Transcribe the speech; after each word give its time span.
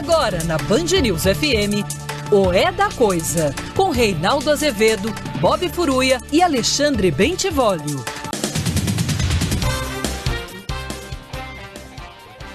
Agora 0.00 0.42
na 0.44 0.56
Band 0.56 0.98
News 1.02 1.24
FM, 1.24 1.84
o 2.32 2.50
É 2.50 2.72
da 2.72 2.90
Coisa, 2.90 3.54
com 3.76 3.90
Reinaldo 3.90 4.50
Azevedo, 4.50 5.10
Bob 5.42 5.68
Furuia 5.68 6.18
e 6.32 6.40
Alexandre 6.40 7.10
Bentivolio. 7.10 8.02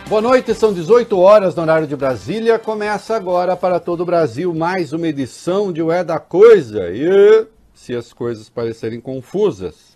Boa 0.10 0.24
noite, 0.24 0.56
são 0.56 0.74
18 0.74 1.16
horas 1.20 1.54
no 1.54 1.62
horário 1.62 1.86
de 1.86 1.96
Brasília. 1.96 2.58
Começa 2.58 3.16
agora 3.16 3.56
para 3.56 3.80
todo 3.80 4.02
o 4.02 4.06
Brasil 4.08 4.52
mais 4.52 4.92
uma 4.92 5.08
edição 5.08 5.72
de 5.72 5.84
O 5.84 5.92
É 5.92 6.04
da 6.04 6.18
Coisa. 6.18 6.90
E 6.90 7.46
se 7.76 7.96
as 7.96 8.12
coisas 8.12 8.50
parecerem 8.50 9.00
confusas, 9.00 9.96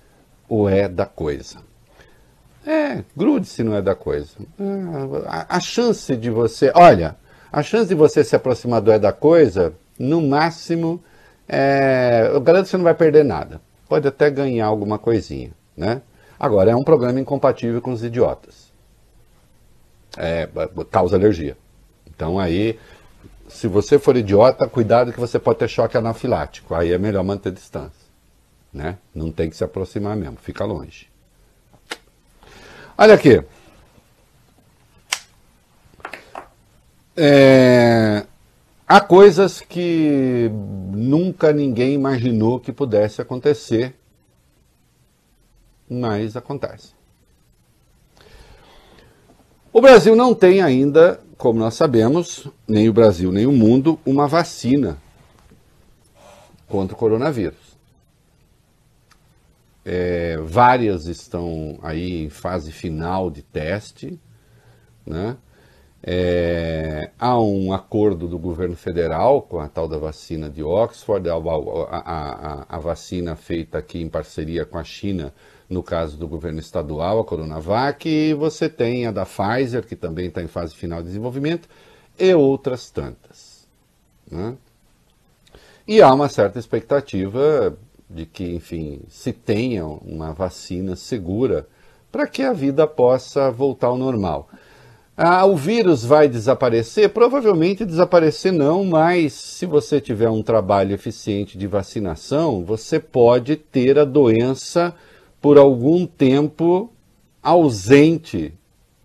o 0.48 0.69
é 0.69 0.88
da 0.88 1.06
coisa. 1.06 1.58
É, 2.66 3.02
grude-se 3.16 3.64
não 3.64 3.74
é 3.74 3.83
da 3.83 3.94
coisa. 3.94 4.36
A, 5.27 5.56
a, 5.56 5.60
chance 5.60 6.14
de 6.16 6.30
você, 6.30 6.70
olha, 6.74 7.16
a 7.50 7.62
chance 7.62 7.88
de 7.88 7.94
você 7.94 8.22
se 8.22 8.36
aproximar 8.36 8.80
do 8.80 8.92
é 8.92 8.98
da 8.98 9.12
coisa, 9.12 9.74
no 9.98 10.20
máximo, 10.20 11.02
é, 11.48 12.30
eu 12.32 12.40
garanto 12.40 12.64
que 12.64 12.70
você 12.70 12.76
não 12.76 12.84
vai 12.84 12.94
perder 12.94 13.24
nada. 13.24 13.60
Pode 13.88 14.06
até 14.06 14.30
ganhar 14.30 14.66
alguma 14.66 14.98
coisinha, 14.98 15.50
né? 15.77 16.02
Agora, 16.38 16.70
é 16.70 16.77
um 16.77 16.84
programa 16.84 17.18
incompatível 17.18 17.80
com 17.80 17.92
os 17.92 18.05
idiotas. 18.05 18.68
É, 20.16 20.48
causa 20.90 21.16
alergia. 21.16 21.56
Então 22.06 22.38
aí 22.38 22.78
se 23.48 23.66
você 23.66 23.98
for 23.98 24.16
idiota, 24.16 24.68
cuidado 24.68 25.12
que 25.12 25.18
você 25.18 25.38
pode 25.38 25.58
ter 25.58 25.68
choque 25.68 25.96
anafilático. 25.96 26.74
Aí 26.74 26.92
é 26.92 26.98
melhor 26.98 27.24
manter 27.24 27.50
distância. 27.50 28.06
Né? 28.72 28.98
Não 29.14 29.33
tem 29.33 29.48
que 29.48 29.56
se 29.56 29.64
aproximar 29.64 30.14
mesmo, 30.16 30.36
fica 30.36 30.64
longe. 30.64 31.08
Olha 32.96 33.14
aqui. 33.14 33.42
É... 37.16 38.24
Há 38.89 39.00
coisas 39.00 39.61
que 39.61 40.50
nunca 40.92 41.53
ninguém 41.53 41.92
imaginou 41.92 42.58
que 42.58 42.72
pudesse 42.72 43.20
acontecer, 43.20 43.95
mas 45.89 46.36
acontece. 46.36 46.95
O 49.70 49.80
Brasil 49.80 50.17
não 50.17 50.34
tem 50.34 50.62
ainda 50.62 51.20
como 51.39 51.61
nós 51.61 51.75
sabemos, 51.75 52.48
nem 52.67 52.89
o 52.89 52.92
Brasil 52.92 53.30
nem 53.30 53.47
o 53.47 53.53
mundo, 53.53 53.98
uma 54.05 54.27
vacina 54.27 54.98
contra 56.67 56.97
o 56.97 56.98
coronavírus. 56.98 57.78
É, 59.84 60.36
várias 60.39 61.06
estão 61.06 61.78
aí 61.80 62.25
em 62.25 62.28
fase 62.28 62.73
final 62.73 63.30
de 63.30 63.42
teste, 63.42 64.20
né? 65.06 65.36
É, 66.02 67.10
há 67.18 67.41
um 67.41 67.72
acordo 67.72 68.28
do 68.28 68.38
governo 68.38 68.77
federal 68.77 69.42
com 69.42 69.58
a 69.58 69.68
tal 69.68 69.88
da 69.88 69.98
vacina 69.98 70.48
de 70.48 70.62
Oxford, 70.62 71.28
a, 71.28 71.34
a, 71.34 71.40
a, 71.40 72.66
a 72.77 72.78
vacina 72.78 73.34
feita 73.34 73.78
aqui 73.78 74.00
em 74.00 74.08
parceria 74.08 74.64
com 74.64 74.78
a 74.78 74.84
China 74.84 75.32
no 75.68 75.82
caso 75.82 76.16
do 76.16 76.27
governo 76.27 76.60
estadual, 76.60 77.20
a 77.20 77.24
Coronavac, 77.24 78.08
e 78.08 78.32
você 78.32 78.68
tem 78.68 79.06
a 79.06 79.10
da 79.10 79.27
Pfizer, 79.27 79.86
que 79.86 79.95
também 79.95 80.28
está 80.28 80.42
em 80.42 80.46
fase 80.46 80.74
final 80.74 81.00
de 81.00 81.08
desenvolvimento, 81.08 81.68
e 82.18 82.34
outras 82.34 82.90
tantas. 82.90 83.67
Né? 84.30 84.56
E 85.86 86.00
há 86.00 86.12
uma 86.12 86.28
certa 86.28 86.58
expectativa 86.58 87.77
de 88.08 88.24
que, 88.24 88.55
enfim, 88.55 89.02
se 89.08 89.33
tenha 89.33 89.84
uma 89.86 90.33
vacina 90.33 90.96
segura 90.96 91.67
para 92.11 92.27
que 92.27 92.42
a 92.42 92.55
vida 92.55 92.86
possa 92.86 93.50
voltar 93.50 93.89
ao 93.89 93.98
normal. 93.98 94.48
Ah, 95.20 95.45
o 95.45 95.56
vírus 95.56 96.05
vai 96.05 96.29
desaparecer? 96.29 97.08
Provavelmente 97.08 97.84
desaparecer 97.84 98.52
não, 98.52 98.84
mas 98.84 99.33
se 99.33 99.67
você 99.67 100.01
tiver 100.01 100.30
um 100.30 100.45
trabalho 100.45 100.95
eficiente 100.95 101.58
de 101.58 101.67
vacinação, 101.67 102.64
você 102.64 103.01
pode 103.01 103.56
ter 103.56 103.98
a 103.98 104.05
doença 104.05 104.95
por 105.40 105.58
algum 105.58 106.06
tempo 106.06 106.92
ausente 107.42 108.55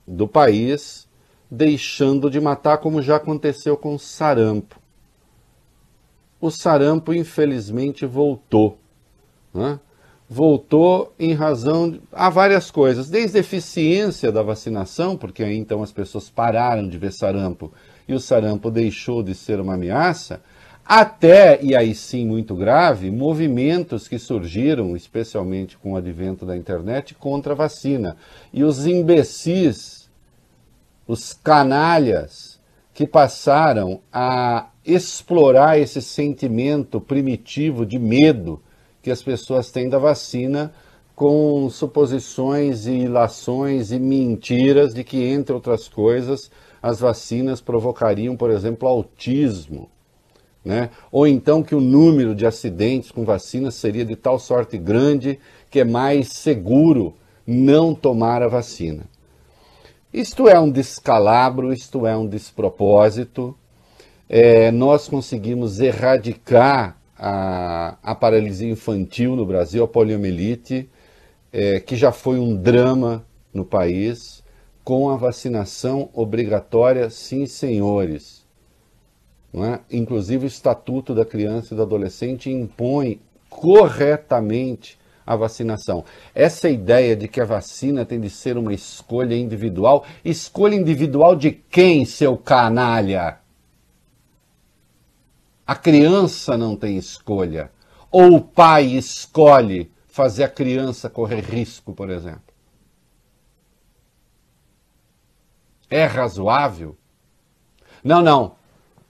do 0.08 0.28
país, 0.28 1.08
deixando 1.50 2.30
de 2.30 2.40
matar, 2.40 2.78
como 2.78 3.02
já 3.02 3.16
aconteceu 3.16 3.76
com 3.76 3.96
o 3.96 4.00
sarampo. 4.00 4.80
O 6.40 6.52
sarampo, 6.52 7.12
infelizmente, 7.12 8.06
voltou. 8.06 8.78
Né? 9.52 9.80
Voltou 10.36 11.14
em 11.20 11.32
razão. 11.34 12.00
Há 12.12 12.28
várias 12.28 12.72
coisas, 12.72 13.08
desde 13.08 13.38
a 13.38 13.42
eficiência 13.42 14.32
da 14.32 14.42
vacinação, 14.42 15.16
porque 15.16 15.44
aí 15.44 15.56
então 15.56 15.84
as 15.84 15.92
pessoas 15.92 16.28
pararam 16.28 16.90
de 16.90 16.98
ver 16.98 17.14
sarampo 17.14 17.72
e 18.08 18.16
o 18.16 18.20
sarampo 18.20 18.72
deixou 18.72 19.22
de 19.22 19.36
ser 19.36 19.60
uma 19.60 19.76
ameaça 19.76 20.42
até, 20.84 21.62
e 21.62 21.76
aí 21.76 21.94
sim 21.94 22.26
muito 22.26 22.56
grave, 22.56 23.12
movimentos 23.12 24.08
que 24.08 24.18
surgiram, 24.18 24.96
especialmente 24.96 25.78
com 25.78 25.94
o 25.94 25.98
advento 25.98 26.48
da 26.48 26.58
internet, 26.58 27.14
contra 27.14 27.54
a 27.54 27.56
vacina. 27.56 28.18
E 28.52 28.64
os 28.64 28.88
imbecis, 28.88 30.10
os 31.08 31.32
canalhas, 31.32 32.60
que 32.92 33.06
passaram 33.06 34.02
a 34.12 34.70
explorar 34.84 35.78
esse 35.78 36.02
sentimento 36.02 37.00
primitivo 37.00 37.86
de 37.86 38.00
medo 38.00 38.60
que 39.04 39.12
as 39.12 39.22
pessoas 39.22 39.70
têm 39.70 39.88
da 39.88 40.00
vacina 40.00 40.74
com 41.16 41.70
suposições 41.70 42.88
e 42.88 43.02
ilações 43.02 43.92
e 43.92 44.00
mentiras 44.00 44.96
de 44.96 45.04
que, 45.04 45.24
entre 45.24 45.54
outras 45.54 45.88
coisas, 45.88 46.50
as 46.82 47.00
vacinas 47.00 47.62
provocariam, 47.62 48.36
por 48.36 48.50
exemplo, 48.50 48.88
autismo 48.88 49.92
né? 50.64 50.90
Ou 51.12 51.28
então 51.28 51.62
que 51.62 51.76
o 51.76 51.82
número 51.82 52.34
de 52.34 52.46
acidentes 52.46 53.12
com 53.12 53.26
vacinas 53.26 53.76
seria 53.76 54.06
de 54.06 54.16
tal 54.16 54.40
sorte 54.40 54.78
grande 54.78 55.40
que 55.70 55.80
é 55.80 55.84
mais 55.84 56.30
seguro 56.30 57.16
não 57.46 57.94
tomar 57.94 58.42
a 58.42 58.48
vacina. 58.48 59.04
Isto 60.14 60.48
é 60.48 60.60
um 60.60 60.70
descalabro, 60.70 61.74
isto 61.74 62.06
é 62.06 62.16
um 62.16 62.28
despropósito. 62.28 63.58
É, 64.30 64.72
nós 64.72 65.08
conseguimos 65.08 65.80
erradicar 65.80 66.98
a, 67.18 67.98
a, 68.02 68.16
paralisia 68.16 68.70
infantil 68.70 69.36
no 69.36 69.46
Brasil, 69.46 69.84
a 69.84 69.88
poliomielite, 69.88 70.90
é, 71.52 71.80
que 71.80 71.96
já 71.96 72.12
foi 72.12 72.40
um 72.40 72.56
drama 72.56 73.26
no 73.54 73.64
país, 73.64 74.44
com 74.84 75.10
a 75.10 75.16
vacinação 75.16 76.10
obrigatória, 76.14 77.10
sim, 77.10 77.46
senhores. 77.46 78.44
É? 79.54 79.80
Inclusive, 79.96 80.46
o 80.46 80.48
Estatuto 80.48 81.14
da 81.14 81.24
Criança 81.24 81.74
e 81.74 81.78
do 81.78 81.84
Adolescente 81.84 82.50
impõe 82.50 83.22
corretamente 83.50 84.98
a 85.26 85.36
vacinação. 85.36 86.04
Essa 86.34 86.70
ideia 86.70 87.16
de 87.16 87.28
que 87.28 87.40
a 87.40 87.46
vacina 87.46 88.04
tem 88.04 88.20
de 88.20 88.30
ser 88.30 88.58
uma 88.58 88.74
escolha 88.74 89.36
individual, 89.36 90.06
escolha 90.26 90.76
individual 90.76 91.36
de 91.36 91.52
quem, 91.52 92.04
seu 92.04 92.36
canalha? 92.36 93.43
A 95.66 95.76
criança 95.76 96.58
não 96.58 96.76
tem 96.76 96.98
escolha. 96.98 97.72
Ou 98.12 98.36
o 98.36 98.42
pai 98.42 98.86
escolhe 98.86 99.92
fazer 100.08 100.44
a 100.44 100.50
criança 100.50 101.10
correr 101.10 101.42
risco, 101.42 101.94
por 101.94 102.10
exemplo. 102.10 102.54
É 105.90 106.06
razoável? 106.06 106.98
Não, 108.04 108.22
não 108.22 108.56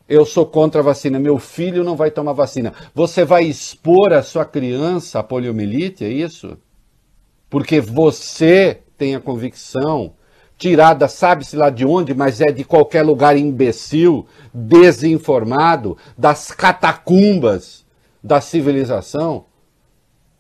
eu 0.08 0.26
sou 0.26 0.46
contra 0.46 0.82
a 0.82 0.84
vacina, 0.84 1.20
meu 1.20 1.40
filho 1.40 1.84
não 1.84 1.96
vai 1.96 2.12
tomar 2.12 2.34
vacina. 2.34 2.74
Você 2.94 3.24
vai 3.24 3.46
expor 3.46 4.14
a 4.14 4.22
sua 4.22 4.46
criança 4.46 5.20
à 5.20 5.24
poliomielite, 5.24 6.04
é 6.04 6.10
isso? 6.10 6.58
Porque 7.50 7.80
você 7.80 8.82
tem 8.98 9.16
a 9.16 9.22
convicção, 9.22 10.14
tirada 10.64 11.10
sabe-se 11.10 11.58
lá 11.58 11.70
de 11.70 11.86
onde, 11.86 12.14
mas 12.14 12.40
é 12.40 12.50
de 12.50 12.64
qualquer 12.64 13.04
lugar 13.04 13.36
imbecil, 13.36 14.26
desinformado, 14.54 15.98
das 16.18 16.52
catacumbas 16.52 17.86
da 18.24 18.40
civilização, 18.40 19.44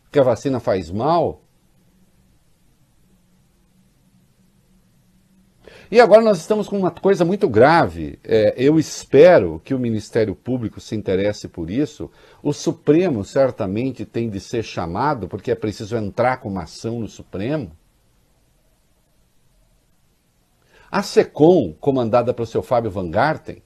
que 0.09 0.17
a 0.17 0.23
vacina 0.23 0.61
faz 0.61 0.89
mal? 0.89 1.41
E 5.91 5.99
agora 5.99 6.21
nós 6.21 6.37
estamos 6.37 6.69
com 6.69 6.79
uma 6.79 6.89
coisa 6.89 7.25
muito 7.25 7.49
grave. 7.49 8.17
É, 8.23 8.53
eu 8.57 8.79
espero 8.79 9.61
que 9.61 9.73
o 9.73 9.79
Ministério 9.79 10.33
Público 10.33 10.79
se 10.79 10.95
interesse 10.95 11.49
por 11.49 11.69
isso. 11.69 12.09
O 12.41 12.53
Supremo 12.53 13.25
certamente 13.25 14.05
tem 14.05 14.29
de 14.29 14.39
ser 14.39 14.63
chamado, 14.63 15.27
porque 15.27 15.51
é 15.51 15.55
preciso 15.55 15.97
entrar 15.97 16.37
com 16.37 16.47
uma 16.47 16.63
ação 16.63 17.01
no 17.01 17.09
Supremo. 17.09 17.73
A 20.93 21.01
SECOM, 21.01 21.73
comandada 21.79 22.35
pelo 22.35 22.45
seu 22.45 22.61
Fábio 22.61 22.91
Van 22.91 23.09
Garten, 23.09 23.63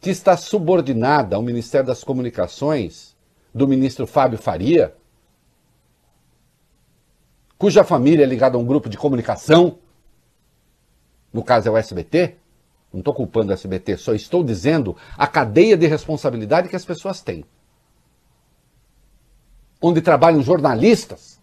que 0.00 0.08
está 0.08 0.34
subordinada 0.34 1.36
ao 1.36 1.42
Ministério 1.42 1.86
das 1.86 2.02
Comunicações 2.02 3.14
do 3.54 3.68
ministro 3.68 4.06
Fábio 4.06 4.38
Faria, 4.38 4.96
cuja 7.58 7.84
família 7.84 8.24
é 8.24 8.26
ligada 8.26 8.56
a 8.56 8.58
um 8.58 8.64
grupo 8.64 8.88
de 8.88 8.96
comunicação, 8.96 9.78
no 11.30 11.44
caso 11.44 11.68
é 11.68 11.70
o 11.70 11.76
SBT, 11.76 12.38
não 12.90 13.00
estou 13.00 13.12
culpando 13.12 13.50
o 13.50 13.52
SBT, 13.52 13.98
só 13.98 14.14
estou 14.14 14.42
dizendo 14.42 14.96
a 15.18 15.26
cadeia 15.26 15.76
de 15.76 15.86
responsabilidade 15.86 16.70
que 16.70 16.76
as 16.76 16.84
pessoas 16.86 17.20
têm. 17.20 17.44
Onde 19.82 20.00
trabalham 20.00 20.40
jornalistas 20.40 21.39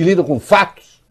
que 0.00 0.04
lidam 0.04 0.24
com 0.24 0.40
fatos. 0.40 1.02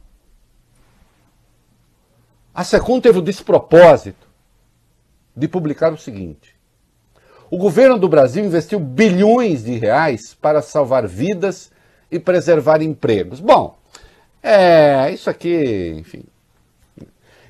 A 2.51 2.63
SECOM 2.63 3.00
teve 3.00 3.19
o 3.19 3.21
despropósito 3.21 4.27
de 5.36 5.47
publicar 5.47 5.94
o 5.94 5.97
seguinte: 5.97 6.56
o 7.51 7.57
governo 7.59 8.00
do 8.00 8.09
Brasil 8.09 8.44
investiu 8.44 8.80
bilhões 8.80 9.63
de 9.63 9.77
reais 9.77 10.33
para 10.33 10.63
salvar 10.63 11.07
vidas 11.07 11.71
e 12.09 12.18
preservar 12.18 12.81
empregos. 12.81 13.39
Bom, 13.39 13.77
é, 14.41 15.12
isso 15.12 15.30
aqui, 15.30 15.94
enfim. 15.95 16.24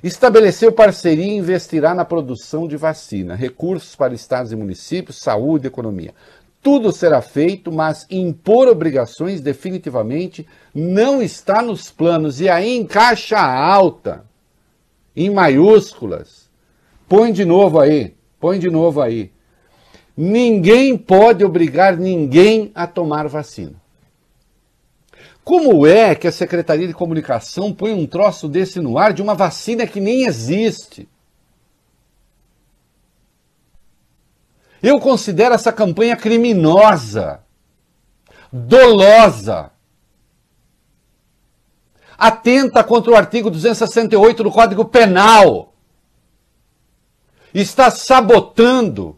Estabeleceu 0.03 0.73
parceria 0.73 1.23
e 1.23 1.37
investirá 1.37 1.93
na 1.93 2.03
produção 2.03 2.67
de 2.67 2.75
vacina, 2.75 3.33
recursos 3.33 3.95
para 3.95 4.13
estados 4.13 4.51
e 4.51 4.57
municípios, 4.57 5.21
saúde 5.21 5.67
economia. 5.67 6.13
Tudo 6.61 6.91
será 6.91 7.21
feito, 7.21 7.71
mas 7.71 8.05
impor 8.09 8.67
obrigações 8.67 9.39
definitivamente 9.39 10.45
não 10.73 11.21
está 11.21 11.61
nos 11.61 11.91
planos. 11.91 12.39
E 12.39 12.49
aí 12.49 12.75
em 12.75 12.85
caixa 12.85 13.39
alta, 13.39 14.25
em 15.15 15.29
maiúsculas. 15.29 16.49
Põe 17.07 17.31
de 17.31 17.43
novo 17.43 17.79
aí, 17.79 18.15
põe 18.39 18.59
de 18.59 18.69
novo 18.69 19.01
aí. 19.01 19.31
Ninguém 20.15 20.97
pode 20.97 21.43
obrigar 21.43 21.97
ninguém 21.97 22.71
a 22.75 22.85
tomar 22.85 23.27
vacina. 23.27 23.75
Como 25.43 25.87
é 25.87 26.13
que 26.13 26.27
a 26.27 26.31
Secretaria 26.31 26.87
de 26.87 26.93
Comunicação 26.93 27.73
põe 27.73 27.91
um 27.93 28.05
troço 28.05 28.47
desse 28.47 28.79
no 28.79 28.97
ar 28.97 29.13
de 29.13 29.21
uma 29.21 29.33
vacina 29.33 29.87
que 29.87 29.99
nem 29.99 30.25
existe? 30.25 31.09
Eu 34.81 34.99
considero 34.99 35.55
essa 35.55 35.73
campanha 35.73 36.15
criminosa, 36.15 37.41
dolosa, 38.51 39.71
atenta 42.19 42.83
contra 42.83 43.11
o 43.11 43.15
artigo 43.15 43.49
268 43.49 44.43
do 44.43 44.51
Código 44.51 44.83
Penal, 44.83 45.73
está 47.53 47.89
sabotando 47.89 49.17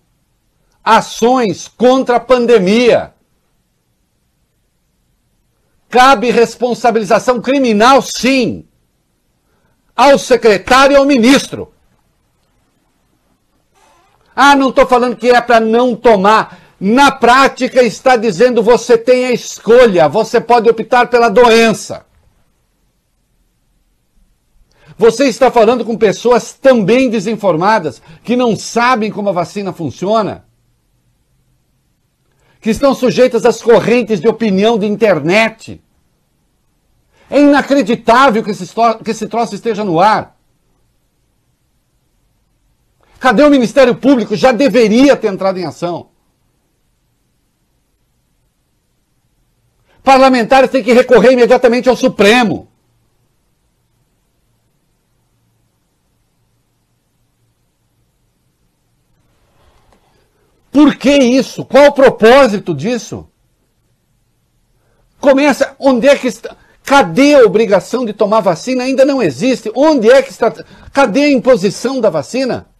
ações 0.83 1.68
contra 1.68 2.18
a 2.18 2.19
pandemia. 2.19 3.13
Cabe 5.89 6.30
responsabilização 6.30 7.42
criminal, 7.42 8.01
sim, 8.01 8.65
ao 9.95 10.18
secretário 10.18 10.94
e 10.94 10.97
ao 10.97 11.04
ministro. 11.04 11.74
Ah, 14.33 14.56
não 14.56 14.69
estou 14.69 14.86
falando 14.86 15.18
que 15.18 15.30
é 15.30 15.42
para 15.42 15.59
não 15.59 15.95
tomar. 15.95 16.59
Na 16.80 17.12
prática, 17.12 17.83
está 17.83 18.15
dizendo 18.15 18.63
você 18.63 18.97
tem 18.97 19.25
a 19.25 19.31
escolha, 19.31 20.07
você 20.07 20.39
pode 20.39 20.69
optar 20.69 21.09
pela 21.09 21.30
doença. 21.30 22.06
Você 25.01 25.25
está 25.25 25.50
falando 25.50 25.83
com 25.83 25.98
pessoas 25.98 26.53
também 26.53 27.09
desinformadas, 27.09 28.00
que 28.24 28.36
não 28.36 28.56
sabem 28.56 29.09
como 29.09 29.30
a 29.30 29.31
vacina 29.31 29.74
funciona, 29.74 30.45
que 32.59 32.69
estão 32.69 32.94
sujeitas 32.94 33.44
às 33.44 33.63
correntes 33.63 34.21
de 34.21 34.27
opinião 34.27 34.77
de 34.77 34.86
internet. 34.86 35.81
É 37.31 37.39
inacreditável 37.39 38.44
que 38.44 38.51
esse, 38.51 38.71
que 39.03 39.09
esse 39.09 39.27
troço 39.27 39.56
esteja 39.56 39.83
no 39.83 40.00
ar. 40.00 40.38
Cadê 43.19 43.42
o 43.42 43.50
Ministério 43.50 43.95
Público? 43.95 44.36
Já 44.36 44.51
deveria 44.51 45.18
ter 45.18 45.33
entrado 45.33 45.57
em 45.57 45.65
ação. 45.65 46.09
Parlamentares 50.04 50.69
têm 50.69 50.83
que 50.83 50.94
recorrer 50.94 51.31
imediatamente 51.31 51.89
ao 51.89 51.95
Supremo. 51.95 52.70
Por 60.71 60.95
que 60.95 61.12
isso? 61.12 61.65
Qual 61.65 61.88
o 61.88 61.91
propósito 61.91 62.73
disso? 62.73 63.27
Começa, 65.19 65.75
onde 65.77 66.07
é 66.07 66.15
que 66.15 66.27
está? 66.27 66.56
Cadê 66.83 67.35
a 67.35 67.45
obrigação 67.45 68.06
de 68.06 68.13
tomar 68.13 68.39
vacina? 68.39 68.83
Ainda 68.83 69.06
não 69.06 69.21
existe. 69.21 69.71
Onde 69.75 70.09
é 70.09 70.21
que 70.21 70.31
está? 70.31 70.51
Cadê 70.91 71.25
a 71.25 71.31
imposição 71.31 72.01
da 72.01 72.09
vacina? 72.09 72.71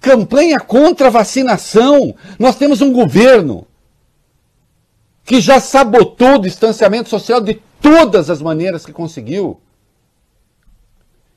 campanha 0.00 0.60
contra 0.60 1.08
a 1.08 1.10
vacinação. 1.10 2.14
Nós 2.38 2.56
temos 2.56 2.80
um 2.80 2.92
governo 2.92 3.66
que 5.24 5.40
já 5.40 5.60
sabotou 5.60 6.36
o 6.36 6.40
distanciamento 6.40 7.08
social 7.08 7.40
de 7.40 7.60
todas 7.80 8.30
as 8.30 8.40
maneiras 8.40 8.86
que 8.86 8.92
conseguiu. 8.92 9.60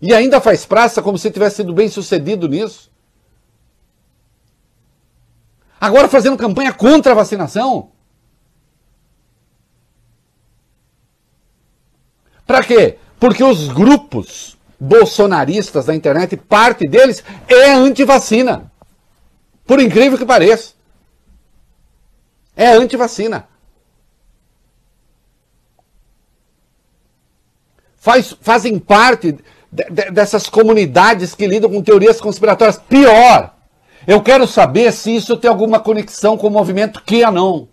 E 0.02 0.14
ainda 0.14 0.42
faz 0.42 0.66
praça 0.66 1.02
como 1.02 1.18
se 1.18 1.30
tivesse 1.30 1.58
sido 1.58 1.74
bem 1.74 1.90
sucedido 1.90 2.48
nisso. 2.48 2.91
Agora 5.82 6.08
fazendo 6.08 6.38
campanha 6.38 6.72
contra 6.72 7.12
a 7.12 7.16
vacinação. 7.16 7.90
Para 12.46 12.64
quê? 12.64 13.00
Porque 13.20 13.44
os 13.44 13.68
grupos 13.68 14.56
bolsonaristas 14.80 15.86
da 15.86 15.96
internet, 15.96 16.38
parte 16.38 16.88
deles 16.88 17.24
é 17.48 17.72
anti-vacina. 17.72 18.72
Por 19.66 19.80
incrível 19.80 20.20
que 20.20 20.26
pareça. 20.26 20.74
É 22.56 22.68
anti-vacina. 22.74 23.48
Faz, 27.98 28.38
fazem 28.40 28.78
parte 28.78 29.32
de, 29.72 29.84
de, 29.90 30.12
dessas 30.12 30.48
comunidades 30.48 31.34
que 31.34 31.48
lidam 31.48 31.72
com 31.72 31.82
teorias 31.82 32.22
conspiratórias. 32.22 32.78
Pior, 32.78 33.56
eu 34.08 34.22
quero 34.22 34.48
saber 34.48 34.92
se 34.92 35.16
isso 35.16 35.38
tem 35.38 35.50
alguma 35.50 35.80
conexão 35.80 36.38
com 36.38 36.48
o 36.48 36.52
movimento 36.52 37.02
QAnon. 37.04 37.68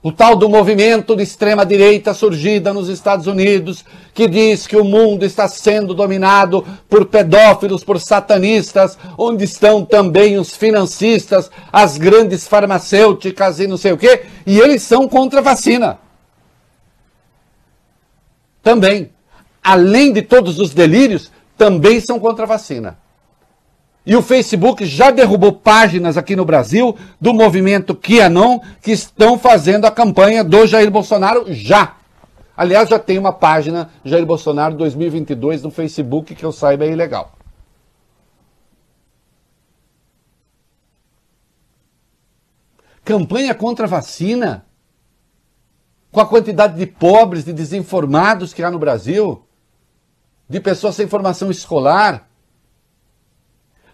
O 0.00 0.12
tal 0.12 0.36
do 0.36 0.48
movimento 0.48 1.16
de 1.16 1.24
extrema-direita 1.24 2.14
surgida 2.14 2.72
nos 2.72 2.88
Estados 2.88 3.26
Unidos, 3.26 3.84
que 4.14 4.28
diz 4.28 4.64
que 4.64 4.76
o 4.76 4.84
mundo 4.84 5.24
está 5.24 5.48
sendo 5.48 5.92
dominado 5.92 6.64
por 6.88 7.06
pedófilos, 7.06 7.82
por 7.82 8.00
satanistas, 8.00 8.96
onde 9.18 9.42
estão 9.42 9.84
também 9.84 10.38
os 10.38 10.56
financistas, 10.56 11.50
as 11.72 11.98
grandes 11.98 12.46
farmacêuticas 12.46 13.58
e 13.58 13.66
não 13.66 13.76
sei 13.76 13.90
o 13.90 13.98
quê, 13.98 14.22
e 14.46 14.60
eles 14.60 14.82
são 14.82 15.08
contra 15.08 15.40
a 15.40 15.42
vacina. 15.42 15.98
Também. 18.62 19.10
Além 19.62 20.12
de 20.12 20.22
todos 20.22 20.60
os 20.60 20.72
delírios, 20.72 21.32
também 21.56 22.00
são 22.00 22.20
contra 22.20 22.44
a 22.44 22.48
vacina. 22.48 22.96
E 24.08 24.16
o 24.16 24.22
Facebook 24.22 24.86
já 24.86 25.10
derrubou 25.10 25.52
páginas 25.52 26.16
aqui 26.16 26.34
no 26.34 26.46
Brasil 26.46 26.96
do 27.20 27.34
movimento 27.34 27.94
QAnon 27.94 28.58
que 28.80 28.90
estão 28.90 29.38
fazendo 29.38 29.84
a 29.84 29.90
campanha 29.90 30.42
do 30.42 30.66
Jair 30.66 30.90
Bolsonaro 30.90 31.52
já. 31.52 31.98
Aliás, 32.56 32.88
já 32.88 32.98
tem 32.98 33.18
uma 33.18 33.34
página 33.34 33.90
Jair 34.02 34.24
Bolsonaro 34.24 34.74
2022 34.76 35.62
no 35.62 35.70
Facebook 35.70 36.34
que 36.34 36.42
eu 36.42 36.50
saiba 36.50 36.86
é 36.86 36.90
ilegal. 36.90 37.34
Campanha 43.04 43.54
contra 43.54 43.84
a 43.84 43.90
vacina? 43.90 44.64
Com 46.10 46.20
a 46.20 46.26
quantidade 46.26 46.78
de 46.78 46.86
pobres, 46.86 47.44
de 47.44 47.52
desinformados 47.52 48.54
que 48.54 48.62
há 48.62 48.70
no 48.70 48.78
Brasil? 48.78 49.44
De 50.48 50.60
pessoas 50.60 50.94
sem 50.94 51.06
formação 51.06 51.50
escolar? 51.50 52.27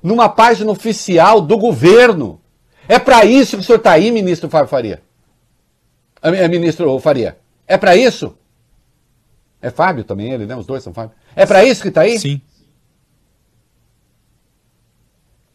Numa 0.04 0.28
página 0.28 0.70
oficial 0.70 1.40
do 1.40 1.56
governo. 1.56 2.38
É 2.86 2.98
para 2.98 3.24
isso 3.24 3.56
que 3.56 3.62
o 3.62 3.64
senhor 3.64 3.78
está 3.78 3.92
aí, 3.92 4.12
ministro 4.12 4.50
Fábio 4.50 4.68
Faria. 4.68 5.02
É, 6.20 6.46
ministro 6.46 7.00
Faria. 7.00 7.38
É 7.66 7.78
para 7.78 7.96
isso? 7.96 8.36
É 9.62 9.70
Fábio 9.70 10.04
também, 10.04 10.30
ele, 10.30 10.44
né? 10.44 10.54
Os 10.54 10.66
dois 10.66 10.82
são 10.82 10.92
Fábio. 10.92 11.16
É 11.34 11.46
para 11.46 11.64
isso 11.64 11.80
que 11.80 11.88
está 11.88 12.02
aí? 12.02 12.18
Sim. 12.18 12.42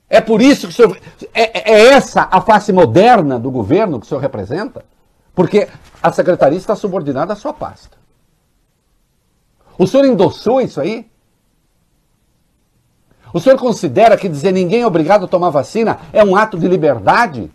É 0.10 0.20
por 0.20 0.42
isso 0.42 0.62
que 0.62 0.74
o 0.74 0.76
senhor. 0.76 1.00
É, 1.32 1.72
é, 1.72 1.82
essa 1.90 2.28
a 2.32 2.42
face 2.42 2.74
moderna 2.74 3.38
do 3.38 3.52
governo 3.52 4.00
que 4.00 4.08
o 4.08 4.10
senhor 4.10 4.20
representa? 4.20 4.84
Porque 5.36 5.68
a 6.02 6.12
secretaria 6.12 6.58
está 6.58 6.76
subordinada 6.76 7.34
à 7.34 7.36
sua 7.36 7.54
pasta. 7.54 7.98
O 9.78 9.86
senhor 9.86 10.06
endossou 10.06 10.60
isso 10.60 10.82
aí? 10.82 11.09
O 13.34 13.40
senhor 13.40 13.58
considera 13.58 14.18
que 14.18 14.28
dizer 14.28 14.52
ninguém 14.52 14.82
é 14.82 14.88
obrigado 14.88 15.26
a 15.26 15.28
tomar 15.28 15.50
vacina 15.50 16.00
é 16.12 16.24
um 16.24 16.36
ato 16.36 16.58
de 16.58 16.68
liberdade? 16.68 17.52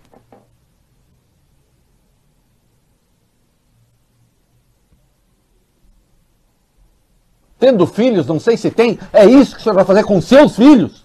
Tendo 7.58 7.86
filhos, 7.86 8.26
não 8.26 8.38
sei 8.38 8.56
se 8.56 8.70
tem, 8.70 8.98
é 9.12 9.24
isso 9.24 9.54
que 9.54 9.60
o 9.60 9.62
senhor 9.62 9.74
vai 9.74 9.84
fazer 9.84 10.04
com 10.04 10.20
seus 10.20 10.54
filhos? 10.54 11.04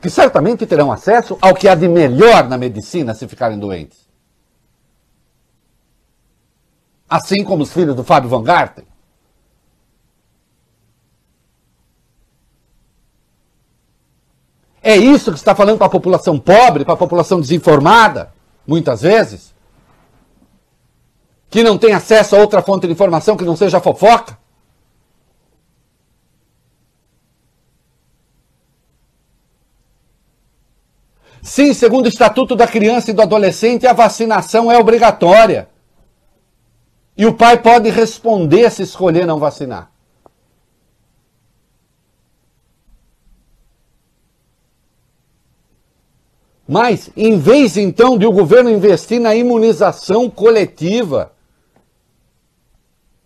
Que 0.00 0.08
certamente 0.08 0.66
terão 0.66 0.90
acesso 0.90 1.36
ao 1.40 1.54
que 1.54 1.68
há 1.68 1.74
de 1.74 1.86
melhor 1.86 2.48
na 2.48 2.56
medicina 2.56 3.14
se 3.14 3.28
ficarem 3.28 3.58
doentes. 3.58 4.08
Assim 7.08 7.44
como 7.44 7.62
os 7.62 7.72
filhos 7.72 7.94
do 7.94 8.02
Fábio 8.02 8.30
Van 8.30 8.42
Garten. 8.42 8.84
É 14.86 14.94
isso 14.94 15.32
que 15.32 15.38
está 15.38 15.54
falando 15.54 15.78
para 15.78 15.86
a 15.86 15.90
população 15.90 16.38
pobre, 16.38 16.84
para 16.84 16.92
a 16.92 16.98
população 16.98 17.40
desinformada, 17.40 18.34
muitas 18.66 19.00
vezes? 19.00 19.54
Que 21.48 21.62
não 21.62 21.78
tem 21.78 21.94
acesso 21.94 22.36
a 22.36 22.38
outra 22.38 22.60
fonte 22.60 22.86
de 22.86 22.92
informação 22.92 23.34
que 23.34 23.46
não 23.46 23.56
seja 23.56 23.80
fofoca? 23.80 24.36
Sim, 31.40 31.72
segundo 31.72 32.04
o 32.04 32.08
Estatuto 32.10 32.54
da 32.54 32.66
Criança 32.66 33.10
e 33.10 33.14
do 33.14 33.22
Adolescente, 33.22 33.86
a 33.86 33.94
vacinação 33.94 34.70
é 34.70 34.76
obrigatória. 34.76 35.66
E 37.16 37.24
o 37.24 37.32
pai 37.32 37.56
pode 37.56 37.88
responder 37.88 38.70
se 38.70 38.82
escolher 38.82 39.26
não 39.26 39.38
vacinar. 39.38 39.93
Mas, 46.66 47.10
em 47.16 47.38
vez 47.38 47.76
então 47.76 48.16
de 48.16 48.26
o 48.26 48.32
governo 48.32 48.70
investir 48.70 49.20
na 49.20 49.34
imunização 49.34 50.30
coletiva, 50.30 51.32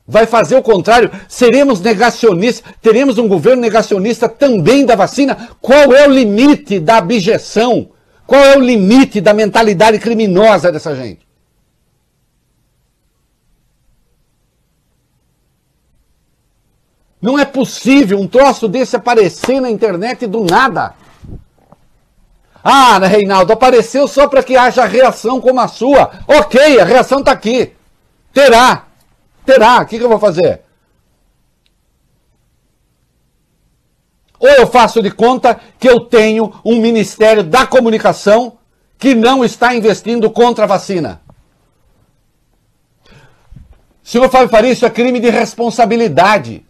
vai 0.07 0.27
fazer 0.27 0.57
o 0.57 0.63
contrário, 0.63 1.11
seremos 1.29 1.81
negacionistas, 1.81 2.73
teremos 2.83 3.19
um 3.19 3.29
governo 3.29 3.63
negacionista 3.63 4.29
também 4.29 4.85
da 4.85 4.97
vacina. 4.97 5.51
Qual 5.61 5.93
é 5.95 6.09
o 6.09 6.11
limite 6.11 6.81
da 6.81 6.97
abjeção? 6.97 7.91
Qual 8.27 8.43
é 8.43 8.57
o 8.57 8.61
limite 8.61 9.21
da 9.21 9.33
mentalidade 9.33 9.99
criminosa 9.99 10.73
dessa 10.73 10.97
gente? 10.97 11.29
Não 17.21 17.39
é 17.39 17.45
possível 17.45 18.19
um 18.19 18.29
troço 18.29 18.69
desse 18.69 18.97
aparecer 18.97 19.61
na 19.61 19.71
internet 19.71 20.27
do 20.27 20.45
nada. 20.45 20.95
Ah, 22.63 22.99
Reinaldo, 22.99 23.53
apareceu 23.53 24.09
só 24.09 24.29
para 24.29 24.43
que 24.43 24.57
haja 24.57 24.85
reação 24.85 25.41
como 25.41 25.61
a 25.61 25.69
sua. 25.69 26.11
Ok, 26.27 26.81
a 26.81 26.85
reação 26.85 27.21
está 27.21 27.33
aqui. 27.33 27.73
Terá. 28.33 28.87
Terá. 29.45 29.83
O 29.83 29.87
que, 29.87 29.99
que 29.99 30.05
eu 30.05 30.09
vou 30.09 30.19
fazer? 30.19 30.63
Ou 34.39 34.49
eu 34.49 34.67
faço 34.67 35.03
de 35.03 35.11
conta 35.11 35.61
que 35.79 35.89
eu 35.89 36.01
tenho 36.01 36.53
um 36.65 36.81
Ministério 36.81 37.43
da 37.43 37.67
Comunicação 37.67 38.59
que 38.97 39.15
não 39.15 39.45
está 39.45 39.75
investindo 39.75 40.31
contra 40.31 40.65
a 40.65 40.69
vacina. 40.69 41.21
Senhor 44.03 44.29
Fábio 44.31 44.49
Faria, 44.49 44.73
isso 44.73 44.87
é 44.87 44.91
crime 44.91 45.21
de 45.21 45.29
responsabilidade. 45.29 46.65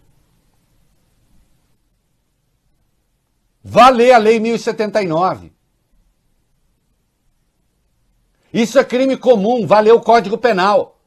Vale 3.62 4.10
a 4.10 4.18
Lei 4.18 4.40
1079. 4.40 5.52
Isso 8.58 8.76
é 8.76 8.82
crime 8.82 9.16
comum, 9.16 9.64
valeu 9.64 9.94
o 9.94 10.00
Código 10.00 10.36
Penal. 10.36 10.98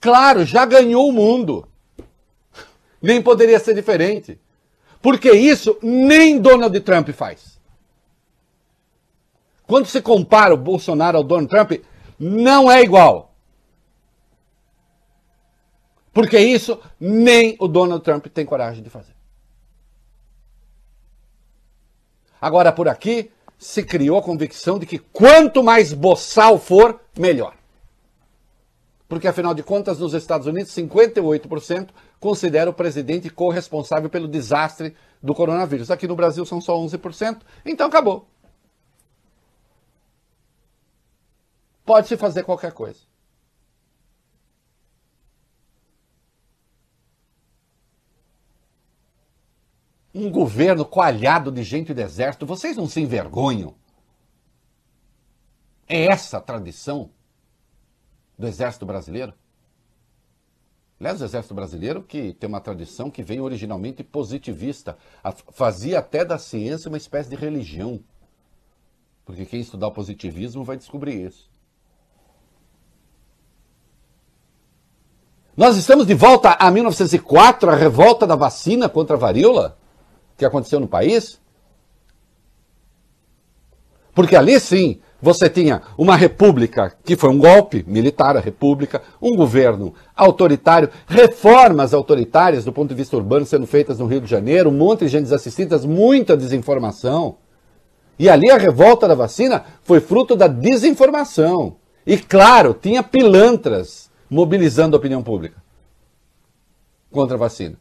Claro, 0.00 0.44
já 0.44 0.64
ganhou 0.64 1.08
o 1.08 1.12
mundo. 1.12 1.68
Nem 3.02 3.20
poderia 3.20 3.58
ser 3.58 3.74
diferente. 3.74 4.40
Porque 5.02 5.32
isso 5.32 5.76
nem 5.82 6.40
Donald 6.40 6.78
Trump 6.82 7.08
faz. 7.08 7.60
Quando 9.66 9.86
se 9.86 10.00
compara 10.00 10.54
o 10.54 10.56
Bolsonaro 10.56 11.16
ao 11.16 11.24
Donald 11.24 11.50
Trump, 11.50 11.72
não 12.20 12.70
é 12.70 12.82
igual. 12.84 13.34
Porque 16.12 16.38
isso 16.38 16.80
nem 17.00 17.56
o 17.58 17.66
Donald 17.66 18.04
Trump 18.04 18.26
tem 18.26 18.46
coragem 18.46 18.80
de 18.80 18.90
fazer. 18.90 19.17
Agora, 22.40 22.72
por 22.72 22.88
aqui, 22.88 23.30
se 23.58 23.82
criou 23.82 24.18
a 24.18 24.22
convicção 24.22 24.78
de 24.78 24.86
que 24.86 24.98
quanto 24.98 25.62
mais 25.62 25.92
boçal 25.92 26.58
for, 26.58 27.00
melhor. 27.18 27.54
Porque, 29.08 29.26
afinal 29.26 29.54
de 29.54 29.62
contas, 29.62 29.98
nos 29.98 30.12
Estados 30.12 30.46
Unidos, 30.46 30.72
58% 30.72 31.88
considera 32.20 32.68
o 32.68 32.74
presidente 32.74 33.30
corresponsável 33.30 34.10
pelo 34.10 34.28
desastre 34.28 34.94
do 35.22 35.34
coronavírus. 35.34 35.90
Aqui 35.90 36.06
no 36.06 36.14
Brasil 36.14 36.44
são 36.44 36.60
só 36.60 36.76
11%, 36.76 37.40
então 37.64 37.86
acabou. 37.86 38.28
Pode-se 41.84 42.18
fazer 42.18 42.42
qualquer 42.42 42.72
coisa. 42.72 43.07
Um 50.14 50.30
governo 50.30 50.84
coalhado 50.84 51.52
de 51.52 51.62
gente 51.62 51.92
do 51.92 52.00
exército, 52.00 52.46
vocês 52.46 52.76
não 52.76 52.88
se 52.88 53.00
envergonham? 53.00 53.74
É 55.86 56.06
essa 56.06 56.38
a 56.38 56.40
tradição 56.40 57.10
do 58.38 58.46
exército 58.46 58.84
brasileiro? 58.84 59.32
Aliás, 61.00 61.20
o 61.20 61.24
exército 61.24 61.54
brasileiro 61.54 62.02
que 62.02 62.32
tem 62.32 62.48
uma 62.48 62.60
tradição 62.60 63.10
que 63.10 63.22
vem 63.22 63.40
originalmente 63.40 64.02
positivista, 64.02 64.98
fazia 65.52 66.00
até 66.00 66.24
da 66.24 66.38
ciência 66.38 66.88
uma 66.88 66.96
espécie 66.96 67.30
de 67.30 67.36
religião. 67.36 68.00
Porque 69.24 69.46
quem 69.46 69.60
estudar 69.60 69.86
o 69.86 69.92
positivismo 69.92 70.64
vai 70.64 70.76
descobrir 70.76 71.26
isso. 71.26 71.48
Nós 75.56 75.76
estamos 75.76 76.06
de 76.06 76.14
volta 76.14 76.52
a 76.52 76.70
1904, 76.70 77.70
a 77.70 77.74
revolta 77.74 78.26
da 78.26 78.36
vacina 78.36 78.88
contra 78.88 79.16
a 79.16 79.18
varíola? 79.18 79.77
Que 80.38 80.44
aconteceu 80.44 80.78
no 80.80 80.88
país? 80.88 81.40
Porque 84.14 84.36
ali 84.36 84.58
sim 84.58 85.00
você 85.20 85.50
tinha 85.50 85.82
uma 85.96 86.16
república 86.16 86.96
que 87.04 87.16
foi 87.16 87.28
um 87.30 87.38
golpe 87.38 87.84
militar, 87.86 88.36
a 88.36 88.40
república, 88.40 89.02
um 89.20 89.34
governo 89.34 89.94
autoritário, 90.14 90.90
reformas 91.08 91.92
autoritárias 91.92 92.64
do 92.64 92.72
ponto 92.72 92.88
de 92.88 92.94
vista 92.94 93.16
urbano 93.16 93.44
sendo 93.44 93.66
feitas 93.66 93.98
no 93.98 94.06
Rio 94.06 94.20
de 94.20 94.30
Janeiro, 94.30 94.70
um 94.70 94.76
monte 94.76 95.00
de 95.00 95.08
gente 95.08 95.24
desassistida, 95.24 95.76
muita 95.78 96.36
desinformação. 96.36 97.36
E 98.16 98.28
ali 98.28 98.50
a 98.50 98.56
revolta 98.56 99.08
da 99.08 99.14
vacina 99.14 99.64
foi 99.82 100.00
fruto 100.00 100.36
da 100.36 100.46
desinformação. 100.46 101.76
E 102.06 102.16
claro, 102.16 102.74
tinha 102.74 103.02
pilantras 103.02 104.08
mobilizando 104.30 104.96
a 104.96 104.98
opinião 104.98 105.22
pública 105.22 105.62
contra 107.10 107.36
a 107.36 107.38
vacina. 107.38 107.76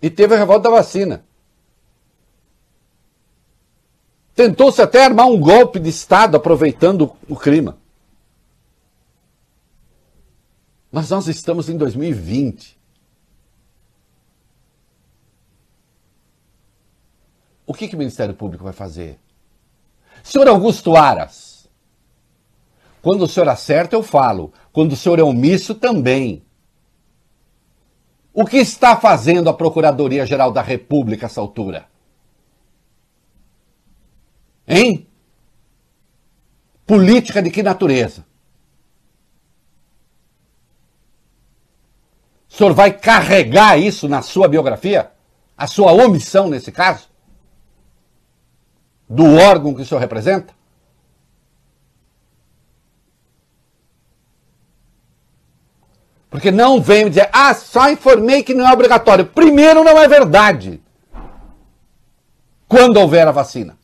E 0.00 0.08
teve 0.08 0.34
a 0.34 0.38
revolta 0.38 0.64
da 0.64 0.76
vacina. 0.76 1.24
Tentou-se 4.34 4.80
até 4.80 5.04
armar 5.04 5.26
um 5.26 5.40
golpe 5.40 5.80
de 5.80 5.88
Estado 5.88 6.36
aproveitando 6.36 7.12
o 7.28 7.36
clima. 7.36 7.76
Mas 10.92 11.10
nós 11.10 11.26
estamos 11.26 11.68
em 11.68 11.76
2020. 11.76 12.78
O 17.66 17.74
que, 17.74 17.88
que 17.88 17.94
o 17.94 17.98
Ministério 17.98 18.34
Público 18.34 18.64
vai 18.64 18.72
fazer? 18.72 19.18
Senhor 20.22 20.48
Augusto 20.48 20.96
Aras, 20.96 21.68
quando 23.02 23.22
o 23.22 23.28
senhor 23.28 23.48
acerta, 23.48 23.94
eu 23.94 24.02
falo. 24.02 24.52
Quando 24.72 24.92
o 24.92 24.96
senhor 24.96 25.18
é 25.18 25.22
omisso, 25.22 25.74
também. 25.74 26.42
O 28.40 28.46
que 28.46 28.58
está 28.58 28.96
fazendo 28.96 29.50
a 29.50 29.52
Procuradoria-Geral 29.52 30.52
da 30.52 30.62
República 30.62 31.26
a 31.26 31.28
essa 31.28 31.40
altura? 31.40 31.88
Hein? 34.64 35.08
Política 36.86 37.42
de 37.42 37.50
que 37.50 37.64
natureza? 37.64 38.24
O 42.48 42.54
senhor 42.54 42.74
vai 42.74 42.92
carregar 42.92 43.76
isso 43.76 44.08
na 44.08 44.22
sua 44.22 44.46
biografia? 44.46 45.10
A 45.56 45.66
sua 45.66 45.90
omissão 45.90 46.48
nesse 46.48 46.70
caso? 46.70 47.08
Do 49.08 49.34
órgão 49.34 49.74
que 49.74 49.82
o 49.82 49.84
senhor 49.84 49.98
representa? 49.98 50.54
Porque 56.30 56.50
não 56.50 56.80
vem 56.80 57.08
dizer, 57.08 57.28
ah, 57.32 57.54
só 57.54 57.90
informei 57.90 58.42
que 58.42 58.54
não 58.54 58.68
é 58.68 58.72
obrigatório. 58.72 59.26
Primeiro, 59.26 59.82
não 59.82 59.98
é 59.98 60.06
verdade. 60.06 60.80
Quando 62.68 62.98
houver 62.98 63.26
a 63.26 63.32
vacina. 63.32 63.78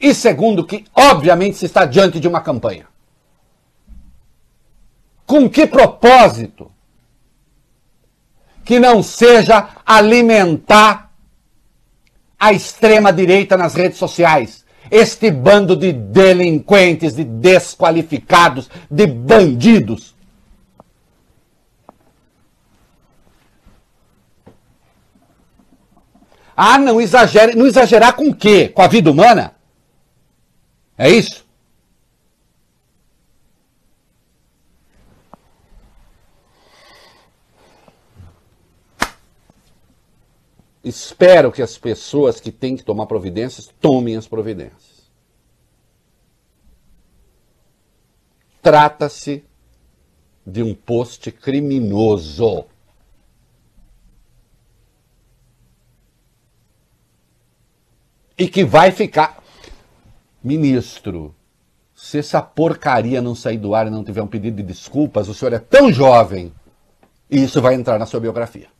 E 0.00 0.14
segundo, 0.14 0.66
que 0.66 0.84
obviamente 0.94 1.56
se 1.56 1.66
está 1.66 1.84
diante 1.84 2.18
de 2.20 2.28
uma 2.28 2.40
campanha. 2.40 2.86
Com 5.26 5.50
que 5.50 5.66
propósito? 5.66 6.70
Que 8.64 8.78
não 8.78 9.02
seja 9.02 9.68
alimentar 9.84 11.12
a 12.38 12.52
extrema-direita 12.52 13.56
nas 13.56 13.74
redes 13.74 13.98
sociais. 13.98 14.65
Este 14.90 15.30
bando 15.30 15.76
de 15.76 15.92
delinquentes, 15.92 17.14
de 17.14 17.24
desqualificados, 17.24 18.68
de 18.90 19.06
bandidos. 19.06 20.14
Ah, 26.56 26.78
não 26.78 27.00
exagere. 27.00 27.54
Não 27.54 27.66
exagerar 27.66 28.14
com 28.14 28.28
o 28.28 28.34
quê? 28.34 28.68
Com 28.68 28.82
a 28.82 28.88
vida 28.88 29.10
humana? 29.10 29.54
É 30.96 31.10
isso? 31.10 31.45
Espero 40.86 41.50
que 41.50 41.62
as 41.62 41.76
pessoas 41.76 42.38
que 42.38 42.52
têm 42.52 42.76
que 42.76 42.84
tomar 42.84 43.06
providências 43.06 43.68
tomem 43.80 44.16
as 44.16 44.28
providências. 44.28 45.10
Trata-se 48.62 49.44
de 50.46 50.62
um 50.62 50.72
post 50.76 51.32
criminoso. 51.32 52.66
E 58.38 58.46
que 58.46 58.64
vai 58.64 58.92
ficar. 58.92 59.42
Ministro, 60.40 61.34
se 61.96 62.18
essa 62.18 62.40
porcaria 62.40 63.20
não 63.20 63.34
sair 63.34 63.58
do 63.58 63.74
ar 63.74 63.88
e 63.88 63.90
não 63.90 64.04
tiver 64.04 64.22
um 64.22 64.28
pedido 64.28 64.58
de 64.58 64.62
desculpas, 64.62 65.26
o 65.26 65.34
senhor 65.34 65.52
é 65.52 65.58
tão 65.58 65.92
jovem 65.92 66.52
e 67.28 67.42
isso 67.42 67.60
vai 67.60 67.74
entrar 67.74 67.98
na 67.98 68.06
sua 68.06 68.20
biografia. 68.20 68.75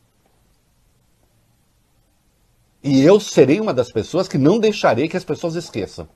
E 2.87 3.01
eu 3.01 3.19
serei 3.19 3.59
uma 3.59 3.73
das 3.73 3.91
pessoas 3.91 4.27
que 4.27 4.37
não 4.37 4.59
deixarei 4.59 5.09
que 5.09 5.17
as 5.17 5.25
pessoas 5.25 5.55
esqueçam 5.55 6.07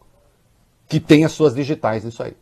que 0.87 0.99
tem 0.99 1.23
as 1.23 1.31
suas 1.31 1.53
digitais 1.53 2.03
nisso 2.03 2.21
aí. 2.21 2.35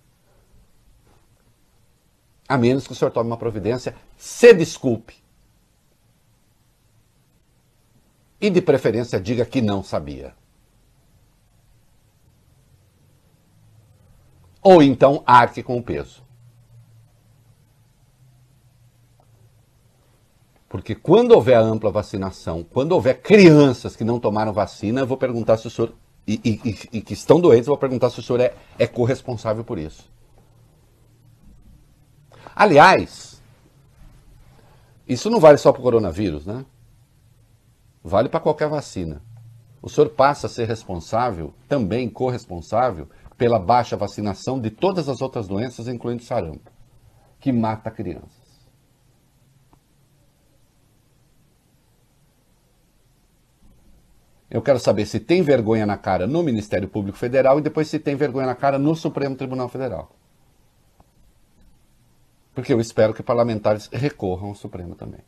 A 2.47 2.57
menos 2.57 2.87
que 2.87 2.93
o 2.93 2.95
senhor 2.95 3.11
tome 3.11 3.29
uma 3.29 3.37
providência, 3.37 3.95
se 4.17 4.53
desculpe. 4.53 5.15
E 8.41 8.49
de 8.49 8.61
preferência 8.61 9.19
diga 9.19 9.45
que 9.45 9.61
não 9.61 9.83
sabia. 9.83 10.33
ou 14.61 14.83
então 14.83 15.23
arque 15.25 15.63
com 15.63 15.77
o 15.77 15.83
peso. 15.83 16.23
Porque 20.69 20.93
quando 20.93 21.31
houver 21.31 21.57
ampla 21.57 21.89
vacinação, 21.89 22.63
quando 22.63 22.91
houver 22.91 23.21
crianças 23.21 23.95
que 23.95 24.03
não 24.03 24.19
tomaram 24.19 24.53
vacina, 24.53 25.01
eu 25.01 25.07
vou 25.07 25.17
perguntar 25.17 25.57
se 25.57 25.65
o 25.65 25.69
senhor, 25.69 25.93
e, 26.27 26.39
e, 26.45 26.97
e 26.99 27.01
que 27.01 27.13
estão 27.13 27.41
doentes, 27.41 27.67
eu 27.67 27.71
vou 27.71 27.77
perguntar 27.77 28.11
se 28.11 28.19
o 28.19 28.23
senhor 28.23 28.39
é, 28.39 28.53
é 28.77 28.85
corresponsável 28.85 29.63
por 29.63 29.79
isso. 29.79 30.07
Aliás, 32.55 33.41
isso 35.07 35.27
não 35.31 35.39
vale 35.39 35.57
só 35.57 35.71
para 35.71 35.79
o 35.79 35.83
coronavírus, 35.83 36.45
né? 36.45 36.63
Vale 38.03 38.29
para 38.29 38.39
qualquer 38.39 38.69
vacina. 38.69 39.23
O 39.81 39.89
senhor 39.89 40.09
passa 40.09 40.45
a 40.45 40.49
ser 40.49 40.67
responsável, 40.67 41.51
também 41.67 42.07
corresponsável, 42.07 43.07
pela 43.35 43.57
baixa 43.57 43.97
vacinação 43.97 44.59
de 44.59 44.69
todas 44.69 45.09
as 45.09 45.19
outras 45.19 45.47
doenças, 45.47 45.87
incluindo 45.87 46.21
sarampo, 46.21 46.69
que 47.39 47.51
mata 47.51 47.89
crianças. 47.89 48.38
Eu 54.49 54.61
quero 54.61 54.79
saber 54.79 55.05
se 55.05 55.19
tem 55.19 55.43
vergonha 55.43 55.85
na 55.85 55.97
cara 55.97 56.25
no 56.25 56.41
Ministério 56.41 56.87
Público 56.87 57.17
Federal 57.17 57.59
e 57.59 57.61
depois 57.61 57.87
se 57.87 57.99
tem 57.99 58.15
vergonha 58.15 58.47
na 58.47 58.55
cara 58.55 58.79
no 58.79 58.95
Supremo 58.95 59.35
Tribunal 59.35 59.69
Federal. 59.69 60.11
Porque 62.55 62.73
eu 62.73 62.81
espero 62.81 63.13
que 63.13 63.21
parlamentares 63.21 63.87
recorram 63.91 64.49
ao 64.49 64.55
Supremo 64.55 64.95
também. 64.95 65.21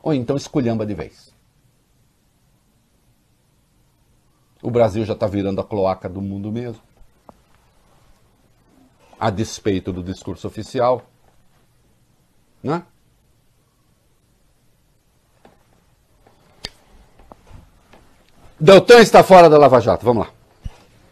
Ou 0.00 0.14
então 0.14 0.36
esculhamba 0.36 0.86
de 0.86 0.94
vez. 0.94 1.34
O 4.62 4.70
Brasil 4.70 5.04
já 5.04 5.12
está 5.12 5.26
virando 5.26 5.60
a 5.60 5.64
cloaca 5.64 6.08
do 6.08 6.22
mundo 6.22 6.52
mesmo. 6.52 6.82
A 9.18 9.28
despeito 9.28 9.92
do 9.92 10.02
discurso 10.02 10.46
oficial. 10.46 11.04
Né? 12.62 12.84
Deltan 18.60 18.98
está 18.98 19.22
fora 19.22 19.48
da 19.48 19.56
Lava 19.56 19.78
Jato. 19.80 20.04
Vamos 20.04 20.26
lá. 20.26 20.32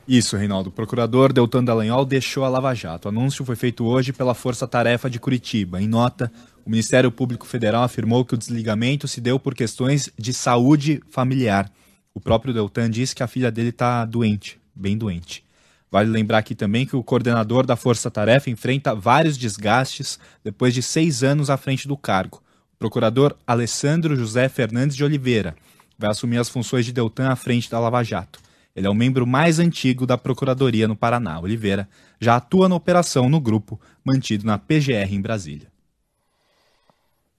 Isso, 0.08 0.36
Reinaldo. 0.36 0.68
O 0.68 0.72
procurador 0.72 1.32
Deltan 1.32 1.62
Dallagnol 1.62 2.04
deixou 2.04 2.44
a 2.44 2.48
Lava 2.48 2.74
Jato. 2.74 3.06
O 3.06 3.08
anúncio 3.08 3.44
foi 3.44 3.54
feito 3.54 3.84
hoje 3.84 4.12
pela 4.12 4.34
Força 4.34 4.66
Tarefa 4.66 5.08
de 5.08 5.20
Curitiba. 5.20 5.80
Em 5.80 5.86
nota, 5.86 6.30
o 6.64 6.70
Ministério 6.70 7.10
Público 7.12 7.46
Federal 7.46 7.84
afirmou 7.84 8.24
que 8.24 8.34
o 8.34 8.36
desligamento 8.36 9.06
se 9.06 9.20
deu 9.20 9.38
por 9.38 9.54
questões 9.54 10.10
de 10.18 10.32
saúde 10.34 11.00
familiar. 11.08 11.70
O 12.12 12.18
próprio 12.18 12.52
Deltan 12.52 12.90
disse 12.90 13.14
que 13.14 13.22
a 13.22 13.28
filha 13.28 13.50
dele 13.52 13.68
está 13.68 14.04
doente, 14.04 14.58
bem 14.74 14.98
doente. 14.98 15.44
Vale 15.88 16.10
lembrar 16.10 16.38
aqui 16.38 16.56
também 16.56 16.84
que 16.84 16.96
o 16.96 17.04
coordenador 17.04 17.64
da 17.64 17.76
Força 17.76 18.10
Tarefa 18.10 18.50
enfrenta 18.50 18.92
vários 18.92 19.38
desgastes 19.38 20.18
depois 20.42 20.74
de 20.74 20.82
seis 20.82 21.22
anos 21.22 21.48
à 21.48 21.56
frente 21.56 21.86
do 21.86 21.96
cargo. 21.96 22.42
O 22.74 22.76
procurador 22.76 23.36
Alessandro 23.46 24.16
José 24.16 24.48
Fernandes 24.48 24.96
de 24.96 25.04
Oliveira 25.04 25.54
vai 25.98 26.10
assumir 26.10 26.38
as 26.38 26.48
funções 26.48 26.84
de 26.84 26.92
Deltan 26.92 27.28
à 27.30 27.36
frente 27.36 27.70
da 27.70 27.78
Lava 27.78 28.02
Jato. 28.02 28.40
Ele 28.74 28.86
é 28.86 28.90
o 28.90 28.94
membro 28.94 29.26
mais 29.26 29.58
antigo 29.58 30.06
da 30.06 30.18
Procuradoria 30.18 30.86
no 30.86 30.94
Paraná. 30.94 31.40
Oliveira 31.40 31.88
já 32.20 32.36
atua 32.36 32.68
na 32.68 32.74
operação 32.74 33.28
no 33.28 33.40
grupo 33.40 33.80
mantido 34.04 34.44
na 34.44 34.58
PGR 34.58 35.14
em 35.14 35.20
Brasília. 35.20 35.68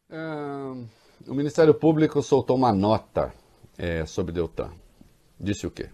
Uh, 0.10 0.88
o 1.28 1.34
Ministério 1.36 1.74
Público 1.74 2.22
soltou 2.24 2.56
uma 2.56 2.74
nota 2.74 3.32
é, 3.78 4.06
sobre 4.06 4.32
Deltan. 4.32 4.72
Disse 5.40 5.68
o 5.68 5.72
quê? 5.72 5.90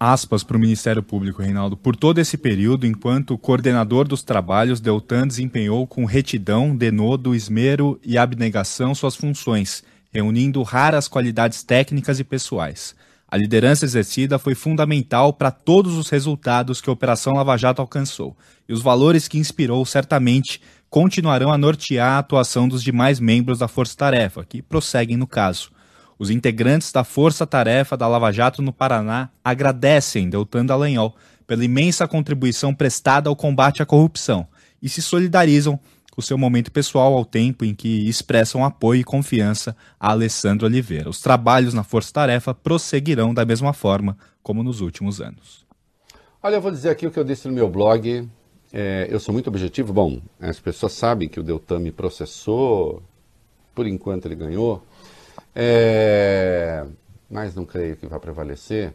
Aspas 0.00 0.42
para 0.42 0.56
o 0.56 0.60
Ministério 0.60 1.02
Público, 1.02 1.42
Reinaldo. 1.42 1.76
Por 1.76 1.94
todo 1.94 2.18
esse 2.18 2.38
período, 2.38 2.86
enquanto 2.86 3.36
coordenador 3.36 4.08
dos 4.08 4.22
trabalhos, 4.22 4.80
Deltan 4.80 5.28
desempenhou 5.28 5.86
com 5.86 6.04
retidão, 6.04 6.74
denodo, 6.74 7.34
esmero 7.34 8.00
e 8.02 8.16
abnegação 8.16 8.94
suas 8.94 9.14
funções, 9.14 9.84
reunindo 10.16 10.62
raras 10.62 11.08
qualidades 11.08 11.62
técnicas 11.62 12.18
e 12.18 12.24
pessoais. 12.24 12.94
A 13.28 13.36
liderança 13.36 13.84
exercida 13.84 14.38
foi 14.38 14.54
fundamental 14.54 15.30
para 15.30 15.50
todos 15.50 15.94
os 15.94 16.08
resultados 16.08 16.80
que 16.80 16.88
a 16.88 16.92
Operação 16.92 17.34
Lava 17.34 17.54
Jato 17.58 17.82
alcançou, 17.82 18.34
e 18.66 18.72
os 18.72 18.80
valores 18.80 19.28
que 19.28 19.36
inspirou 19.36 19.84
certamente 19.84 20.62
continuarão 20.88 21.52
a 21.52 21.58
nortear 21.58 22.12
a 22.12 22.18
atuação 22.18 22.66
dos 22.66 22.82
demais 22.82 23.20
membros 23.20 23.58
da 23.58 23.68
Força 23.68 23.94
Tarefa, 23.94 24.42
que 24.42 24.62
prosseguem 24.62 25.18
no 25.18 25.26
caso. 25.26 25.70
Os 26.18 26.30
integrantes 26.30 26.90
da 26.90 27.04
Força 27.04 27.46
Tarefa 27.46 27.94
da 27.94 28.08
Lava 28.08 28.32
Jato 28.32 28.62
no 28.62 28.72
Paraná 28.72 29.28
agradecem 29.44 30.30
Deltan 30.30 30.64
Dallagnol 30.64 31.14
pela 31.46 31.64
imensa 31.64 32.08
contribuição 32.08 32.72
prestada 32.72 33.28
ao 33.28 33.36
combate 33.36 33.82
à 33.82 33.86
corrupção 33.86 34.48
e 34.80 34.88
se 34.88 35.02
solidarizam 35.02 35.78
com 36.16 36.22
seu 36.22 36.38
momento 36.38 36.72
pessoal 36.72 37.12
ao 37.12 37.26
tempo 37.26 37.62
em 37.62 37.74
que 37.74 38.08
expressam 38.08 38.64
apoio 38.64 39.02
e 39.02 39.04
confiança 39.04 39.76
a 40.00 40.12
Alessandro 40.12 40.66
Oliveira. 40.66 41.10
Os 41.10 41.20
trabalhos 41.20 41.74
na 41.74 41.84
Força 41.84 42.10
Tarefa 42.10 42.54
prosseguirão 42.54 43.34
da 43.34 43.44
mesma 43.44 43.74
forma 43.74 44.16
como 44.42 44.62
nos 44.62 44.80
últimos 44.80 45.20
anos. 45.20 45.66
Olha, 46.42 46.54
eu 46.54 46.60
vou 46.62 46.70
dizer 46.70 46.88
aqui 46.88 47.06
o 47.06 47.10
que 47.10 47.18
eu 47.18 47.24
disse 47.24 47.46
no 47.46 47.52
meu 47.52 47.68
blog. 47.68 48.26
É, 48.72 49.06
eu 49.10 49.20
sou 49.20 49.30
muito 49.34 49.48
objetivo. 49.48 49.92
Bom, 49.92 50.22
as 50.40 50.58
pessoas 50.58 50.94
sabem 50.94 51.28
que 51.28 51.38
o 51.38 51.42
Deltan 51.42 51.80
me 51.80 51.92
processou, 51.92 53.02
por 53.74 53.86
enquanto 53.86 54.24
ele 54.24 54.36
ganhou. 54.36 54.82
É, 55.54 56.82
mas 57.30 57.54
não 57.54 57.66
creio 57.66 57.94
que 57.94 58.06
vá 58.06 58.18
prevalecer. 58.18 58.94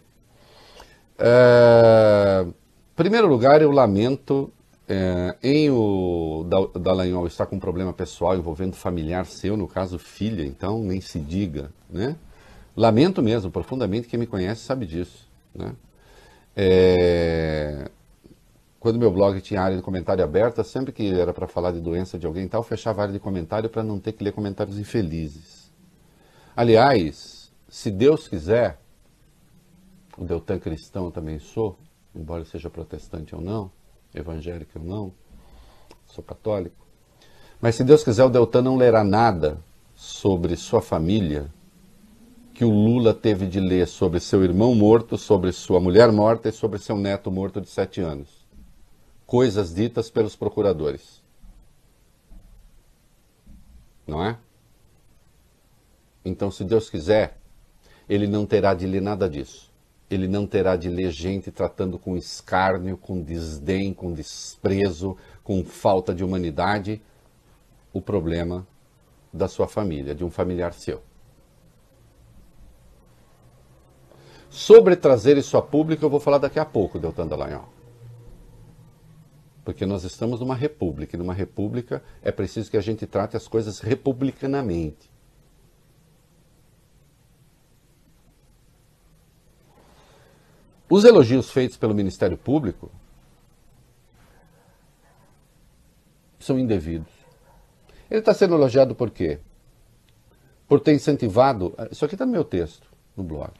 É, 1.19 2.47
primeiro 2.95 3.27
lugar, 3.27 3.61
eu 3.61 3.69
lamento 3.69 4.51
é, 4.91 5.37
em 5.41 5.69
o 5.69 6.45
Dallagnol 6.77 7.25
estar 7.25 7.45
com 7.45 7.55
um 7.55 7.59
problema 7.59 7.93
pessoal 7.93 8.35
envolvendo 8.35 8.75
familiar 8.75 9.25
seu, 9.25 9.55
no 9.55 9.65
caso 9.65 9.97
filha, 9.97 10.43
então 10.43 10.83
nem 10.83 10.99
se 10.99 11.17
diga, 11.17 11.71
né? 11.89 12.17
Lamento 12.75 13.23
mesmo, 13.23 13.49
profundamente, 13.49 14.09
quem 14.09 14.19
me 14.19 14.27
conhece 14.27 14.61
sabe 14.61 14.85
disso, 14.85 15.29
né? 15.55 15.73
É, 16.53 17.89
quando 18.81 18.99
meu 18.99 19.09
blog 19.09 19.39
tinha 19.39 19.61
área 19.61 19.77
de 19.77 19.81
comentário 19.81 20.25
aberta, 20.25 20.61
sempre 20.61 20.91
que 20.91 21.09
era 21.13 21.33
para 21.33 21.47
falar 21.47 21.71
de 21.71 21.79
doença 21.79 22.19
de 22.19 22.25
alguém 22.25 22.43
e 22.43 22.49
tal, 22.49 22.61
fechava 22.61 22.99
a 22.99 23.03
área 23.03 23.13
de 23.13 23.19
comentário 23.19 23.69
para 23.69 23.83
não 23.83 23.97
ter 23.97 24.11
que 24.11 24.21
ler 24.21 24.33
comentários 24.33 24.77
infelizes. 24.77 25.71
Aliás, 26.53 27.49
se 27.69 27.89
Deus 27.89 28.27
quiser, 28.27 28.77
o 30.17 30.25
Deltan 30.25 30.59
cristão 30.59 31.09
também 31.09 31.39
sou, 31.39 31.77
embora 32.13 32.43
seja 32.43 32.69
protestante 32.69 33.33
ou 33.33 33.39
não, 33.39 33.71
evangélico 34.13 34.79
ou 34.79 34.85
não, 34.85 35.13
sou 36.07 36.23
católico. 36.23 36.85
Mas 37.59 37.75
se 37.75 37.83
Deus 37.83 38.03
quiser, 38.03 38.23
o 38.23 38.29
Deltan 38.29 38.61
não 38.61 38.75
lerá 38.75 39.03
nada 39.03 39.57
sobre 39.95 40.55
sua 40.55 40.81
família 40.81 41.51
que 42.53 42.65
o 42.65 42.69
Lula 42.69 43.13
teve 43.13 43.47
de 43.47 43.59
ler 43.59 43.87
sobre 43.87 44.19
seu 44.19 44.43
irmão 44.43 44.75
morto, 44.75 45.17
sobre 45.17 45.51
sua 45.51 45.79
mulher 45.79 46.11
morta 46.11 46.49
e 46.49 46.51
sobre 46.51 46.79
seu 46.79 46.97
neto 46.97 47.31
morto 47.31 47.61
de 47.61 47.69
sete 47.69 48.01
anos. 48.01 48.45
Coisas 49.25 49.73
ditas 49.73 50.09
pelos 50.09 50.35
procuradores. 50.35 51.21
Não 54.05 54.23
é? 54.23 54.37
Então, 56.25 56.51
se 56.51 56.63
Deus 56.63 56.89
quiser, 56.89 57.39
ele 58.09 58.27
não 58.27 58.45
terá 58.45 58.73
de 58.73 58.85
ler 58.85 59.01
nada 59.01 59.29
disso 59.29 59.70
ele 60.11 60.27
não 60.27 60.45
terá 60.45 60.75
de 60.75 60.89
ler 60.89 61.11
gente 61.11 61.51
tratando 61.51 61.97
com 61.97 62.17
escárnio, 62.17 62.97
com 62.97 63.21
desdém, 63.21 63.93
com 63.93 64.13
desprezo, 64.13 65.15
com 65.43 65.63
falta 65.63 66.13
de 66.13 66.23
humanidade 66.23 67.01
o 67.93 68.01
problema 68.01 68.67
da 69.33 69.47
sua 69.47 69.67
família, 69.67 70.13
de 70.13 70.23
um 70.23 70.29
familiar 70.29 70.73
seu. 70.73 71.01
Sobre 74.49 74.97
trazer 74.97 75.37
isso 75.37 75.55
a 75.55 75.61
público, 75.61 76.03
eu 76.03 76.09
vou 76.09 76.19
falar 76.19 76.37
daqui 76.37 76.59
a 76.59 76.65
pouco, 76.65 76.99
Deltan 76.99 77.27
Dallagnol. 77.27 77.69
Porque 79.63 79.85
nós 79.85 80.03
estamos 80.03 80.39
numa 80.39 80.55
república, 80.55 81.15
e 81.15 81.19
numa 81.19 81.33
república 81.33 82.03
é 82.21 82.31
preciso 82.31 82.69
que 82.69 82.77
a 82.77 82.81
gente 82.81 83.05
trate 83.05 83.37
as 83.37 83.47
coisas 83.47 83.79
republicanamente. 83.79 85.10
Os 90.91 91.05
elogios 91.05 91.49
feitos 91.49 91.77
pelo 91.77 91.95
Ministério 91.95 92.37
Público 92.37 92.91
são 96.37 96.59
indevidos. 96.59 97.07
Ele 98.09 98.19
está 98.19 98.33
sendo 98.33 98.55
elogiado 98.55 98.93
por 98.93 99.09
quê? 99.09 99.39
Por 100.67 100.81
ter 100.81 100.93
incentivado. 100.93 101.73
Isso 101.89 102.03
aqui 102.03 102.15
está 102.15 102.25
no 102.25 102.33
meu 102.33 102.43
texto, 102.43 102.89
no 103.15 103.23
blog. 103.23 103.53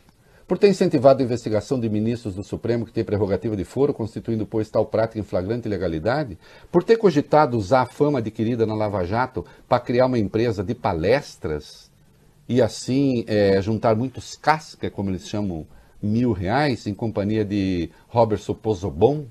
Por 0.45 0.57
ter 0.57 0.67
incentivado 0.67 1.21
a 1.21 1.25
investigação 1.25 1.79
de 1.79 1.87
ministros 1.87 2.35
do 2.35 2.43
Supremo 2.43 2.85
que 2.85 2.91
têm 2.91 3.05
prerrogativa 3.05 3.55
de 3.55 3.63
foro, 3.63 3.93
constituindo, 3.93 4.45
pois, 4.45 4.69
tal 4.69 4.85
prática 4.85 5.17
em 5.17 5.23
flagrante 5.23 5.69
ilegalidade? 5.69 6.37
Por 6.69 6.83
ter 6.83 6.97
cogitado 6.97 7.57
usar 7.57 7.83
a 7.83 7.85
fama 7.85 8.19
adquirida 8.19 8.65
na 8.65 8.75
Lava 8.75 9.05
Jato 9.05 9.45
para 9.69 9.79
criar 9.79 10.07
uma 10.07 10.19
empresa 10.19 10.65
de 10.65 10.75
palestras 10.75 11.89
e, 12.49 12.61
assim, 12.61 13.23
é, 13.25 13.61
juntar 13.61 13.95
muitos 13.95 14.35
cascas, 14.35 14.91
como 14.91 15.09
eles 15.09 15.29
chamam 15.29 15.65
mil 16.01 16.31
reais 16.31 16.87
em 16.87 16.93
companhia 16.93 17.45
de 17.45 17.89
Robertson 18.07 18.53
Pozobon, 18.53 19.25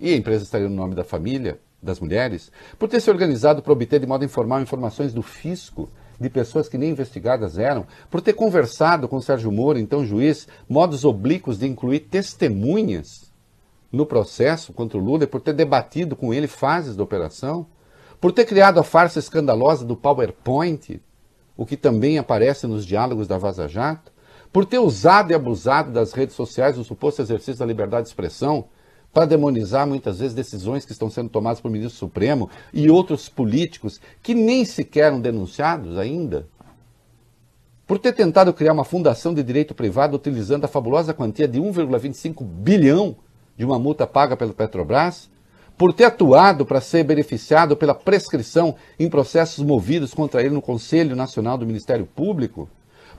e 0.00 0.12
a 0.12 0.16
empresa 0.16 0.44
estaria 0.44 0.68
no 0.68 0.74
nome 0.74 0.94
da 0.94 1.04
família, 1.04 1.60
das 1.82 1.98
mulheres, 1.98 2.50
por 2.78 2.88
ter 2.88 3.00
se 3.00 3.10
organizado 3.10 3.62
para 3.62 3.72
obter 3.72 3.98
de 3.98 4.06
modo 4.06 4.24
informal 4.24 4.60
informações 4.60 5.12
do 5.12 5.22
fisco 5.22 5.88
de 6.20 6.30
pessoas 6.30 6.68
que 6.68 6.78
nem 6.78 6.90
investigadas 6.90 7.58
eram, 7.58 7.84
por 8.08 8.20
ter 8.20 8.32
conversado 8.32 9.08
com 9.08 9.20
Sérgio 9.20 9.50
Moro, 9.50 9.78
então 9.78 10.06
juiz, 10.06 10.46
modos 10.68 11.04
oblíquos 11.04 11.58
de 11.58 11.66
incluir 11.66 12.00
testemunhas 12.00 13.32
no 13.90 14.06
processo 14.06 14.72
contra 14.72 14.96
o 14.96 15.00
Lula 15.00 15.24
e 15.24 15.26
por 15.26 15.40
ter 15.40 15.52
debatido 15.52 16.14
com 16.14 16.32
ele 16.32 16.46
fases 16.46 16.94
da 16.94 17.02
operação, 17.02 17.66
por 18.20 18.30
ter 18.30 18.44
criado 18.44 18.78
a 18.78 18.84
farsa 18.84 19.18
escandalosa 19.18 19.84
do 19.84 19.96
PowerPoint, 19.96 21.00
o 21.56 21.66
que 21.66 21.76
também 21.76 22.18
aparece 22.18 22.66
nos 22.68 22.86
diálogos 22.86 23.26
da 23.26 23.36
Vaza 23.36 23.66
Jato, 23.66 24.11
por 24.52 24.66
ter 24.66 24.78
usado 24.78 25.32
e 25.32 25.34
abusado 25.34 25.90
das 25.90 26.12
redes 26.12 26.36
sociais 26.36 26.76
no 26.76 26.84
suposto 26.84 27.22
exercício 27.22 27.58
da 27.58 27.66
liberdade 27.66 28.04
de 28.04 28.10
expressão 28.10 28.66
para 29.12 29.24
demonizar 29.24 29.86
muitas 29.86 30.18
vezes 30.18 30.34
decisões 30.34 30.84
que 30.84 30.92
estão 30.92 31.10
sendo 31.10 31.28
tomadas 31.28 31.60
pelo 31.60 31.72
ministro 31.72 31.98
Supremo 31.98 32.50
e 32.72 32.90
outros 32.90 33.28
políticos 33.28 34.00
que 34.22 34.34
nem 34.34 34.64
sequer 34.64 35.06
eram 35.06 35.20
denunciados 35.20 35.98
ainda. 35.98 36.46
Por 37.86 37.98
ter 37.98 38.12
tentado 38.12 38.52
criar 38.52 38.72
uma 38.72 38.84
fundação 38.84 39.34
de 39.34 39.42
direito 39.42 39.74
privado 39.74 40.16
utilizando 40.16 40.64
a 40.64 40.68
fabulosa 40.68 41.12
quantia 41.12 41.48
de 41.48 41.60
1,25 41.60 42.44
bilhão 42.44 43.16
de 43.56 43.64
uma 43.64 43.78
multa 43.78 44.06
paga 44.06 44.36
pela 44.36 44.52
Petrobras, 44.52 45.30
por 45.76 45.92
ter 45.92 46.04
atuado 46.04 46.64
para 46.64 46.80
ser 46.80 47.04
beneficiado 47.04 47.76
pela 47.76 47.94
prescrição 47.94 48.76
em 48.98 49.10
processos 49.10 49.64
movidos 49.64 50.14
contra 50.14 50.40
ele 50.40 50.54
no 50.54 50.62
Conselho 50.62 51.16
Nacional 51.16 51.58
do 51.58 51.66
Ministério 51.66 52.06
Público, 52.06 52.68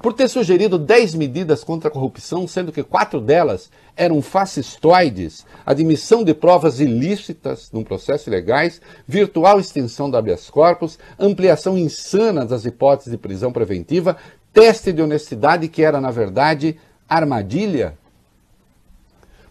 por 0.03 0.11
ter 0.11 0.27
sugerido 0.27 0.77
10 0.77 1.15
medidas 1.15 1.63
contra 1.63 1.87
a 1.87 1.91
corrupção, 1.91 2.45
sendo 2.45 2.73
que 2.73 2.83
quatro 2.83 3.21
delas 3.21 3.71
eram 3.95 4.21
fascistoides, 4.21 5.45
admissão 5.65 6.25
de 6.25 6.33
provas 6.33 6.81
ilícitas 6.81 7.71
num 7.71 7.85
processo 7.85 8.29
ilegais, 8.29 8.81
virtual 9.07 9.61
extensão 9.61 10.09
do 10.09 10.17
habeas 10.17 10.49
corpus, 10.49 10.99
ampliação 11.17 11.77
insana 11.77 12.45
das 12.45 12.65
hipóteses 12.65 13.13
de 13.13 13.17
prisão 13.17 13.53
preventiva, 13.53 14.17
teste 14.51 14.91
de 14.91 15.01
honestidade 15.01 15.69
que 15.69 15.81
era, 15.81 16.01
na 16.01 16.11
verdade, 16.11 16.77
armadilha. 17.07 17.97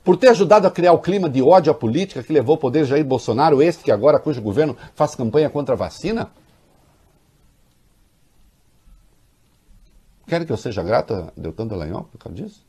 Por 0.04 0.18
ter 0.18 0.28
ajudado 0.28 0.66
a 0.66 0.70
criar 0.70 0.92
o 0.92 0.98
clima 0.98 1.30
de 1.30 1.40
ódio 1.40 1.72
à 1.72 1.74
política 1.74 2.22
que 2.22 2.32
levou 2.32 2.56
ao 2.56 2.58
poder 2.58 2.84
Jair 2.84 3.06
Bolsonaro, 3.06 3.62
este 3.62 3.82
que 3.82 3.90
agora, 3.90 4.18
cujo 4.18 4.42
governo 4.42 4.76
faz 4.94 5.14
campanha 5.14 5.48
contra 5.48 5.74
a 5.74 5.78
vacina? 5.78 6.30
Querem 10.26 10.46
que 10.46 10.52
eu 10.52 10.56
seja 10.56 10.82
grata, 10.82 11.32
Deltan 11.36 11.66
Dallagnol, 11.66 12.04
por 12.04 12.18
causa 12.18 12.36
disso? 12.36 12.64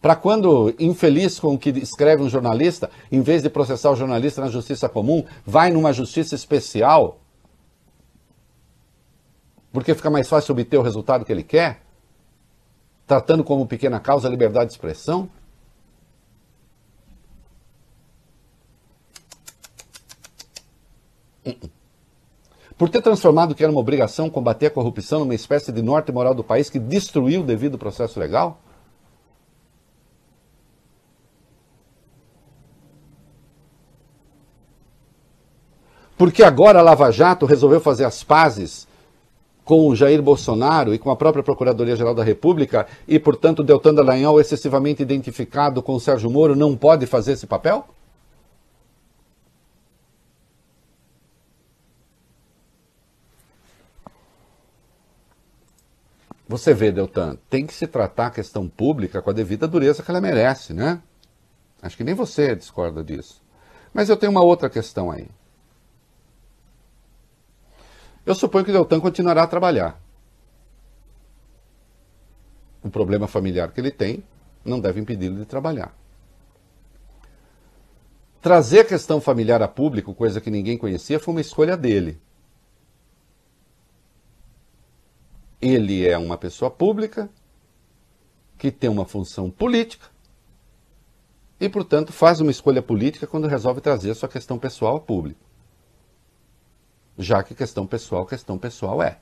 Para 0.00 0.14
quando, 0.14 0.74
infeliz 0.78 1.40
com 1.40 1.54
o 1.54 1.58
que 1.58 1.70
escreve 1.70 2.22
um 2.22 2.28
jornalista, 2.28 2.90
em 3.10 3.20
vez 3.20 3.42
de 3.42 3.50
processar 3.50 3.90
o 3.90 3.96
jornalista 3.96 4.40
na 4.40 4.48
justiça 4.48 4.88
comum, 4.88 5.24
vai 5.44 5.70
numa 5.70 5.92
justiça 5.92 6.34
especial, 6.34 7.20
porque 9.72 9.94
fica 9.94 10.10
mais 10.10 10.28
fácil 10.28 10.52
obter 10.52 10.76
o 10.78 10.82
resultado 10.82 11.24
que 11.24 11.32
ele 11.32 11.42
quer, 11.42 11.82
tratando 13.06 13.42
como 13.42 13.66
pequena 13.66 13.98
causa 13.98 14.28
a 14.28 14.30
liberdade 14.30 14.70
de 14.70 14.74
expressão? 14.74 15.28
Uh 21.44 21.50
-uh 21.50 21.75
por 22.76 22.88
ter 22.88 23.00
transformado 23.00 23.52
o 23.52 23.54
que 23.54 23.62
era 23.62 23.72
uma 23.72 23.80
obrigação 23.80 24.28
combater 24.28 24.66
a 24.66 24.70
corrupção 24.70 25.20
numa 25.20 25.34
espécie 25.34 25.72
de 25.72 25.82
norte 25.82 26.12
moral 26.12 26.34
do 26.34 26.44
país 26.44 26.68
que 26.68 26.78
destruiu 26.78 27.40
o 27.40 27.44
devido 27.44 27.78
processo 27.78 28.20
legal? 28.20 28.60
Porque 36.16 36.42
agora 36.42 36.78
a 36.78 36.82
Lava 36.82 37.10
Jato 37.10 37.44
resolveu 37.44 37.80
fazer 37.80 38.04
as 38.04 38.24
pazes 38.24 38.86
com 39.64 39.88
o 39.88 39.96
Jair 39.96 40.22
Bolsonaro 40.22 40.94
e 40.94 40.98
com 40.98 41.10
a 41.10 41.16
própria 41.16 41.42
Procuradoria-Geral 41.42 42.14
da 42.14 42.22
República 42.22 42.86
e, 43.06 43.18
portanto, 43.18 43.64
Deltan 43.64 43.92
Dallagnol, 43.92 44.40
excessivamente 44.40 45.02
identificado 45.02 45.82
com 45.82 45.94
o 45.94 46.00
Sérgio 46.00 46.30
Moro, 46.30 46.54
não 46.54 46.76
pode 46.76 47.04
fazer 47.04 47.32
esse 47.32 47.46
papel? 47.46 47.84
Você 56.48 56.72
vê, 56.72 56.92
Deltan, 56.92 57.36
tem 57.50 57.66
que 57.66 57.74
se 57.74 57.86
tratar 57.86 58.26
a 58.26 58.30
questão 58.30 58.68
pública 58.68 59.20
com 59.20 59.30
a 59.30 59.32
devida 59.32 59.66
dureza 59.66 60.02
que 60.02 60.10
ela 60.10 60.20
merece, 60.20 60.72
né? 60.72 61.02
Acho 61.82 61.96
que 61.96 62.04
nem 62.04 62.14
você 62.14 62.54
discorda 62.54 63.02
disso. 63.02 63.42
Mas 63.92 64.08
eu 64.08 64.16
tenho 64.16 64.30
uma 64.30 64.42
outra 64.42 64.70
questão 64.70 65.10
aí. 65.10 65.28
Eu 68.24 68.34
suponho 68.34 68.64
que 68.64 68.70
o 68.70 68.74
Deltan 68.74 69.00
continuará 69.00 69.42
a 69.42 69.46
trabalhar. 69.46 70.00
O 72.82 72.90
problema 72.90 73.26
familiar 73.26 73.72
que 73.72 73.80
ele 73.80 73.90
tem 73.90 74.22
não 74.64 74.80
deve 74.80 75.00
impedi-lo 75.00 75.36
de 75.36 75.46
trabalhar. 75.46 75.96
Trazer 78.40 78.80
a 78.80 78.84
questão 78.84 79.20
familiar 79.20 79.60
a 79.62 79.66
público, 79.66 80.14
coisa 80.14 80.40
que 80.40 80.50
ninguém 80.50 80.78
conhecia, 80.78 81.18
foi 81.18 81.34
uma 81.34 81.40
escolha 81.40 81.76
dele. 81.76 82.20
Ele 85.60 86.06
é 86.06 86.16
uma 86.18 86.36
pessoa 86.36 86.70
pública 86.70 87.30
que 88.58 88.70
tem 88.70 88.90
uma 88.90 89.04
função 89.04 89.50
política 89.50 90.06
e, 91.58 91.68
portanto, 91.68 92.12
faz 92.12 92.40
uma 92.40 92.50
escolha 92.50 92.82
política 92.82 93.26
quando 93.26 93.46
resolve 93.46 93.80
trazer 93.80 94.14
sua 94.14 94.28
questão 94.28 94.58
pessoal 94.58 94.96
a 94.96 95.00
público. 95.00 95.40
Já 97.18 97.42
que 97.42 97.54
questão 97.54 97.86
pessoal, 97.86 98.26
questão 98.26 98.58
pessoal 98.58 99.02
é. 99.02 99.20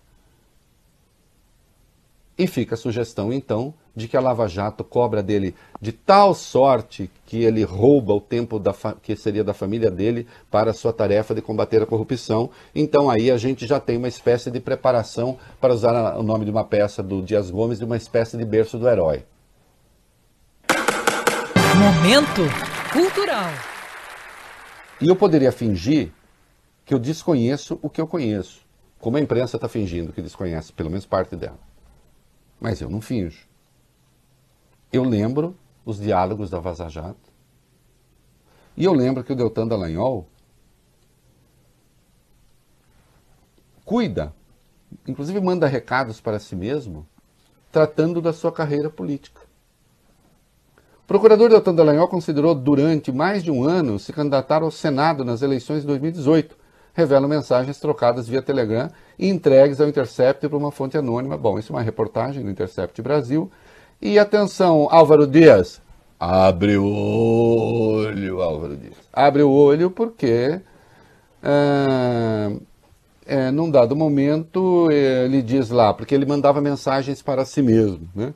E 2.37 2.47
fica 2.49 2.75
a 2.75 2.79
sugestão, 2.79 3.33
então, 3.33 3.73
de 3.95 4.09
que 4.09 4.17
a 4.17 4.21
Lava 4.21 4.49
Jato 4.49 4.83
cobra 4.83 5.23
dele 5.23 5.55
de 5.81 5.93
tal 5.93 6.35
sorte 6.35 7.09
que 7.27 7.45
ele 7.45 7.63
rouba 7.63 8.13
o 8.13 8.21
tempo 8.21 8.59
da 8.59 8.75
que 9.01 9.15
seria 9.15 9.45
da 9.45 9.55
família 9.55 9.91
dele 9.91 10.27
para 10.51 10.73
a 10.73 10.75
sua 10.75 10.93
tarefa 10.93 11.35
de 11.35 11.41
combater 11.41 11.81
a 11.81 11.87
corrupção. 11.87 12.51
Então 12.75 13.09
aí 13.09 13.31
a 13.31 13.37
gente 13.37 13.67
já 13.67 13.79
tem 13.79 13.97
uma 13.97 14.09
espécie 14.09 14.51
de 14.51 14.59
preparação, 14.59 15.39
para 15.61 15.73
usar 15.73 16.17
o 16.17 16.23
nome 16.23 16.45
de 16.45 16.51
uma 16.51 16.65
peça 16.65 17.03
do 17.03 17.23
Dias 17.23 17.51
Gomes, 17.51 17.79
de 17.79 17.85
uma 17.85 17.97
espécie 17.97 18.37
de 18.37 18.45
berço 18.45 18.79
do 18.79 18.89
herói. 18.89 19.25
Momento 21.79 22.43
cultural. 22.93 23.51
E 25.01 25.09
eu 25.09 25.15
poderia 25.15 25.53
fingir 25.53 26.11
que 26.85 26.95
eu 26.95 26.99
desconheço 26.99 27.79
o 27.81 27.89
que 27.89 28.01
eu 28.01 28.07
conheço, 28.07 28.61
como 28.99 29.17
a 29.17 29.21
imprensa 29.21 29.57
está 29.57 29.69
fingindo 29.69 30.13
que 30.13 30.23
desconhece, 30.23 30.73
pelo 30.73 30.91
menos 30.91 31.07
parte 31.07 31.37
dela. 31.37 31.59
Mas 32.61 32.81
eu 32.81 32.89
não 32.89 33.01
finjo. 33.01 33.47
Eu 34.93 35.05
lembro 35.05 35.57
os 35.85 35.99
diálogos 35.99 36.51
da 36.51 36.59
Vaza 36.59 36.89
Jato. 36.89 37.33
E 38.77 38.85
eu 38.85 38.93
lembro 38.93 39.23
que 39.23 39.33
o 39.33 39.37
Deltan 39.37 39.67
Dallagnol 39.67 40.27
cuida, 43.85 44.33
inclusive 45.07 45.41
manda 45.41 45.67
recados 45.67 46.21
para 46.21 46.39
si 46.39 46.57
mesmo, 46.57 47.07
tratando 47.71 48.21
da 48.21 48.33
sua 48.33 48.51
carreira 48.51 48.89
política. 48.89 49.41
O 51.05 51.07
procurador 51.07 51.51
Deltan 51.51 51.75
Dallagnol 51.75 52.09
considerou 52.09 52.55
durante 52.55 53.13
mais 53.13 53.43
de 53.43 53.51
um 53.51 53.63
ano 53.63 53.99
se 53.99 54.13
candidatar 54.13 54.63
ao 54.63 54.71
Senado 54.71 55.25
nas 55.25 55.43
eleições 55.43 55.83
de 55.83 55.87
2018. 55.87 56.64
Revelam 56.95 57.29
mensagens 57.29 57.79
trocadas 57.81 58.29
via 58.29 58.41
Telegram 58.41 58.89
e 59.19 59.29
entregues 59.29 59.81
ao 59.81 59.89
Intercept 59.89 60.49
por 60.49 60.57
uma 60.57 60.71
fonte 60.71 60.97
anônima. 60.97 61.37
Bom, 61.37 61.59
isso 61.59 61.73
é 61.73 61.77
uma 61.77 61.83
reportagem 61.83 62.43
do 62.43 62.51
Intercept 62.51 63.03
Brasil. 63.03 63.51
E 64.01 64.19
atenção, 64.19 64.87
Álvaro 64.91 65.27
Dias. 65.27 65.83
Abre 66.19 66.77
o 66.77 66.87
olho, 66.87 68.41
Álvaro 68.41 68.77
Dias. 68.77 68.95
Abre 69.13 69.43
o 69.43 69.51
olho 69.51 69.91
porque, 69.91 70.61
é, 71.43 72.57
é, 73.27 73.51
num 73.51 73.69
dado 73.71 73.97
momento, 73.97 74.89
ele 74.91 75.43
diz 75.43 75.71
lá, 75.71 75.93
porque 75.93 76.15
ele 76.15 76.25
mandava 76.25 76.61
mensagens 76.61 77.21
para 77.21 77.45
si 77.45 77.61
mesmo, 77.61 78.09
né? 78.15 78.33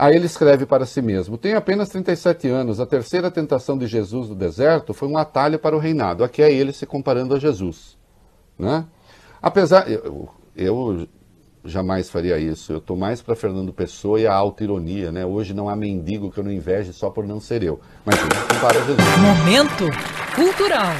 Aí 0.00 0.16
ele 0.16 0.24
escreve 0.24 0.64
para 0.64 0.86
si 0.86 1.02
mesmo: 1.02 1.36
Tenho 1.36 1.58
apenas 1.58 1.90
37 1.90 2.48
anos. 2.48 2.80
A 2.80 2.86
terceira 2.86 3.30
tentação 3.30 3.76
de 3.76 3.86
Jesus 3.86 4.30
no 4.30 4.34
deserto 4.34 4.94
foi 4.94 5.06
um 5.06 5.18
atalho 5.18 5.58
para 5.58 5.76
o 5.76 5.78
reinado. 5.78 6.24
Aqui 6.24 6.40
é 6.40 6.50
ele 6.50 6.72
se 6.72 6.86
comparando 6.86 7.34
a 7.34 7.38
Jesus. 7.38 7.98
Né? 8.58 8.86
Apesar. 9.42 9.90
Eu, 9.90 10.30
eu 10.56 11.06
jamais 11.62 12.08
faria 12.08 12.38
isso. 12.38 12.72
Eu 12.72 12.78
estou 12.78 12.96
mais 12.96 13.20
para 13.20 13.36
Fernando 13.36 13.74
Pessoa 13.74 14.18
e 14.18 14.26
a 14.26 14.32
auto-ironia. 14.32 15.12
Né? 15.12 15.26
Hoje 15.26 15.52
não 15.52 15.68
há 15.68 15.76
mendigo 15.76 16.32
que 16.32 16.40
eu 16.40 16.44
não 16.44 16.50
inveje 16.50 16.94
só 16.94 17.10
por 17.10 17.26
não 17.26 17.38
ser 17.38 17.62
eu. 17.62 17.78
Mas 18.02 18.18
ele 18.18 18.34
se 18.34 18.54
compara 18.54 18.80
a 18.80 18.82
Jesus. 18.82 19.18
Momento 19.18 19.84
cultural. 20.34 20.94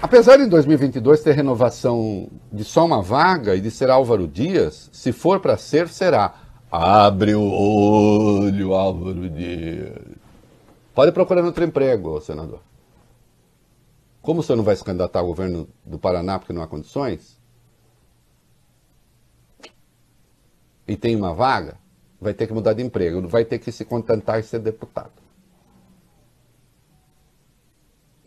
Apesar 0.00 0.38
de 0.38 0.44
em 0.44 0.48
2022 0.48 1.20
ter 1.20 1.32
renovação 1.32 2.30
de 2.50 2.64
só 2.64 2.86
uma 2.86 3.02
vaga 3.02 3.54
e 3.54 3.60
de 3.60 3.70
ser 3.70 3.90
Álvaro 3.90 4.26
Dias, 4.26 4.88
se 4.94 5.12
for 5.12 5.40
para 5.40 5.58
ser, 5.58 5.88
será. 5.88 6.47
Abre 6.70 7.34
o 7.34 7.42
olho, 7.42 8.74
Álvaro 8.74 9.30
Dias. 9.30 9.96
Pode 10.94 11.12
procurar 11.12 11.44
outro 11.44 11.64
emprego, 11.64 12.20
senador. 12.20 12.60
Como 14.20 14.40
o 14.40 14.42
senhor 14.42 14.56
não 14.56 14.64
vai 14.64 14.76
se 14.76 14.84
candidatar 14.84 15.20
ao 15.20 15.26
governo 15.26 15.66
do 15.84 15.98
Paraná 15.98 16.38
porque 16.38 16.52
não 16.52 16.62
há 16.62 16.66
condições? 16.66 17.40
E 20.86 20.96
tem 20.96 21.16
uma 21.16 21.32
vaga? 21.32 21.78
Vai 22.20 22.34
ter 22.34 22.46
que 22.46 22.52
mudar 22.52 22.74
de 22.74 22.82
emprego, 22.82 23.26
vai 23.26 23.44
ter 23.44 23.58
que 23.58 23.72
se 23.72 23.84
contentar 23.84 24.38
e 24.38 24.42
ser 24.42 24.58
deputado. 24.58 25.12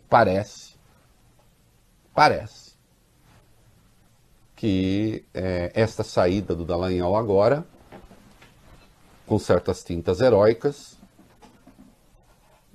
Parece, 0.08 0.74
parece 2.14 2.72
que 4.56 5.24
é, 5.32 5.70
esta 5.74 6.02
saída 6.02 6.54
do 6.54 6.64
Dallagnol 6.64 7.16
agora 7.16 7.66
com 9.32 9.38
certas 9.38 9.82
tintas 9.82 10.20
heróicas, 10.20 10.98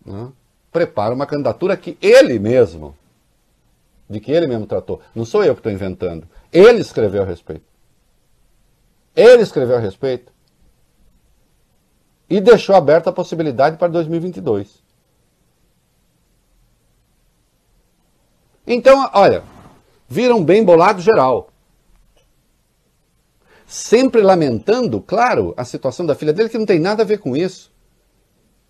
né, 0.04 0.32
prepara 0.72 1.14
uma 1.14 1.28
candidatura 1.28 1.78
que 1.78 1.96
ele 2.02 2.40
mesmo, 2.40 2.98
de 4.10 4.20
que 4.20 4.32
ele 4.32 4.48
mesmo 4.48 4.66
tratou. 4.66 5.00
Não 5.14 5.24
sou 5.24 5.44
eu 5.44 5.54
que 5.54 5.60
estou 5.60 5.72
inventando. 5.72 6.28
Ele 6.52 6.80
escreveu 6.80 7.22
a 7.22 7.26
respeito. 7.28 7.68
Ele 9.16 9.44
escreveu 9.44 9.76
a 9.76 9.80
respeito. 9.80 10.34
E 12.28 12.42
deixou 12.42 12.76
aberta 12.76 13.12
a 13.12 13.14
possibilidade 13.14 13.78
para 13.78 13.90
2022. 13.90 14.82
Então, 18.66 19.12
olha, 19.14 19.44
viram 20.10 20.44
bem 20.44 20.66
bolado 20.66 21.02
geral 21.02 21.52
sempre 23.68 24.22
lamentando, 24.22 25.02
claro, 25.02 25.54
a 25.58 25.66
situação 25.66 26.06
da 26.06 26.16
filha 26.16 26.32
dele, 26.32 26.50
que 26.50 26.58
não 26.58 26.66
tem 26.66 26.80
nada 26.80 27.04
a 27.04 27.06
ver 27.06 27.20
com 27.20 27.36
isso. 27.36 27.72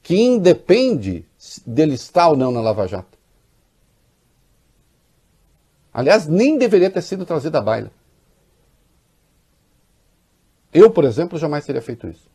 Que 0.02 0.20
independe 0.20 1.26
dele 1.66 1.94
estar 1.94 2.30
ou 2.30 2.36
não 2.36 2.52
na 2.52 2.60
Lava 2.60 2.88
Jato. 2.88 3.18
Aliás, 5.94 6.28
nem 6.28 6.58
deveria 6.58 6.90
ter 6.90 7.02
sido 7.02 7.26
trazido 7.26 7.56
à 7.58 7.62
baila. 7.62 7.92
Eu, 10.74 10.92
por 10.92 11.04
exemplo, 11.04 11.38
jamais 11.38 11.66
teria 11.66 11.82
feito 11.82 12.08
isso. 12.08 12.30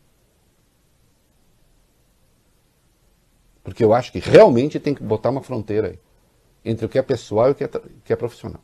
Porque 3.62 3.84
eu 3.84 3.92
acho 3.92 4.10
que 4.10 4.18
realmente 4.18 4.80
tem 4.80 4.94
que 4.94 5.02
botar 5.02 5.30
uma 5.30 5.42
fronteira 5.42 5.88
aí 5.88 5.98
entre 6.64 6.86
o 6.86 6.88
que 6.88 6.98
é 6.98 7.02
pessoal 7.02 7.48
e 7.48 7.52
o 7.52 7.54
que 7.54 7.64
é, 7.64 7.68
que 8.04 8.12
é 8.12 8.16
profissional. 8.16 8.60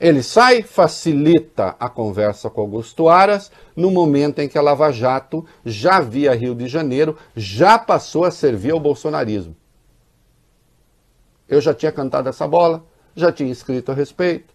Ele 0.00 0.22
sai, 0.22 0.62
facilita 0.62 1.74
a 1.78 1.88
conversa 1.88 2.48
com 2.48 2.60
Augusto 2.60 3.08
Aras, 3.08 3.50
no 3.74 3.90
momento 3.90 4.38
em 4.38 4.48
que 4.48 4.56
a 4.56 4.62
Lava 4.62 4.92
Jato, 4.92 5.44
já 5.64 5.98
via 6.00 6.34
Rio 6.34 6.54
de 6.54 6.68
Janeiro, 6.68 7.18
já 7.34 7.76
passou 7.78 8.24
a 8.24 8.30
servir 8.30 8.70
ao 8.70 8.78
bolsonarismo. 8.78 9.56
Eu 11.48 11.60
já 11.60 11.74
tinha 11.74 11.90
cantado 11.90 12.28
essa 12.28 12.46
bola, 12.46 12.86
já 13.16 13.32
tinha 13.32 13.50
escrito 13.50 13.90
a 13.90 13.94
respeito. 13.94 14.54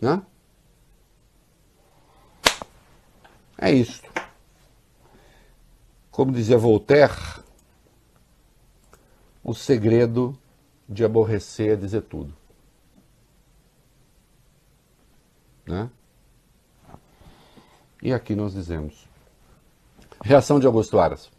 Né? 0.00 0.22
É 3.58 3.72
isso. 3.72 4.02
Como 6.10 6.32
dizia 6.32 6.56
Voltaire, 6.56 7.12
o 9.44 9.52
segredo 9.52 10.38
de 10.88 11.04
aborrecer 11.04 11.72
é 11.72 11.76
dizer 11.76 12.02
tudo. 12.02 12.32
Né? 15.66 15.90
E 18.02 18.12
aqui 18.12 18.34
nós 18.34 18.54
dizemos. 18.54 19.06
Reação 20.22 20.58
de 20.58 20.66
Augusto 20.66 20.98
Aras. 20.98 21.30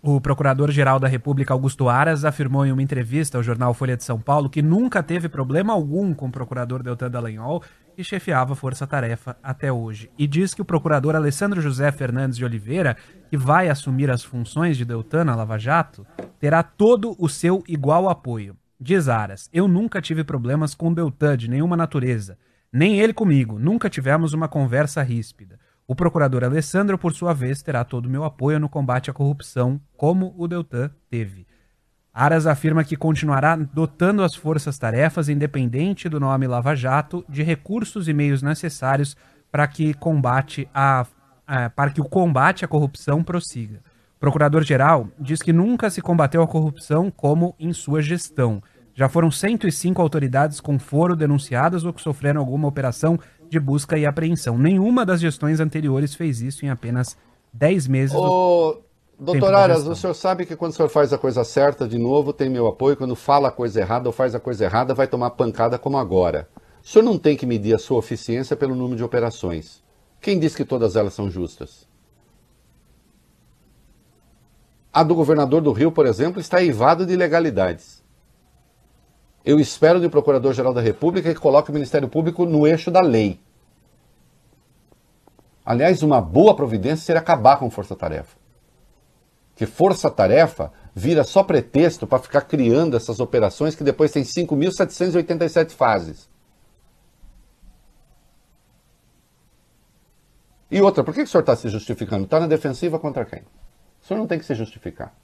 O 0.00 0.20
Procurador-Geral 0.20 1.00
da 1.00 1.08
República, 1.08 1.54
Augusto 1.54 1.88
Aras, 1.88 2.26
afirmou 2.26 2.66
em 2.66 2.70
uma 2.70 2.82
entrevista 2.82 3.38
ao 3.38 3.42
jornal 3.42 3.72
Folha 3.72 3.96
de 3.96 4.04
São 4.04 4.20
Paulo 4.20 4.50
que 4.50 4.60
nunca 4.60 5.02
teve 5.02 5.30
problema 5.30 5.72
algum 5.72 6.12
com 6.12 6.26
o 6.26 6.30
procurador 6.30 6.82
Deltan 6.82 7.10
Dallagnol, 7.10 7.62
que 7.96 8.04
chefiava 8.04 8.52
a 8.52 8.56
Força 8.56 8.86
Tarefa 8.86 9.36
até 9.42 9.72
hoje. 9.72 10.10
E 10.18 10.26
diz 10.26 10.52
que 10.52 10.60
o 10.60 10.64
procurador 10.64 11.16
Alessandro 11.16 11.60
José 11.60 11.90
Fernandes 11.90 12.36
de 12.36 12.44
Oliveira, 12.44 12.98
que 13.30 13.36
vai 13.36 13.70
assumir 13.70 14.10
as 14.10 14.22
funções 14.22 14.76
de 14.76 14.84
Deltan 14.84 15.24
na 15.24 15.34
Lava 15.34 15.58
Jato, 15.58 16.06
terá 16.38 16.62
todo 16.62 17.16
o 17.18 17.28
seu 17.28 17.64
igual 17.66 18.10
apoio. 18.10 18.54
Diz 18.86 19.08
Aras, 19.08 19.48
eu 19.50 19.66
nunca 19.66 20.02
tive 20.02 20.22
problemas 20.22 20.74
com 20.74 20.92
Deltan 20.92 21.38
de 21.38 21.48
nenhuma 21.48 21.74
natureza. 21.74 22.36
Nem 22.70 23.00
ele 23.00 23.14
comigo, 23.14 23.58
nunca 23.58 23.88
tivemos 23.88 24.34
uma 24.34 24.46
conversa 24.46 25.02
ríspida. 25.02 25.58
O 25.88 25.96
procurador 25.96 26.44
Alessandro, 26.44 26.98
por 26.98 27.14
sua 27.14 27.32
vez, 27.32 27.62
terá 27.62 27.82
todo 27.82 28.04
o 28.04 28.10
meu 28.10 28.24
apoio 28.24 28.60
no 28.60 28.68
combate 28.68 29.10
à 29.10 29.14
corrupção, 29.14 29.80
como 29.96 30.34
o 30.36 30.46
Deltan 30.46 30.90
teve. 31.08 31.46
Aras 32.12 32.46
afirma 32.46 32.84
que 32.84 32.94
continuará 32.94 33.56
dotando 33.56 34.22
as 34.22 34.34
forças-tarefas, 34.34 35.30
independente 35.30 36.06
do 36.06 36.20
nome 36.20 36.46
Lava 36.46 36.74
Jato, 36.74 37.24
de 37.26 37.42
recursos 37.42 38.06
e 38.06 38.12
meios 38.12 38.42
necessários 38.42 39.16
para 39.50 39.66
que, 39.66 39.94
combate 39.94 40.68
a, 40.74 41.06
para 41.74 41.90
que 41.90 42.02
o 42.02 42.04
combate 42.04 42.66
à 42.66 42.68
corrupção 42.68 43.24
prossiga. 43.24 43.80
O 44.18 44.20
procurador-geral 44.20 45.08
diz 45.18 45.40
que 45.40 45.54
nunca 45.54 45.88
se 45.88 46.02
combateu 46.02 46.42
a 46.42 46.46
corrupção 46.46 47.10
como 47.10 47.54
em 47.58 47.72
sua 47.72 48.02
gestão, 48.02 48.62
Já 48.94 49.08
foram 49.08 49.30
105 49.30 50.00
autoridades 50.00 50.60
com 50.60 50.78
foro 50.78 51.16
denunciadas 51.16 51.84
ou 51.84 51.92
que 51.92 52.00
sofreram 52.00 52.40
alguma 52.40 52.68
operação 52.68 53.18
de 53.50 53.58
busca 53.58 53.98
e 53.98 54.06
apreensão. 54.06 54.56
Nenhuma 54.56 55.04
das 55.04 55.20
gestões 55.20 55.58
anteriores 55.58 56.14
fez 56.14 56.40
isso 56.40 56.64
em 56.64 56.70
apenas 56.70 57.16
10 57.52 57.88
meses. 57.88 58.16
Ô, 58.16 58.82
doutor 59.18 59.52
Aras, 59.52 59.84
o 59.86 59.96
senhor 59.96 60.14
sabe 60.14 60.46
que 60.46 60.54
quando 60.54 60.72
o 60.72 60.74
senhor 60.74 60.88
faz 60.88 61.12
a 61.12 61.18
coisa 61.18 61.42
certa, 61.42 61.88
de 61.88 61.98
novo, 61.98 62.32
tem 62.32 62.48
meu 62.48 62.68
apoio. 62.68 62.96
Quando 62.96 63.16
fala 63.16 63.48
a 63.48 63.52
coisa 63.52 63.80
errada 63.80 64.08
ou 64.08 64.12
faz 64.12 64.32
a 64.32 64.40
coisa 64.40 64.64
errada, 64.64 64.94
vai 64.94 65.08
tomar 65.08 65.30
pancada 65.30 65.76
como 65.76 65.98
agora. 65.98 66.48
O 66.84 66.86
senhor 66.86 67.04
não 67.04 67.18
tem 67.18 67.36
que 67.36 67.46
medir 67.46 67.74
a 67.74 67.78
sua 67.78 67.98
eficiência 67.98 68.54
pelo 68.54 68.76
número 68.76 68.96
de 68.96 69.04
operações. 69.04 69.82
Quem 70.20 70.38
diz 70.38 70.54
que 70.54 70.64
todas 70.64 70.94
elas 70.94 71.14
são 71.14 71.28
justas? 71.28 71.88
A 74.92 75.02
do 75.02 75.16
governador 75.16 75.60
do 75.60 75.72
Rio, 75.72 75.90
por 75.90 76.06
exemplo, 76.06 76.40
está 76.40 76.62
eivada 76.62 77.04
de 77.04 77.12
ilegalidades. 77.12 78.03
Eu 79.44 79.60
espero 79.60 80.00
do 80.00 80.08
Procurador-Geral 80.08 80.72
da 80.72 80.80
República 80.80 81.34
que 81.34 81.40
coloque 81.40 81.70
o 81.70 81.74
Ministério 81.74 82.08
Público 82.08 82.46
no 82.46 82.66
eixo 82.66 82.90
da 82.90 83.02
lei. 83.02 83.38
Aliás, 85.64 86.02
uma 86.02 86.20
boa 86.20 86.56
providência 86.56 87.04
seria 87.04 87.20
acabar 87.20 87.58
com 87.58 87.70
força-tarefa. 87.70 88.36
Que 89.54 89.66
força-tarefa 89.66 90.72
vira 90.94 91.24
só 91.24 91.42
pretexto 91.42 92.06
para 92.06 92.18
ficar 92.18 92.42
criando 92.42 92.96
essas 92.96 93.20
operações 93.20 93.74
que 93.74 93.84
depois 93.84 94.12
tem 94.12 94.22
5.787 94.22 95.70
fases. 95.70 96.28
E 100.70 100.80
outra, 100.80 101.04
por 101.04 101.14
que 101.14 101.22
o 101.22 101.26
senhor 101.26 101.42
está 101.42 101.54
se 101.54 101.68
justificando? 101.68 102.24
Está 102.24 102.40
na 102.40 102.46
defensiva 102.46 102.98
contra 102.98 103.24
quem? 103.24 103.42
O 104.02 104.06
senhor 104.06 104.18
não 104.18 104.26
tem 104.26 104.38
que 104.38 104.44
se 104.44 104.54
justificar. 104.54 105.14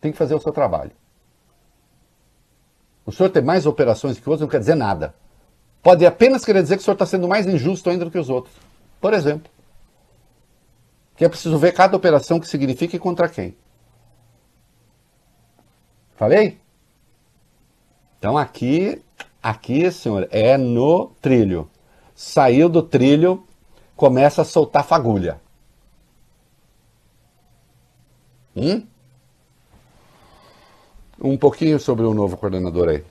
Tem 0.00 0.10
que 0.10 0.18
fazer 0.18 0.34
o 0.34 0.40
seu 0.40 0.52
trabalho. 0.52 0.92
O 3.04 3.12
senhor 3.12 3.30
ter 3.30 3.42
mais 3.42 3.66
operações 3.66 4.18
que 4.18 4.28
outros 4.28 4.42
não 4.42 4.48
quer 4.48 4.60
dizer 4.60 4.74
nada. 4.74 5.14
Pode 5.82 6.06
apenas 6.06 6.44
querer 6.44 6.62
dizer 6.62 6.76
que 6.76 6.82
o 6.82 6.84
senhor 6.84 6.94
está 6.94 7.06
sendo 7.06 7.26
mais 7.26 7.46
injusto 7.46 7.90
ainda 7.90 8.04
do 8.04 8.10
que 8.10 8.18
os 8.18 8.30
outros. 8.30 8.54
Por 9.00 9.12
exemplo. 9.12 9.50
Que 11.16 11.24
é 11.24 11.28
preciso 11.28 11.58
ver 11.58 11.72
cada 11.72 11.96
operação 11.96 12.38
que 12.38 12.46
significa 12.46 12.96
e 12.96 12.98
contra 12.98 13.28
quem. 13.28 13.56
Falei? 16.14 16.58
Então 18.18 18.38
aqui, 18.38 19.02
aqui, 19.42 19.90
senhor, 19.90 20.28
é 20.30 20.56
no 20.56 21.06
trilho. 21.20 21.68
Saiu 22.14 22.68
do 22.68 22.80
trilho, 22.80 23.44
começa 23.96 24.42
a 24.42 24.44
soltar 24.44 24.84
fagulha. 24.84 25.40
Hum? 28.54 28.86
Um 31.22 31.36
pouquinho 31.36 31.78
sobre 31.78 32.04
o 32.04 32.12
novo 32.12 32.36
coordenador 32.36 32.88
aí. 32.88 33.04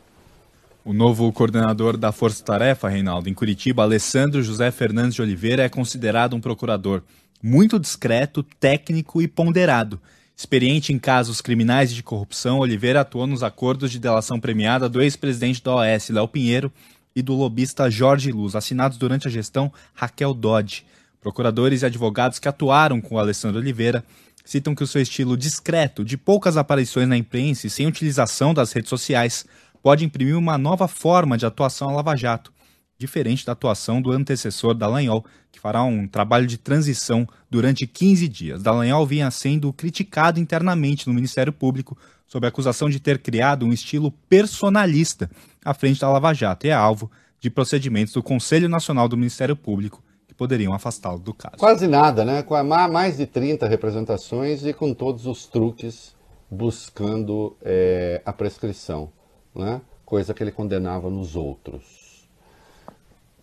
O 0.83 0.91
novo 0.91 1.31
coordenador 1.31 1.95
da 1.95 2.11
Força 2.11 2.43
Tarefa, 2.43 2.89
Reinaldo, 2.89 3.29
em 3.29 3.33
Curitiba, 3.33 3.83
Alessandro 3.83 4.43
José 4.43 4.69
Fernandes 4.69 5.15
de 5.15 5.21
Oliveira, 5.21 5.63
é 5.63 5.69
considerado 5.69 6.35
um 6.35 6.41
procurador 6.41 7.01
muito 7.41 7.79
discreto, 7.79 8.43
técnico 8.43 9.21
e 9.21 9.29
ponderado. 9.29 9.97
Experiente 10.35 10.91
em 10.91 10.99
casos 10.99 11.39
criminais 11.39 11.93
de 11.93 12.03
corrupção, 12.03 12.59
Oliveira 12.59 13.01
atuou 13.01 13.25
nos 13.25 13.43
acordos 13.43 13.91
de 13.91 13.99
delação 13.99 14.39
premiada 14.39 14.89
do 14.89 15.01
ex-presidente 15.01 15.63
da 15.63 15.75
OAS, 15.75 16.09
Léo 16.09 16.27
Pinheiro, 16.27 16.71
e 17.15 17.21
do 17.21 17.33
lobista 17.33 17.89
Jorge 17.89 18.31
Luz, 18.31 18.55
assinados 18.55 18.97
durante 18.97 19.27
a 19.27 19.31
gestão 19.31 19.71
Raquel 19.93 20.33
Dodge. 20.33 20.85
Procuradores 21.21 21.81
e 21.81 21.85
advogados 21.85 22.39
que 22.39 22.47
atuaram 22.47 22.99
com 22.99 23.17
Alessandro 23.17 23.59
Oliveira 23.59 24.03
citam 24.43 24.75
que 24.75 24.83
o 24.83 24.87
seu 24.87 25.01
estilo 25.01 25.37
discreto, 25.37 26.03
de 26.03 26.17
poucas 26.17 26.57
aparições 26.57 27.07
na 27.07 27.17
imprensa 27.17 27.67
e 27.67 27.69
sem 27.69 27.87
utilização 27.87 28.53
das 28.53 28.71
redes 28.71 28.89
sociais, 28.89 29.45
pode 29.81 30.05
imprimir 30.05 30.37
uma 30.37 30.57
nova 30.57 30.87
forma 30.87 31.37
de 31.37 31.45
atuação 31.45 31.89
à 31.89 31.93
Lava 31.93 32.15
Jato, 32.15 32.53
diferente 32.97 33.45
da 33.45 33.53
atuação 33.53 34.01
do 34.01 34.11
antecessor 34.11 34.73
Dallagnol, 34.75 35.25
que 35.51 35.59
fará 35.59 35.83
um 35.83 36.07
trabalho 36.07 36.45
de 36.45 36.57
transição 36.57 37.27
durante 37.49 37.87
15 37.87 38.27
dias. 38.27 38.61
Dallagnol 38.61 39.05
vinha 39.07 39.31
sendo 39.31 39.73
criticado 39.73 40.39
internamente 40.39 41.07
no 41.07 41.13
Ministério 41.13 41.51
Público 41.51 41.97
sob 42.27 42.45
a 42.45 42.49
acusação 42.49 42.89
de 42.89 42.99
ter 42.99 43.19
criado 43.19 43.65
um 43.65 43.73
estilo 43.73 44.11
personalista 44.29 45.29
à 45.65 45.73
frente 45.73 45.99
da 45.99 46.09
Lava 46.09 46.33
Jato 46.33 46.65
e 46.65 46.69
é 46.69 46.73
alvo 46.73 47.11
de 47.39 47.49
procedimentos 47.49 48.13
do 48.13 48.21
Conselho 48.23 48.69
Nacional 48.69 49.09
do 49.09 49.17
Ministério 49.17 49.55
Público 49.55 50.01
poderiam 50.41 50.73
afastá-lo 50.73 51.19
do 51.19 51.35
caso. 51.35 51.57
Quase 51.59 51.85
nada, 51.85 52.25
né? 52.25 52.41
Com 52.41 52.55
mais 52.63 53.17
de 53.17 53.27
30 53.27 53.67
representações 53.67 54.65
e 54.65 54.73
com 54.73 54.91
todos 54.91 55.27
os 55.27 55.45
truques 55.45 56.15
buscando 56.49 57.55
é, 57.61 58.23
a 58.25 58.33
prescrição, 58.33 59.11
né? 59.53 59.81
coisa 60.03 60.33
que 60.33 60.41
ele 60.41 60.51
condenava 60.51 61.11
nos 61.11 61.35
outros. 61.35 62.27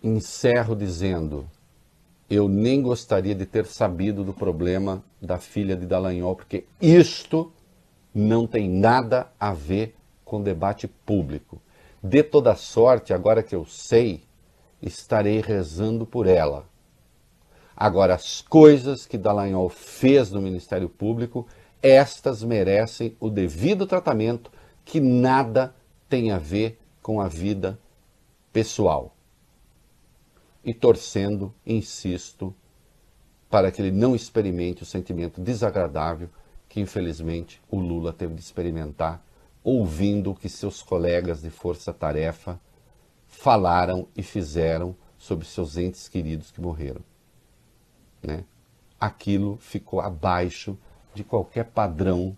Encerro 0.03 0.75
dizendo: 0.75 1.49
eu 2.29 2.49
nem 2.49 2.81
gostaria 2.81 3.33
de 3.33 3.45
ter 3.45 3.65
sabido 3.65 4.25
do 4.25 4.33
problema 4.33 5.01
da 5.21 5.37
filha 5.37 5.77
de 5.77 5.85
Dallagnol, 5.85 6.35
porque 6.35 6.65
isto 6.81 7.49
não 8.13 8.45
tem 8.45 8.69
nada 8.69 9.31
a 9.39 9.53
ver 9.53 9.95
com 10.25 10.43
debate 10.43 10.85
público. 10.85 11.61
De 12.03 12.23
toda 12.23 12.57
sorte, 12.57 13.13
agora 13.13 13.41
que 13.41 13.55
eu 13.55 13.63
sei, 13.63 14.21
estarei 14.81 15.39
rezando 15.39 16.05
por 16.05 16.27
ela. 16.27 16.67
Agora, 17.79 18.15
as 18.15 18.41
coisas 18.41 19.05
que 19.05 19.17
Dallagnol 19.17 19.69
fez 19.69 20.31
no 20.31 20.41
Ministério 20.41 20.89
Público, 20.89 21.47
estas 21.81 22.43
merecem 22.43 23.15
o 23.21 23.29
devido 23.29 23.87
tratamento 23.87 24.51
que 24.83 24.99
nada 24.99 25.73
tem 26.09 26.29
a 26.29 26.37
ver 26.37 26.77
com 27.01 27.21
a 27.21 27.29
vida 27.29 27.79
pessoal. 28.51 29.15
E 30.61 30.73
torcendo, 30.73 31.53
insisto, 31.65 32.53
para 33.49 33.71
que 33.71 33.81
ele 33.81 33.91
não 33.91 34.13
experimente 34.13 34.83
o 34.83 34.85
sentimento 34.85 35.39
desagradável 35.39 36.27
que, 36.67 36.81
infelizmente, 36.81 37.61
o 37.71 37.79
Lula 37.79 38.11
teve 38.11 38.33
de 38.33 38.41
experimentar 38.41 39.25
ouvindo 39.63 40.31
o 40.31 40.35
que 40.35 40.49
seus 40.49 40.81
colegas 40.81 41.41
de 41.41 41.49
força-tarefa 41.49 42.59
falaram 43.25 44.05
e 44.17 44.21
fizeram 44.21 44.93
sobre 45.17 45.45
seus 45.45 45.77
entes 45.77 46.09
queridos 46.09 46.51
que 46.51 46.59
morreram 46.59 47.08
né, 48.21 48.43
aquilo 48.99 49.57
ficou 49.57 50.01
abaixo 50.01 50.77
de 51.13 51.23
qualquer 51.23 51.65
padrão 51.65 52.37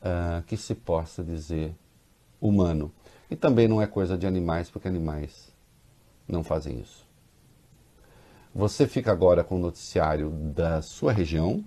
uh, 0.00 0.42
que 0.46 0.56
se 0.56 0.74
possa 0.74 1.22
dizer 1.22 1.74
humano. 2.40 2.92
E 3.30 3.36
também 3.36 3.68
não 3.68 3.82
é 3.82 3.86
coisa 3.86 4.16
de 4.16 4.26
animais, 4.26 4.70
porque 4.70 4.88
animais 4.88 5.52
não 6.26 6.42
fazem 6.42 6.80
isso. 6.80 7.06
Você 8.54 8.86
fica 8.86 9.12
agora 9.12 9.44
com 9.44 9.56
o 9.56 9.60
noticiário 9.60 10.30
da 10.30 10.80
sua 10.82 11.12
região. 11.12 11.64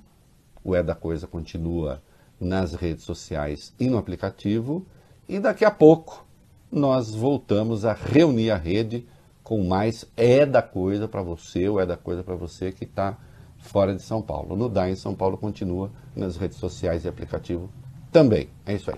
O 0.64 0.76
É 0.76 0.84
da 0.84 0.96
Coisa 0.96 1.28
continua 1.28 2.02
nas 2.40 2.74
redes 2.74 3.04
sociais 3.04 3.74
e 3.80 3.88
no 3.90 3.98
aplicativo. 3.98 4.86
E 5.30 5.40
daqui 5.40 5.64
a 5.64 5.72
pouco 5.72 6.26
nós 6.72 7.14
voltamos 7.14 7.86
a 7.86 7.94
reunir 7.94 8.52
a 8.52 8.58
rede 8.58 9.06
com 9.52 9.66
mais 9.66 10.06
é 10.16 10.46
da 10.46 10.62
coisa 10.62 11.10
para 11.10 11.22
você 11.22 11.68
ou 11.68 11.78
é 11.78 11.86
da 11.86 11.98
coisa 11.98 12.24
para 12.24 12.36
você 12.36 12.72
que 12.72 12.86
está 12.86 13.18
fora 13.58 13.94
de 13.94 14.02
São 14.02 14.22
Paulo. 14.22 14.56
No 14.56 14.70
DA 14.70 14.90
em 14.90 14.96
São 14.96 15.14
Paulo 15.14 15.38
continua 15.38 15.92
nas 16.16 16.38
redes 16.38 16.58
sociais 16.58 17.04
e 17.04 17.10
aplicativo 17.10 17.70
também. 18.14 18.48
É 18.66 18.76
isso 18.76 18.90
aí. 18.90 18.98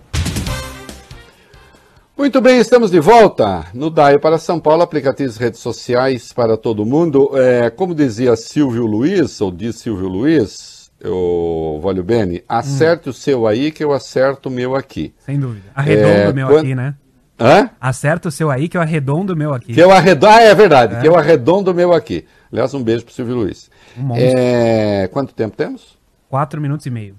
Muito 2.16 2.39
bem, 2.39 2.60
estamos 2.60 2.92
de 2.92 3.00
volta 3.00 3.66
no 3.74 3.89
DAI 3.89 4.20
para 4.20 4.38
São 4.38 4.60
Paulo, 4.60 4.84
aplicativos 4.84 5.38
redes 5.38 5.60
sociais 5.60 6.32
para 6.32 6.56
todo 6.56 6.86
mundo. 6.86 7.32
É, 7.34 7.72
como 7.72 7.96
dizia 7.96 8.36
Silvio 8.36 8.86
Luiz, 8.86 9.42
ou 9.42 9.50
diz 9.50 9.78
Silvio 9.78 10.08
Luiz, 10.08 10.92
o 11.04 11.80
Vólio 11.82 12.04
Bene, 12.04 12.44
acerte 12.48 13.10
hum. 13.10 13.12
o 13.12 13.16
seu 13.16 13.48
aí 13.48 13.72
que 13.72 13.84
eu 13.84 13.92
acerto 13.92 14.49
o 14.49 14.51
meu 14.51 14.76
aqui. 14.76 15.16
Sem 15.18 15.39
dúvida. 15.39 15.66
Arredondo 15.74 16.08
é, 16.08 16.30
o 16.30 16.36
meu 16.36 16.47
quando... 16.47 16.60
aqui, 16.60 16.76
né? 16.76 16.93
Hã? 17.39 17.69
Acerta 17.81 18.29
o 18.29 18.31
seu 18.31 18.51
aí, 18.51 18.69
que 18.69 18.77
eu 18.77 18.81
arredondo 18.81 19.34
o 19.34 19.36
meu 19.36 19.53
aqui. 19.53 19.73
Que 19.73 19.79
eu 19.79 19.91
arredondo, 19.91 20.34
ah, 20.34 20.41
é 20.41 20.53
verdade, 20.53 20.95
é. 20.95 21.01
que 21.01 21.07
eu 21.07 21.15
arredondo 21.15 21.71
o 21.71 21.73
meu 21.73 21.93
aqui. 21.93 22.25
Aliás, 22.51 22.73
um 22.73 22.84
beijo 22.84 23.03
pro 23.03 23.13
Silvio 23.13 23.36
Luiz. 23.36 23.69
Um 23.97 24.15
é... 24.15 25.07
Quanto 25.11 25.34
tempo 25.34 25.57
temos? 25.57 25.97
Quatro 26.29 26.61
minutos 26.61 26.86
e 26.86 26.89
meio. 26.89 27.15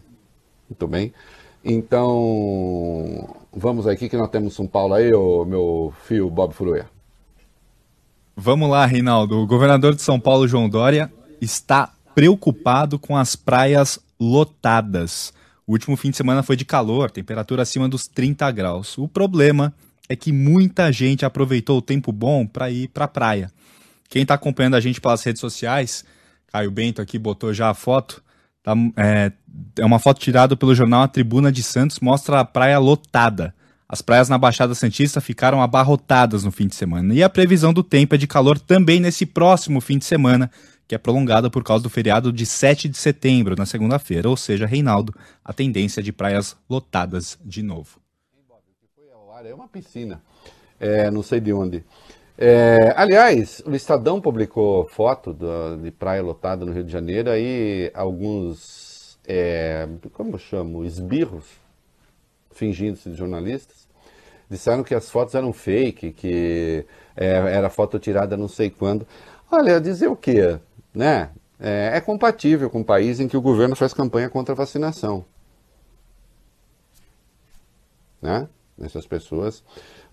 Muito 0.69 0.87
bem. 0.87 1.13
Então, 1.65 3.37
vamos 3.53 3.87
aqui 3.87 4.09
que 4.09 4.17
nós 4.17 4.29
temos 4.29 4.55
São 4.55 4.67
Paulo 4.67 4.95
aí, 4.95 5.13
o 5.13 5.45
meu 5.45 5.93
filho 6.05 6.31
Bob 6.31 6.55
Furuia. 6.55 6.87
Vamos 8.37 8.69
lá, 8.69 8.85
Reinaldo. 8.85 9.39
O 9.39 9.47
governador 9.47 9.95
de 9.95 10.03
São 10.03 10.19
Paulo, 10.21 10.47
João 10.47 10.69
Dória, 10.69 11.11
está 11.41 11.93
preocupado 12.15 12.99
com 12.99 13.17
as 13.17 13.35
praias 13.35 13.99
lotadas. 14.19 15.33
O 15.67 15.73
último 15.73 15.97
fim 15.97 16.11
de 16.11 16.17
semana 16.17 16.43
foi 16.43 16.57
de 16.57 16.65
calor, 16.65 17.11
temperatura 17.11 17.63
acima 17.63 17.89
dos 17.89 18.07
30 18.07 18.51
graus. 18.51 18.99
O 18.99 19.09
problema 19.09 19.73
é 20.09 20.17
que 20.17 20.33
muita 20.33 20.93
gente 20.93 21.25
aproveitou 21.25 21.79
o 21.79 21.83
tempo 21.83 22.13
bom 22.13 22.47
para 22.47 22.71
ir 22.71 22.89
para 22.89 23.05
a 23.05 23.09
praia. 23.09 23.51
Quem 24.09 24.23
está 24.23 24.35
acompanhando 24.35 24.77
a 24.77 24.81
gente 24.81 25.01
pelas 25.01 25.23
redes 25.23 25.41
sociais, 25.41 26.05
Caio 26.49 26.71
Bento 26.71 27.01
aqui 27.01 27.19
botou 27.19 27.53
já 27.53 27.71
a 27.71 27.75
foto, 27.75 28.23
Tá, 28.65 28.73
é, 28.97 29.31
é 29.79 29.85
uma 29.85 29.99
foto 29.99 30.19
tirada 30.19 30.57
pelo 30.57 30.75
jornal 30.75 31.03
A 31.03 31.09
Tribuna 31.09 31.53
de 31.53 31.63
Santos, 31.63 32.01
mostra 32.01 32.41
a 32.41 32.45
praia 32.47 32.79
lotada. 32.79 33.55
As 33.87 34.01
praias 34.01 34.31
na 34.31 34.39
Baixada 34.39 34.75
Santista 34.75 35.21
ficaram 35.21 35.61
abarrotadas 35.61 36.45
no 36.45 36.51
fim 36.51 36.67
de 36.67 36.75
semana. 36.75 37.13
E 37.13 37.23
a 37.23 37.29
previsão 37.29 37.75
do 37.75 37.83
tempo 37.83 38.15
é 38.15 38.19
de 38.19 38.27
calor 38.27 38.59
também 38.59 39.01
nesse 39.01 39.27
próximo 39.27 39.83
fim 39.83 39.99
de 39.99 40.07
semana, 40.07 40.51
que 40.89 40.95
é 40.95 40.99
prolongada 40.99 41.51
por 41.51 41.63
causa 41.63 41.83
do 41.83 41.91
feriado 41.91 42.33
de 42.33 42.47
7 42.47 42.89
de 42.89 42.97
setembro, 42.97 43.55
na 43.55 43.67
segunda-feira. 43.67 44.31
Ou 44.31 44.37
seja, 44.37 44.65
Reinaldo, 44.65 45.15
a 45.45 45.53
tendência 45.53 46.03
de 46.03 46.11
praias 46.11 46.57
lotadas 46.69 47.39
de 47.45 47.63
novo. 47.63 48.04
É 49.47 49.55
uma 49.55 49.69
piscina, 49.69 50.23
é, 50.81 51.11
não 51.11 51.23
sei 51.23 51.39
de 51.39 51.53
onde. 51.53 51.85
É, 52.39 52.95
aliás, 52.97 53.63
o 53.67 53.75
Estadão 53.75 54.19
publicou 54.19 54.87
foto 54.89 55.35
do, 55.35 55.77
de 55.77 55.91
praia 55.91 56.23
lotada 56.23 56.65
no 56.65 56.73
Rio 56.73 56.83
de 56.83 56.91
Janeiro, 56.91 57.31
aí 57.31 57.91
alguns, 57.93 59.19
é, 59.27 59.87
como 60.15 60.35
eu 60.35 60.39
chamo, 60.39 60.83
esbirros, 60.85 61.45
fingindo-se 62.53 63.11
de 63.11 63.17
jornalistas, 63.17 63.87
disseram 64.49 64.83
que 64.83 64.95
as 64.95 65.11
fotos 65.11 65.35
eram 65.35 65.53
fake, 65.53 66.13
que 66.13 66.87
é, 67.15 67.27
era 67.27 67.69
foto 67.69 67.99
tirada 67.99 68.39
não 68.39 68.49
sei 68.49 68.71
quando. 68.71 69.07
Olha, 69.51 69.79
dizer 69.79 70.09
o 70.09 70.17
quê? 70.17 70.59
Né? 70.95 71.31
É, 71.61 71.99
é 71.99 72.01
compatível 72.01 72.71
com 72.71 72.81
um 72.81 72.85
país 72.85 73.21
em 73.21 73.29
que 73.29 73.37
o 73.37 73.43
governo 73.43 73.77
faz 73.77 73.93
campanha 73.93 74.31
contra 74.31 74.55
a 74.55 74.57
vacinação. 74.57 75.25
Né? 78.23 78.49
Essas 78.81 79.07
pessoas 79.07 79.63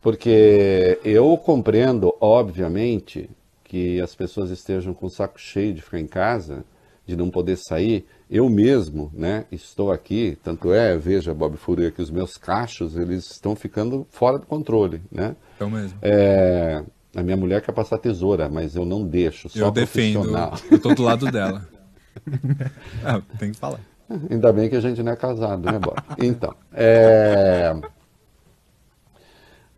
porque 0.02 1.00
eu 1.06 1.38
compreendo, 1.38 2.14
obviamente, 2.20 3.30
que 3.64 4.02
as 4.02 4.16
pessoas 4.16 4.50
estejam 4.50 4.94
com 4.94 5.06
o 5.06 5.10
saco 5.10 5.40
cheio 5.40 5.74
de 5.76 5.82
ficar 5.82 6.00
em 6.00 6.08
casa, 6.08 6.66
de 7.06 7.16
não 7.16 7.30
poder 7.30 7.56
sair. 7.56 8.06
Eu 8.30 8.50
mesmo, 8.50 9.12
né, 9.14 9.46
estou 9.52 9.92
aqui, 9.92 10.38
tanto 10.44 10.74
é, 10.74 10.98
veja, 10.98 11.34
Bob 11.34 11.56
Furia, 11.56 11.92
que 11.92 12.02
os 12.02 12.10
meus 12.10 12.36
cachos, 12.36 12.98
eles 12.98 13.30
estão 13.30 13.56
ficando 13.56 14.08
fora 14.10 14.40
do 14.40 14.48
controle, 14.48 15.02
né? 15.12 15.36
Então 15.56 15.70
mesmo. 15.70 16.00
É, 16.02 16.84
a 17.16 17.22
minha 17.22 17.38
mulher 17.38 17.62
quer 17.62 17.74
passar 17.74 18.00
tesoura, 18.00 18.50
mas 18.50 18.76
eu 18.76 18.86
não 18.86 19.06
deixo, 19.06 19.50
só 19.50 19.60
Eu 19.60 19.72
defendo, 19.72 20.26
eu 20.72 20.80
tô 20.80 20.96
do 20.96 21.04
lado 21.04 21.30
dela. 21.32 21.68
ah, 23.06 23.22
tem 23.38 23.52
que 23.52 23.58
falar. 23.58 23.80
Ainda 24.30 24.52
bem 24.52 24.70
que 24.70 24.76
a 24.76 24.82
gente 24.82 25.04
não 25.04 25.12
é 25.12 25.16
casado, 25.16 25.72
né, 25.72 25.78
Bob? 25.78 25.96
Então, 26.18 26.54
é... 26.74 27.74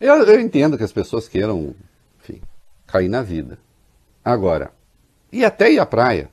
Eu, 0.04 0.22
eu 0.24 0.42
entendo 0.42 0.78
que 0.78 0.84
as 0.84 0.92
pessoas 0.92 1.30
queiram, 1.30 1.74
enfim, 2.20 2.42
cair 2.86 3.08
na 3.08 3.22
vida. 3.22 3.58
Agora, 4.22 4.74
e 5.32 5.46
até 5.46 5.72
ir 5.72 5.80
à 5.80 5.86
praia. 5.86 6.30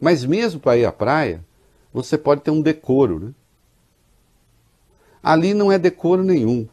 Mas 0.00 0.24
mesmo 0.24 0.58
para 0.58 0.76
ir 0.76 0.84
à 0.84 0.90
praia, 0.90 1.44
você 1.92 2.18
pode 2.18 2.40
ter 2.40 2.50
um 2.50 2.60
decoro. 2.60 3.20
Né? 3.20 3.34
Ali 5.22 5.54
não 5.54 5.70
é 5.70 5.78
decoro 5.78 6.24
nenhum. 6.24 6.68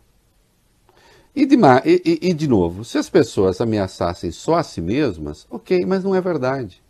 E 1.36 1.46
de, 1.46 1.58
e, 1.86 2.30
e 2.30 2.34
de 2.34 2.48
novo, 2.48 2.84
se 2.84 2.98
as 2.98 3.08
pessoas 3.08 3.62
ameaçassem 3.62 4.32
só 4.32 4.56
a 4.56 4.64
si 4.64 4.82
mesmas, 4.82 5.46
ok, 5.48 5.86
mas 5.86 6.04
não 6.04 6.16
é 6.16 6.22
verdade. 6.22 6.82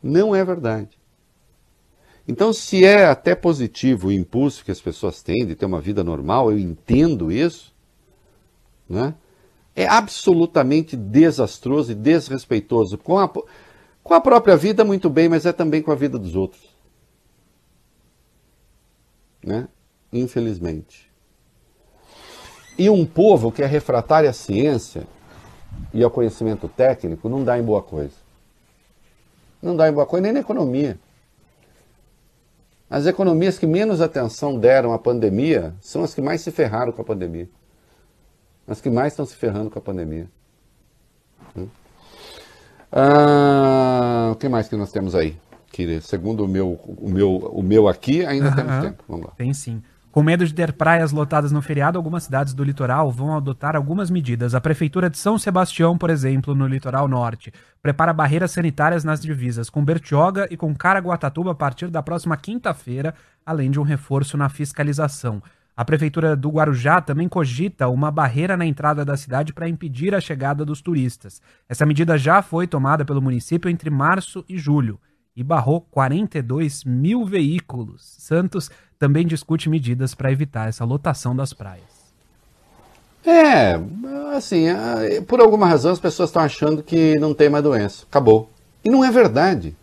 Não 0.00 0.32
é 0.32 0.44
verdade. 0.44 0.96
Então, 2.28 2.52
se 2.52 2.84
é 2.84 3.04
até 3.04 3.34
positivo 3.34 4.06
o 4.06 4.12
impulso 4.12 4.64
que 4.64 4.70
as 4.70 4.80
pessoas 4.80 5.24
têm 5.24 5.44
de 5.44 5.56
ter 5.56 5.66
uma 5.66 5.80
vida 5.80 6.04
normal, 6.04 6.52
eu 6.52 6.58
entendo 6.60 7.32
isso, 7.32 7.71
né? 8.92 9.14
é 9.74 9.86
absolutamente 9.86 10.94
desastroso 10.96 11.92
e 11.92 11.94
desrespeitoso 11.94 12.98
com 12.98 13.18
a, 13.18 13.26
com 13.26 14.14
a 14.14 14.20
própria 14.20 14.54
vida, 14.54 14.84
muito 14.84 15.08
bem, 15.08 15.30
mas 15.30 15.46
é 15.46 15.52
também 15.52 15.80
com 15.80 15.90
a 15.90 15.94
vida 15.94 16.18
dos 16.18 16.36
outros. 16.36 16.62
Né? 19.42 19.66
Infelizmente. 20.12 21.10
E 22.78 22.90
um 22.90 23.06
povo 23.06 23.50
que 23.50 23.62
é 23.62 23.66
refratário 23.66 24.28
à 24.28 24.32
ciência 24.32 25.06
e 25.92 26.04
ao 26.04 26.10
conhecimento 26.10 26.68
técnico 26.68 27.28
não 27.30 27.42
dá 27.42 27.58
em 27.58 27.62
boa 27.62 27.82
coisa. 27.82 28.14
Não 29.62 29.74
dá 29.74 29.88
em 29.88 29.92
boa 29.92 30.04
coisa 30.04 30.24
nem 30.24 30.32
na 30.32 30.40
economia. 30.40 30.98
As 32.90 33.06
economias 33.06 33.58
que 33.58 33.66
menos 33.66 34.02
atenção 34.02 34.58
deram 34.58 34.92
à 34.92 34.98
pandemia 34.98 35.74
são 35.80 36.04
as 36.04 36.14
que 36.14 36.20
mais 36.20 36.42
se 36.42 36.50
ferraram 36.50 36.92
com 36.92 37.00
a 37.00 37.04
pandemia 37.04 37.48
as 38.72 38.80
que 38.80 38.90
mais 38.90 39.12
estão 39.12 39.26
se 39.26 39.36
ferrando 39.36 39.70
com 39.70 39.78
a 39.78 39.82
pandemia. 39.82 40.28
Hum? 41.56 41.68
Ah, 42.90 44.30
o 44.32 44.36
que 44.36 44.48
mais 44.48 44.68
que 44.68 44.76
nós 44.76 44.90
temos 44.90 45.14
aí? 45.14 45.36
Que 45.70 46.00
segundo 46.00 46.44
o 46.44 46.48
meu, 46.48 46.72
o 46.84 47.08
meu, 47.08 47.36
o 47.36 47.62
meu 47.62 47.88
aqui, 47.88 48.24
ainda 48.24 48.48
uhum. 48.48 48.54
temos 48.54 48.82
tempo. 48.82 49.04
Vamos 49.08 49.26
lá. 49.26 49.32
Tem 49.36 49.52
sim. 49.54 49.82
Com 50.10 50.22
medo 50.22 50.44
de 50.44 50.52
ter 50.52 50.74
praias 50.74 51.10
lotadas 51.10 51.52
no 51.52 51.62
feriado, 51.62 51.98
algumas 51.98 52.24
cidades 52.24 52.52
do 52.52 52.62
litoral 52.62 53.10
vão 53.10 53.34
adotar 53.34 53.74
algumas 53.74 54.10
medidas. 54.10 54.54
A 54.54 54.60
Prefeitura 54.60 55.08
de 55.08 55.16
São 55.16 55.38
Sebastião, 55.38 55.96
por 55.96 56.10
exemplo, 56.10 56.54
no 56.54 56.66
litoral 56.66 57.08
norte, 57.08 57.50
prepara 57.80 58.12
barreiras 58.12 58.50
sanitárias 58.50 59.04
nas 59.04 59.22
divisas 59.22 59.70
com 59.70 59.82
Bertioga 59.82 60.46
e 60.50 60.56
com 60.56 60.74
Caraguatatuba 60.74 61.52
a 61.52 61.54
partir 61.54 61.88
da 61.88 62.02
próxima 62.02 62.36
quinta-feira, 62.36 63.14
além 63.44 63.70
de 63.70 63.80
um 63.80 63.82
reforço 63.82 64.36
na 64.36 64.50
fiscalização. 64.50 65.42
A 65.74 65.84
prefeitura 65.84 66.36
do 66.36 66.50
Guarujá 66.50 67.00
também 67.00 67.28
cogita 67.28 67.88
uma 67.88 68.10
barreira 68.10 68.56
na 68.56 68.66
entrada 68.66 69.04
da 69.04 69.16
cidade 69.16 69.54
para 69.54 69.68
impedir 69.68 70.14
a 70.14 70.20
chegada 70.20 70.64
dos 70.66 70.82
turistas. 70.82 71.40
Essa 71.66 71.86
medida 71.86 72.18
já 72.18 72.42
foi 72.42 72.66
tomada 72.66 73.04
pelo 73.04 73.22
município 73.22 73.70
entre 73.70 73.88
março 73.88 74.44
e 74.46 74.58
julho 74.58 75.00
e 75.34 75.42
barrou 75.42 75.80
42 75.80 76.84
mil 76.84 77.24
veículos. 77.24 78.16
Santos 78.18 78.70
também 78.98 79.26
discute 79.26 79.70
medidas 79.70 80.14
para 80.14 80.30
evitar 80.30 80.68
essa 80.68 80.84
lotação 80.84 81.34
das 81.34 81.54
praias. 81.54 82.02
É, 83.24 83.80
assim, 84.36 84.66
por 85.26 85.40
alguma 85.40 85.66
razão 85.66 85.92
as 85.92 86.00
pessoas 86.00 86.28
estão 86.28 86.42
achando 86.42 86.82
que 86.82 87.18
não 87.18 87.32
tem 87.32 87.48
mais 87.48 87.64
doença. 87.64 88.04
Acabou. 88.10 88.50
E 88.84 88.90
não 88.90 89.02
é 89.02 89.10
verdade. 89.10 89.74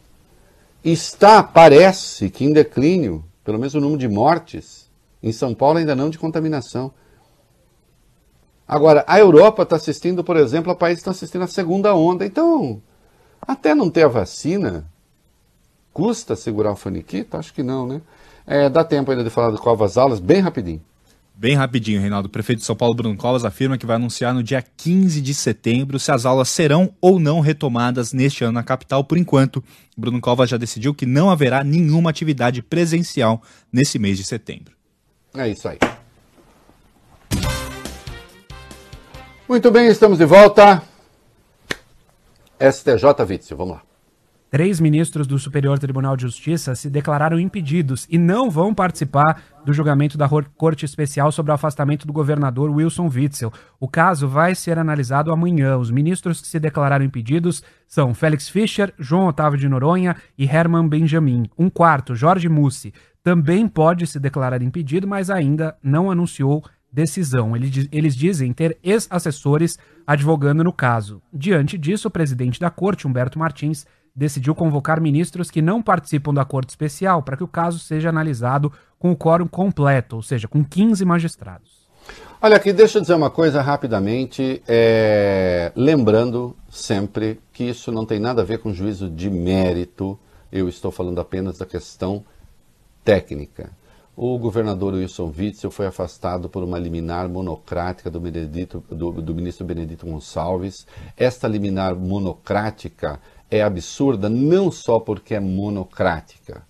Está, 0.83 1.41
parece 1.41 2.29
que 2.29 2.45
em 2.45 2.53
declínio, 2.53 3.23
pelo 3.43 3.57
menos 3.57 3.73
o 3.73 3.81
número 3.81 3.99
de 3.99 4.07
mortes 4.07 4.88
em 5.21 5.31
São 5.31 5.53
Paulo 5.53 5.77
ainda 5.77 5.95
não 5.95 6.09
de 6.09 6.17
contaminação. 6.17 6.91
Agora, 8.67 9.03
a 9.07 9.19
Europa 9.19 9.63
está 9.63 9.75
assistindo, 9.75 10.23
por 10.23 10.37
exemplo, 10.37 10.71
a 10.71 10.75
países 10.75 10.99
estão 10.99 11.11
assistindo 11.11 11.43
a 11.43 11.47
segunda 11.47 11.95
onda. 11.95 12.25
Então, 12.25 12.81
até 13.41 13.73
não 13.73 13.89
ter 13.89 14.03
a 14.03 14.07
vacina, 14.07 14.87
custa 15.91 16.35
segurar 16.35 16.71
o 16.71 16.75
faniquito? 16.75 17.35
Acho 17.35 17.53
que 17.53 17.63
não, 17.63 17.87
né? 17.87 18.01
É, 18.45 18.69
dá 18.69 18.83
tempo 18.83 19.09
ainda 19.09 19.23
de 19.23 19.29
falar 19.29 19.51
de 19.51 19.57
Covas 19.57 19.97
Aulas, 19.97 20.19
bem 20.19 20.39
rapidinho. 20.39 20.81
Bem 21.35 21.55
rapidinho, 21.55 22.01
Reinaldo. 22.01 22.27
O 22.27 22.31
prefeito 22.31 22.59
de 22.59 22.65
São 22.65 22.75
Paulo, 22.75 22.93
Bruno 22.93 23.15
Covas, 23.15 23.45
afirma 23.45 23.77
que 23.77 23.85
vai 23.85 23.95
anunciar 23.95 24.33
no 24.33 24.43
dia 24.43 24.61
15 24.61 25.21
de 25.21 25.33
setembro 25.33 25.97
se 25.97 26.11
as 26.11 26.25
aulas 26.25 26.49
serão 26.49 26.93
ou 26.99 27.17
não 27.17 27.39
retomadas 27.39 28.11
neste 28.11 28.43
ano 28.43 28.53
na 28.53 28.63
capital. 28.63 29.05
Por 29.05 29.17
enquanto, 29.17 29.63
Bruno 29.97 30.19
Covas 30.19 30.49
já 30.49 30.57
decidiu 30.57 30.93
que 30.93 31.05
não 31.05 31.29
haverá 31.29 31.63
nenhuma 31.63 32.09
atividade 32.09 32.61
presencial 32.61 33.41
nesse 33.71 33.97
mês 33.97 34.17
de 34.17 34.25
setembro. 34.25 34.78
É 35.35 35.47
isso 35.47 35.67
aí. 35.67 35.77
Muito 39.47 39.71
bem, 39.71 39.87
estamos 39.87 40.17
de 40.17 40.25
volta. 40.25 40.83
STJ 42.59 43.23
Witzel, 43.27 43.57
vamos 43.57 43.75
lá. 43.75 43.88
Três 44.49 44.79
ministros 44.79 45.27
do 45.27 45.37
Superior 45.37 45.77
Tribunal 45.77 46.17
de 46.17 46.23
Justiça 46.23 46.73
se 46.73 46.89
declararam 46.89 47.39
impedidos 47.39 48.07
e 48.09 48.17
não 48.17 48.49
vão 48.49 48.73
participar 48.73 49.43
do 49.63 49.71
julgamento 49.71 50.17
da 50.17 50.27
Corte 50.57 50.85
Especial 50.85 51.31
sobre 51.31 51.51
o 51.51 51.55
afastamento 51.55 52.07
do 52.07 52.13
governador 52.13 52.71
Wilson 52.71 53.07
Witzel. 53.13 53.53
O 53.79 53.87
caso 53.87 54.27
vai 54.27 54.55
ser 54.55 54.79
analisado 54.79 55.31
amanhã. 55.31 55.77
Os 55.77 55.91
ministros 55.91 56.41
que 56.41 56.47
se 56.47 56.59
declararam 56.59 57.05
impedidos 57.05 57.61
são 57.87 58.15
Félix 58.15 58.49
Fischer, 58.49 58.91
João 58.97 59.27
Otávio 59.27 59.59
de 59.59 59.69
Noronha 59.69 60.15
e 60.35 60.45
Herman 60.45 60.87
Benjamin. 60.87 61.47
Um 61.55 61.69
quarto, 61.69 62.15
Jorge 62.15 62.49
Mussi, 62.49 62.91
também 63.23 63.67
pode 63.67 64.07
se 64.07 64.19
declarar 64.19 64.63
impedido, 64.63 65.07
mas 65.07 65.29
ainda 65.29 65.77
não 65.83 66.09
anunciou 66.09 66.63
decisão. 66.91 67.53
Eles 67.55 68.15
dizem 68.15 68.51
ter 68.51 68.79
ex-assessores 68.81 69.77
advogando 70.07 70.63
no 70.63 70.73
caso. 70.73 71.21
Diante 71.31 71.77
disso, 71.77 72.07
o 72.07 72.11
presidente 72.11 72.59
da 72.59 72.71
corte, 72.71 73.05
Humberto 73.05 73.37
Martins, 73.37 73.85
decidiu 74.15 74.53
convocar 74.55 74.99
ministros 74.99 75.49
que 75.49 75.61
não 75.61 75.81
participam 75.81 76.33
da 76.33 76.45
corte 76.45 76.69
especial 76.69 77.21
para 77.23 77.37
que 77.37 77.43
o 77.43 77.47
caso 77.47 77.79
seja 77.79 78.09
analisado 78.09 78.71
com 78.97 79.11
o 79.11 79.15
quórum 79.15 79.47
completo, 79.47 80.17
ou 80.17 80.21
seja, 80.21 80.47
com 80.47 80.63
15 80.63 81.05
magistrados. 81.05 81.79
Olha 82.41 82.55
aqui, 82.55 82.71
deixa 82.71 82.97
eu 82.97 83.01
dizer 83.01 83.13
uma 83.15 83.29
coisa 83.29 83.61
rapidamente, 83.61 84.61
é... 84.67 85.71
lembrando 85.75 86.55
sempre 86.69 87.39
que 87.51 87.65
isso 87.65 87.91
não 87.91 88.05
tem 88.05 88.19
nada 88.19 88.41
a 88.41 88.45
ver 88.45 88.59
com 88.59 88.73
juízo 88.73 89.09
de 89.09 89.29
mérito, 89.29 90.17
eu 90.51 90.69
estou 90.69 90.91
falando 90.91 91.19
apenas 91.19 91.57
da 91.57 91.65
questão 91.65 92.23
técnica. 93.03 93.71
O 94.21 94.37
governador 94.37 94.95
Wilson 94.95 95.33
Witzel 95.37 95.71
foi 95.71 95.85
afastado 95.85 96.49
por 96.49 96.61
uma 96.61 96.77
liminar 96.77 97.29
monocrática 97.29 98.09
do, 98.09 98.19
Benedito, 98.19 98.83
do, 98.89 99.13
do 99.13 99.33
ministro 99.33 99.65
Benedito 99.65 100.05
Gonçalves. 100.05 100.85
Esta 101.15 101.47
liminar 101.47 101.95
monocrática 101.95 103.17
é 103.49 103.61
absurda 103.61 104.29
não 104.29 104.71
só 104.71 104.99
porque 104.99 105.35
é 105.35 105.39
monocrática, 105.39 106.63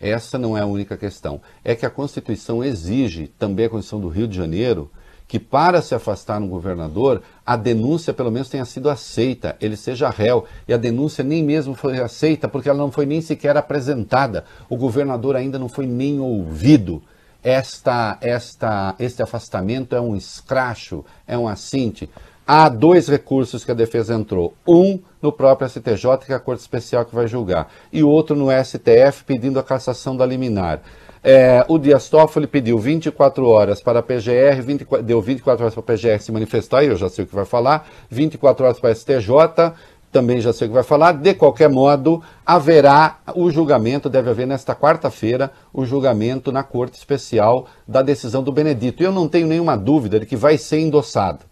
Essa 0.00 0.38
não 0.38 0.56
é 0.56 0.60
a 0.60 0.66
única 0.66 0.96
questão. 0.96 1.40
É 1.64 1.74
que 1.74 1.84
a 1.84 1.90
Constituição 1.90 2.62
exige, 2.62 3.26
também 3.38 3.66
a 3.66 3.68
Constituição 3.68 4.00
do 4.00 4.08
Rio 4.08 4.28
de 4.28 4.36
Janeiro, 4.36 4.88
que 5.26 5.38
para 5.38 5.82
se 5.82 5.94
afastar 5.94 6.40
um 6.40 6.48
governador, 6.48 7.20
a 7.44 7.54
denúncia 7.54 8.14
pelo 8.14 8.30
menos 8.30 8.48
tenha 8.48 8.64
sido 8.64 8.88
aceita, 8.88 9.56
ele 9.60 9.76
seja 9.76 10.08
réu. 10.08 10.46
E 10.66 10.72
a 10.72 10.76
denúncia 10.76 11.22
nem 11.22 11.44
mesmo 11.44 11.74
foi 11.74 12.00
aceita 12.00 12.48
porque 12.48 12.68
ela 12.68 12.78
não 12.78 12.90
foi 12.90 13.04
nem 13.04 13.20
sequer 13.20 13.56
apresentada. 13.56 14.44
O 14.70 14.76
governador 14.76 15.36
ainda 15.36 15.58
não 15.58 15.68
foi 15.68 15.86
nem 15.86 16.18
ouvido. 16.18 17.02
Esta, 17.42 18.18
esta, 18.20 18.94
este 18.98 19.22
afastamento 19.22 19.94
é 19.94 20.00
um 20.00 20.16
escracho, 20.16 21.04
é 21.26 21.36
um 21.36 21.46
assinte. 21.46 22.08
Há 22.50 22.70
dois 22.70 23.08
recursos 23.08 23.62
que 23.62 23.70
a 23.70 23.74
defesa 23.74 24.14
entrou. 24.14 24.54
Um 24.66 24.98
no 25.20 25.30
próprio 25.30 25.68
STJ, 25.68 26.24
que 26.24 26.32
é 26.32 26.34
a 26.34 26.38
Corte 26.40 26.60
Especial 26.60 27.04
que 27.04 27.14
vai 27.14 27.26
julgar, 27.26 27.70
e 27.92 28.02
outro 28.02 28.34
no 28.34 28.46
STF 28.50 29.22
pedindo 29.26 29.58
a 29.58 29.62
cassação 29.62 30.16
da 30.16 30.24
liminar. 30.24 30.80
É, 31.22 31.62
o 31.68 31.76
Dias 31.76 32.08
Toffoli 32.08 32.46
pediu 32.46 32.78
24 32.78 33.46
horas 33.46 33.82
para 33.82 33.98
a 33.98 34.02
PGR, 34.02 34.62
20, 34.62 34.86
deu 35.02 35.20
24 35.20 35.62
horas 35.62 35.74
para 35.74 35.82
a 35.82 35.94
PGR 35.94 36.22
se 36.22 36.32
manifestar, 36.32 36.82
eu 36.82 36.96
já 36.96 37.10
sei 37.10 37.26
o 37.26 37.28
que 37.28 37.34
vai 37.34 37.44
falar, 37.44 37.86
24 38.08 38.64
horas 38.64 38.80
para 38.80 38.92
a 38.92 38.94
STJ, 38.94 39.74
também 40.10 40.40
já 40.40 40.50
sei 40.50 40.68
o 40.68 40.70
que 40.70 40.74
vai 40.74 40.82
falar. 40.82 41.12
De 41.12 41.34
qualquer 41.34 41.68
modo, 41.68 42.22
haverá 42.46 43.18
o 43.34 43.50
julgamento, 43.50 44.08
deve 44.08 44.30
haver 44.30 44.46
nesta 44.46 44.74
quarta-feira, 44.74 45.52
o 45.70 45.84
julgamento 45.84 46.50
na 46.50 46.62
Corte 46.62 46.96
Especial 46.96 47.66
da 47.86 48.00
decisão 48.00 48.42
do 48.42 48.50
Benedito. 48.50 49.02
E 49.02 49.04
eu 49.04 49.12
não 49.12 49.28
tenho 49.28 49.46
nenhuma 49.46 49.76
dúvida 49.76 50.18
de 50.18 50.24
que 50.24 50.34
vai 50.34 50.56
ser 50.56 50.80
endossado. 50.80 51.47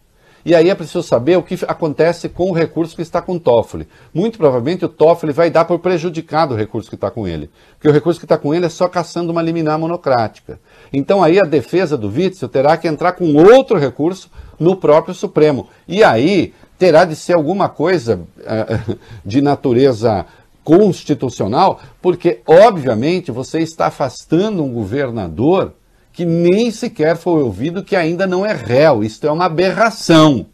E 0.47 0.55
aí 0.55 0.69
é 0.69 0.75
preciso 0.75 1.03
saber 1.03 1.35
o 1.37 1.43
que 1.43 1.59
acontece 1.67 2.29
com 2.29 2.49
o 2.49 2.53
recurso 2.53 2.95
que 2.95 3.01
está 3.01 3.21
com 3.21 3.33
o 3.33 3.39
Toffoli. 3.39 3.85
Muito 4.13 4.37
provavelmente 4.37 4.85
o 4.85 4.87
Toffoli 4.87 5.33
vai 5.33 5.49
dar 5.51 5.65
por 5.65 5.77
prejudicado 5.79 6.53
o 6.53 6.57
recurso 6.57 6.87
que 6.87 6.95
está 6.95 7.11
com 7.11 7.27
ele. 7.27 7.49
Porque 7.73 7.89
o 7.89 7.91
recurso 7.91 8.17
que 8.17 8.23
está 8.23 8.37
com 8.37 8.55
ele 8.55 8.65
é 8.65 8.69
só 8.69 8.87
caçando 8.87 9.29
uma 9.29 9.41
liminar 9.41 9.77
monocrática. 9.77 10.57
Então 10.93 11.21
aí 11.21 11.37
a 11.37 11.43
defesa 11.43 11.97
do 11.97 12.07
Witzel 12.07 12.47
terá 12.47 12.77
que 12.77 12.87
entrar 12.87 13.11
com 13.11 13.35
outro 13.35 13.77
recurso 13.77 14.31
no 14.57 14.77
próprio 14.77 15.13
Supremo. 15.13 15.67
E 15.85 16.01
aí 16.01 16.53
terá 16.79 17.03
de 17.03 17.17
ser 17.17 17.33
alguma 17.33 17.67
coisa 17.67 18.21
uh, 18.37 18.97
de 19.25 19.41
natureza 19.41 20.25
constitucional, 20.63 21.81
porque 22.01 22.39
obviamente 22.47 23.33
você 23.33 23.59
está 23.59 23.87
afastando 23.87 24.63
um 24.63 24.71
governador 24.71 25.73
que 26.17 26.25
nem 26.25 26.71
sequer 26.71 27.15
foi 27.15 27.43
ouvido, 27.43 27.83
que 27.83 27.95
ainda 27.95 28.25
não 28.25 28.43
é 28.43 28.51
réu. 28.51 29.03
Isto 29.03 29.27
é 29.27 29.31
uma 29.31 29.45
aberração. 29.45 30.47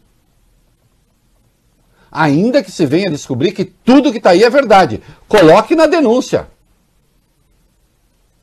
Ainda 2.12 2.62
que 2.62 2.70
se 2.70 2.84
venha 2.84 3.10
descobrir 3.10 3.52
que 3.52 3.64
tudo 3.64 4.12
que 4.12 4.18
está 4.18 4.32
aí 4.32 4.44
é 4.44 4.50
verdade. 4.50 5.02
Coloque 5.26 5.74
na 5.74 5.86
denúncia. 5.86 6.48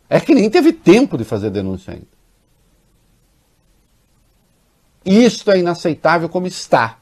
É 0.10 0.20
que 0.20 0.34
nem 0.34 0.50
teve 0.50 0.74
tempo 0.74 1.16
de 1.16 1.24
fazer 1.24 1.52
denúncia 1.52 1.94
ainda. 1.94 2.08
Isto 5.06 5.52
é 5.52 5.60
inaceitável 5.60 6.28
como 6.28 6.48
está. 6.48 6.98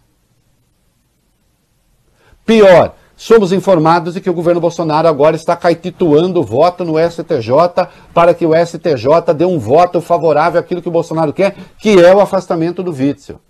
Pior, 2.45 2.93
Somos 3.19 3.51
informados 3.51 4.13
de 4.13 4.21
que 4.21 4.29
o 4.29 4.33
governo 4.33 4.61
Bolsonaro 4.61 5.05
agora 5.05 5.35
está 5.35 5.53
caetituando 5.53 6.39
o 6.39 6.43
voto 6.43 6.85
no 6.85 6.93
STJ 6.97 7.85
para 8.13 8.33
que 8.33 8.45
o 8.45 8.53
STJ 8.55 9.33
dê 9.35 9.43
um 9.43 9.59
voto 9.59 9.99
favorável 9.99 10.57
àquilo 10.57 10.81
que 10.81 10.87
o 10.87 10.91
Bolsonaro 10.91 11.33
quer, 11.33 11.53
que 11.77 11.99
é 11.99 12.15
o 12.15 12.21
afastamento 12.21 12.81
do 12.81 12.91
Witzel. 12.91 13.41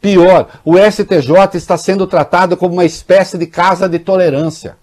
Pior, 0.00 0.48
o 0.64 0.74
STJ 0.76 1.54
está 1.54 1.76
sendo 1.76 2.08
tratado 2.08 2.56
como 2.56 2.72
uma 2.72 2.84
espécie 2.84 3.38
de 3.38 3.46
casa 3.46 3.88
de 3.88 4.00
tolerância. 4.00 4.76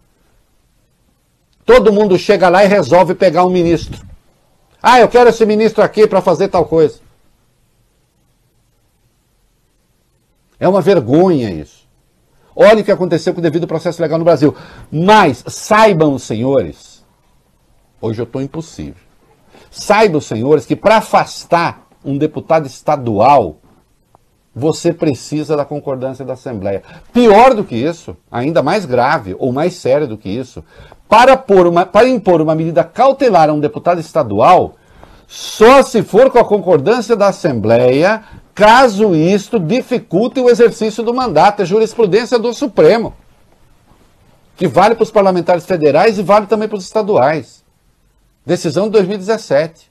Todo 1.65 1.91
mundo 1.91 2.17
chega 2.17 2.47
lá 2.47 2.63
e 2.63 2.69
resolve 2.69 3.15
pegar 3.15 3.43
um 3.43 3.49
ministro. 3.49 3.99
Ah, 4.81 5.01
eu 5.01 5.09
quero 5.09 5.29
esse 5.29 5.45
ministro 5.45 5.83
aqui 5.83 6.07
para 6.07 6.21
fazer 6.21 6.47
tal 6.47 6.63
coisa. 6.63 7.08
É 10.59 10.67
uma 10.67 10.81
vergonha 10.81 11.49
isso. 11.49 11.87
Olha 12.55 12.81
o 12.81 12.83
que 12.83 12.91
aconteceu 12.91 13.33
com 13.33 13.39
o 13.39 13.43
devido 13.43 13.65
processo 13.65 14.01
legal 14.01 14.19
no 14.19 14.25
Brasil. 14.25 14.53
Mas 14.91 15.43
saibam, 15.47 16.19
senhores, 16.19 17.05
hoje 18.01 18.19
eu 18.21 18.25
estou 18.25 18.41
impossível. 18.41 19.01
Saibam, 19.71 20.19
senhores, 20.19 20.65
que 20.65 20.75
para 20.75 20.97
afastar 20.97 21.87
um 22.03 22.17
deputado 22.17 22.65
estadual, 22.65 23.57
você 24.53 24.91
precisa 24.91 25.55
da 25.55 25.63
concordância 25.63 26.25
da 26.25 26.33
Assembleia. 26.33 26.83
Pior 27.13 27.53
do 27.53 27.63
que 27.63 27.75
isso, 27.75 28.17
ainda 28.29 28.61
mais 28.61 28.85
grave 28.85 29.35
ou 29.39 29.53
mais 29.53 29.75
sério 29.75 30.07
do 30.07 30.17
que 30.17 30.29
isso, 30.29 30.63
para, 31.07 31.41
uma, 31.65 31.85
para 31.85 32.07
impor 32.07 32.41
uma 32.41 32.55
medida 32.55 32.83
cautelar 32.83 33.49
a 33.49 33.53
um 33.53 33.59
deputado 33.59 33.99
estadual, 33.99 34.75
só 35.27 35.81
se 35.81 36.03
for 36.03 36.29
com 36.29 36.39
a 36.39 36.45
concordância 36.45 37.15
da 37.15 37.27
Assembleia 37.27 38.23
caso 38.59 39.15
isto 39.15 39.57
dificulte 39.57 40.41
o 40.41 40.49
exercício 40.49 41.01
do 41.01 41.13
mandato. 41.13 41.61
É 41.61 41.65
jurisprudência 41.65 42.37
do 42.37 42.53
Supremo, 42.53 43.13
que 44.57 44.67
vale 44.67 44.95
para 44.95 45.03
os 45.03 45.11
parlamentares 45.11 45.65
federais 45.65 46.19
e 46.19 46.21
vale 46.21 46.45
também 46.45 46.67
para 46.67 46.77
os 46.77 46.83
estaduais. 46.83 47.63
Decisão 48.45 48.85
de 48.87 48.91
2017. 48.91 49.89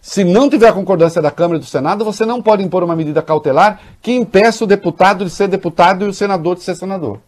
Se 0.00 0.24
não 0.24 0.48
tiver 0.48 0.68
a 0.68 0.72
concordância 0.72 1.20
da 1.20 1.30
Câmara 1.30 1.58
e 1.58 1.60
do 1.60 1.66
Senado, 1.66 2.04
você 2.04 2.24
não 2.24 2.40
pode 2.40 2.62
impor 2.62 2.82
uma 2.82 2.96
medida 2.96 3.20
cautelar 3.20 3.80
que 4.00 4.12
impeça 4.12 4.64
o 4.64 4.66
deputado 4.66 5.24
de 5.24 5.30
ser 5.30 5.48
deputado 5.48 6.06
e 6.06 6.08
o 6.08 6.14
senador 6.14 6.56
de 6.56 6.62
ser 6.62 6.76
senador. 6.76 7.20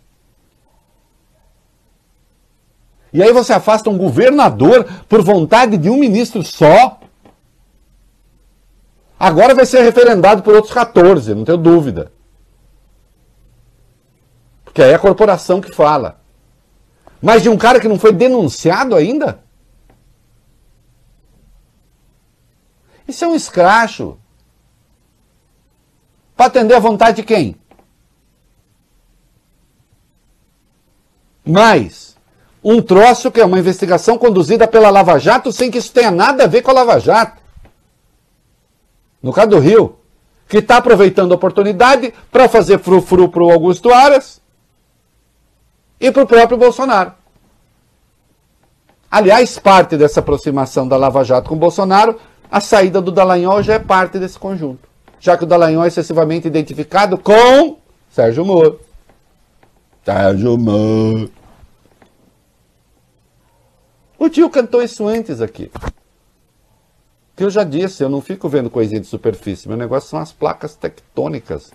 E 3.13 3.23
aí 3.23 3.33
você 3.33 3.53
afasta 3.53 3.91
um 3.91 3.99
governador 3.99 4.87
por 5.09 5.23
vontade 5.23 5.77
de 5.77 5.91
um 5.91 5.99
ministro 5.99 6.43
só. 6.43 6.98
Agora 9.19 9.55
vai 9.55 9.67
ser 9.67 9.83
referendado 9.83 10.43
por 10.43 10.55
outros 10.55 10.73
14, 10.73 11.35
não 11.35 11.45
tenho 11.45 11.59
dúvida. 11.59 12.13
Porque 14.65 14.81
aí 14.81 14.93
é 14.93 14.95
a 14.95 14.99
corporação 14.99 15.61
que 15.61 15.75
fala. 15.75 16.21
Mas 17.21 17.43
de 17.43 17.49
um 17.49 17.57
cara 17.57 17.81
que 17.81 17.89
não 17.89 17.99
foi 17.99 18.13
denunciado 18.13 18.95
ainda? 18.95 19.43
Isso 23.09 23.25
é 23.25 23.29
um 23.29 23.35
escracho. 23.35 24.17
Para 26.37 26.47
atender 26.47 26.75
a 26.75 26.79
vontade 26.79 27.17
de 27.17 27.23
quem? 27.25 27.57
Mas 31.45 32.17
um 32.63 32.81
troço 32.81 33.33
que 33.33 33.41
é 33.41 33.45
uma 33.45 33.59
investigação 33.59 34.17
conduzida 34.17 34.69
pela 34.69 34.91
Lava 34.91 35.19
Jato 35.19 35.51
sem 35.51 35.71
que 35.71 35.79
isso 35.79 35.93
tenha 35.93 36.13
nada 36.13 36.45
a 36.45 36.47
ver 36.47 36.63
com 36.63 36.71
a 36.71 36.75
Lava 36.75 37.01
Jato 37.01 37.38
no 39.23 39.33
caso 39.33 39.51
do 39.51 39.59
Rio, 39.59 39.97
que 40.49 40.59
está 40.59 40.79
aproveitando 40.79 41.33
a 41.33 41.35
oportunidade 41.35 42.13
para 42.33 42.49
fazer 42.49 42.79
frufru 42.79 43.29
para 43.29 43.43
o 43.43 43.51
Augusto 43.51 43.93
Aras 43.93 44.41
e 46.01 46.11
para 46.11 46.23
o 46.23 46.27
próprio 46.27 46.57
Bolsonaro. 46.57 47.13
Aliás, 49.11 49.59
parte 49.59 49.97
dessa 49.97 50.21
aproximação 50.21 50.87
da 50.87 50.97
Lava 50.97 51.25
Jato 51.25 51.49
com 51.49 51.55
o 51.55 51.59
Bolsonaro, 51.59 52.19
a 52.51 52.61
saída 52.61 53.01
do 53.01 53.11
Dallagnol 53.11 53.63
já 53.63 53.75
é 53.75 53.79
parte 53.79 54.19
desse 54.19 54.39
conjunto. 54.39 54.89
Já 55.21 55.37
que 55.37 55.45
o 55.45 55.47
Dallagnol 55.47 55.85
é 55.85 55.89
excessivamente 55.89 56.47
identificado 56.47 57.19
com 57.19 57.79
Sérgio 58.11 58.45
Moro. 58.45 58.81
Sérgio 60.05 60.57
Moro. 60.57 61.31
O 64.19 64.29
tio 64.29 64.49
cantou 64.51 64.83
isso 64.83 65.07
antes 65.07 65.41
aqui 65.41 65.71
que 67.39 67.45
eu 67.45 67.51
já 67.51 67.63
disse, 67.63 68.03
eu 68.03 68.09
não 68.09 68.21
fico 68.21 68.49
vendo 68.49 68.69
coisinha 68.69 69.01
de 69.01 69.07
superfície. 69.07 69.69
Meu 69.69 69.77
negócio 69.77 70.11
são 70.11 70.19
as 70.19 70.33
placas 70.33 70.75
tectônicas, 70.75 71.73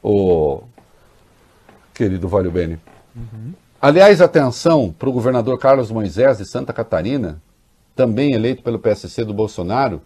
o 0.00 0.62
querido 1.92 2.28
Valio 2.28 2.52
Bene. 2.52 2.78
Uhum. 3.16 3.52
Aliás, 3.80 4.20
atenção 4.20 4.94
para 4.96 5.08
o 5.08 5.12
governador 5.12 5.58
Carlos 5.58 5.90
Moisés 5.90 6.38
de 6.38 6.48
Santa 6.48 6.72
Catarina, 6.72 7.42
também 7.96 8.32
eleito 8.32 8.62
pelo 8.62 8.78
PSC 8.78 9.24
do 9.24 9.34
Bolsonaro, 9.34 10.00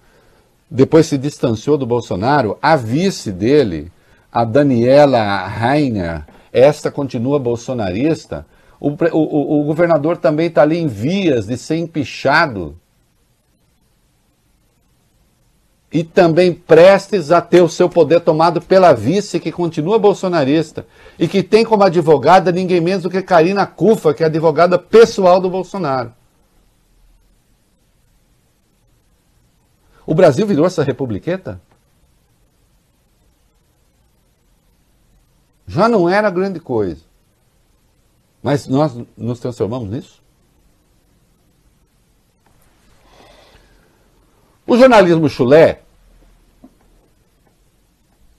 depois 0.70 1.04
se 1.04 1.18
distanciou 1.18 1.76
do 1.76 1.84
Bolsonaro, 1.84 2.56
a 2.62 2.74
vice 2.74 3.30
dele, 3.30 3.92
a 4.32 4.44
Daniela 4.46 5.46
Rainer, 5.46 6.24
esta 6.50 6.90
continua 6.90 7.38
bolsonarista. 7.38 8.46
O, 8.80 8.88
o, 8.88 9.60
o 9.60 9.64
governador 9.64 10.16
também 10.16 10.46
está 10.46 10.62
ali 10.62 10.78
em 10.78 10.86
vias 10.86 11.46
de 11.46 11.58
ser 11.58 11.76
empichado 11.76 12.78
e 15.92 16.02
também 16.02 16.52
prestes 16.52 17.30
a 17.30 17.40
ter 17.40 17.62
o 17.62 17.68
seu 17.68 17.88
poder 17.88 18.20
tomado 18.20 18.60
pela 18.60 18.92
vice, 18.92 19.40
que 19.40 19.52
continua 19.52 19.98
bolsonarista, 19.98 20.86
e 21.18 21.28
que 21.28 21.42
tem 21.42 21.64
como 21.64 21.84
advogada 21.84 22.50
ninguém 22.50 22.80
menos 22.80 23.04
do 23.04 23.10
que 23.10 23.22
Karina 23.22 23.66
Cufa, 23.66 24.12
que 24.12 24.22
é 24.22 24.26
advogada 24.26 24.78
pessoal 24.78 25.40
do 25.40 25.48
Bolsonaro. 25.48 26.12
O 30.04 30.14
Brasil 30.14 30.46
virou 30.46 30.66
essa 30.66 30.84
republiqueta? 30.84 31.60
Já 35.66 35.88
não 35.88 36.08
era 36.08 36.30
grande 36.30 36.60
coisa. 36.60 37.02
Mas 38.42 38.68
nós 38.68 38.96
nos 39.16 39.40
transformamos 39.40 39.90
nisso? 39.90 40.25
O 44.66 44.76
jornalismo 44.76 45.28
chulé, 45.28 45.82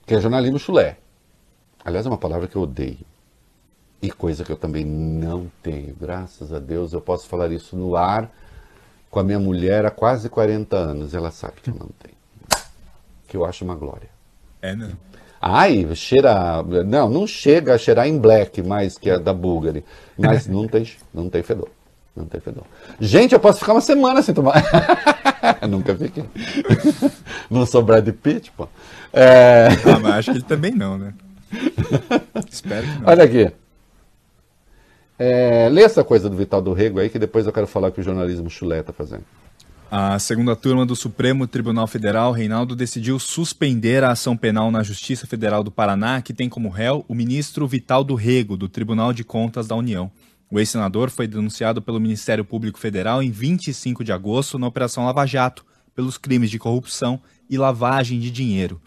que 0.06 0.14
é 0.14 0.20
jornalismo 0.20 0.58
chulé, 0.58 0.98
aliás, 1.82 2.04
é 2.04 2.08
uma 2.08 2.18
palavra 2.18 2.46
que 2.46 2.56
eu 2.56 2.62
odeio. 2.62 3.06
E 4.00 4.10
coisa 4.10 4.44
que 4.44 4.52
eu 4.52 4.56
também 4.56 4.84
não 4.84 5.50
tenho. 5.62 5.96
Graças 5.98 6.52
a 6.52 6.58
Deus 6.58 6.92
eu 6.92 7.00
posso 7.00 7.26
falar 7.26 7.50
isso 7.50 7.76
no 7.76 7.96
ar 7.96 8.30
com 9.10 9.18
a 9.18 9.24
minha 9.24 9.38
mulher 9.38 9.86
há 9.86 9.90
quase 9.90 10.28
40 10.28 10.76
anos. 10.76 11.14
Ela 11.14 11.30
sabe 11.30 11.54
que 11.62 11.70
eu 11.70 11.74
não 11.74 11.88
tenho. 11.98 12.16
Que 13.26 13.36
eu 13.36 13.44
acho 13.44 13.64
uma 13.64 13.74
glória. 13.74 14.08
É, 14.62 14.76
não. 14.76 14.92
Ai, 15.40 15.88
cheira. 15.96 16.62
Não, 16.84 17.08
não 17.08 17.26
chega 17.26 17.74
a 17.74 17.78
cheirar 17.78 18.06
em 18.06 18.18
black 18.18 18.62
mais 18.62 18.96
que 18.98 19.10
a 19.10 19.18
da 19.18 19.32
Bulgari. 19.32 19.84
Mas 20.16 20.46
não 20.46 20.68
tem, 20.68 20.86
não 21.12 21.28
tem 21.28 21.42
fedor. 21.42 21.70
Não 22.18 22.26
tem 22.26 22.40
fedor. 22.40 22.64
Gente, 22.98 23.32
eu 23.32 23.38
posso 23.38 23.60
ficar 23.60 23.72
uma 23.72 23.80
semana 23.80 24.20
sem 24.22 24.34
tomar. 24.34 24.60
Nunca 25.70 25.94
fiquei. 25.94 26.24
não 27.48 27.64
sou 27.64 27.80
Brad 27.80 28.08
Pitt, 28.08 28.50
pô. 28.56 28.68
É... 29.12 29.68
Ah, 29.86 30.00
mas 30.00 30.14
acho 30.14 30.32
que 30.32 30.38
ele 30.38 30.44
também 30.44 30.72
não, 30.72 30.98
né? 30.98 31.14
Espero 32.50 32.82
que 32.82 33.00
não. 33.00 33.08
Olha 33.08 33.22
aqui. 33.22 33.52
É, 35.16 35.68
lê 35.68 35.82
essa 35.82 36.02
coisa 36.02 36.28
do 36.28 36.36
Vital 36.36 36.60
do 36.60 36.72
Rego 36.72 36.98
aí, 36.98 37.08
que 37.08 37.20
depois 37.20 37.46
eu 37.46 37.52
quero 37.52 37.68
falar 37.68 37.92
que 37.92 38.00
o 38.00 38.04
jornalismo 38.04 38.50
chulé 38.50 38.80
está 38.80 38.92
fazendo. 38.92 39.22
A 39.90 40.18
segunda 40.18 40.54
turma 40.56 40.84
do 40.84 40.94
Supremo 40.94 41.46
Tribunal 41.46 41.86
Federal, 41.86 42.32
Reinaldo, 42.32 42.76
decidiu 42.76 43.18
suspender 43.18 44.02
a 44.04 44.10
ação 44.10 44.36
penal 44.36 44.70
na 44.70 44.82
Justiça 44.82 45.26
Federal 45.26 45.62
do 45.62 45.70
Paraná, 45.70 46.20
que 46.20 46.34
tem 46.34 46.48
como 46.48 46.68
réu 46.68 47.04
o 47.08 47.14
ministro 47.14 47.66
Vital 47.66 48.02
do 48.02 48.14
Rego, 48.14 48.56
do 48.56 48.68
Tribunal 48.68 49.12
de 49.12 49.24
Contas 49.24 49.66
da 49.66 49.74
União. 49.74 50.10
O 50.50 50.58
ex-senador 50.58 51.10
foi 51.10 51.26
denunciado 51.26 51.82
pelo 51.82 52.00
Ministério 52.00 52.42
Público 52.42 52.78
Federal 52.78 53.22
em 53.22 53.30
25 53.30 54.02
de 54.02 54.12
agosto 54.12 54.58
na 54.58 54.66
Operação 54.66 55.04
Lava 55.04 55.26
Jato, 55.26 55.64
pelos 55.94 56.16
crimes 56.16 56.50
de 56.50 56.58
corrupção 56.58 57.20
e 57.50 57.58
lavagem 57.58 58.18
de 58.18 58.30
dinheiro. 58.30 58.80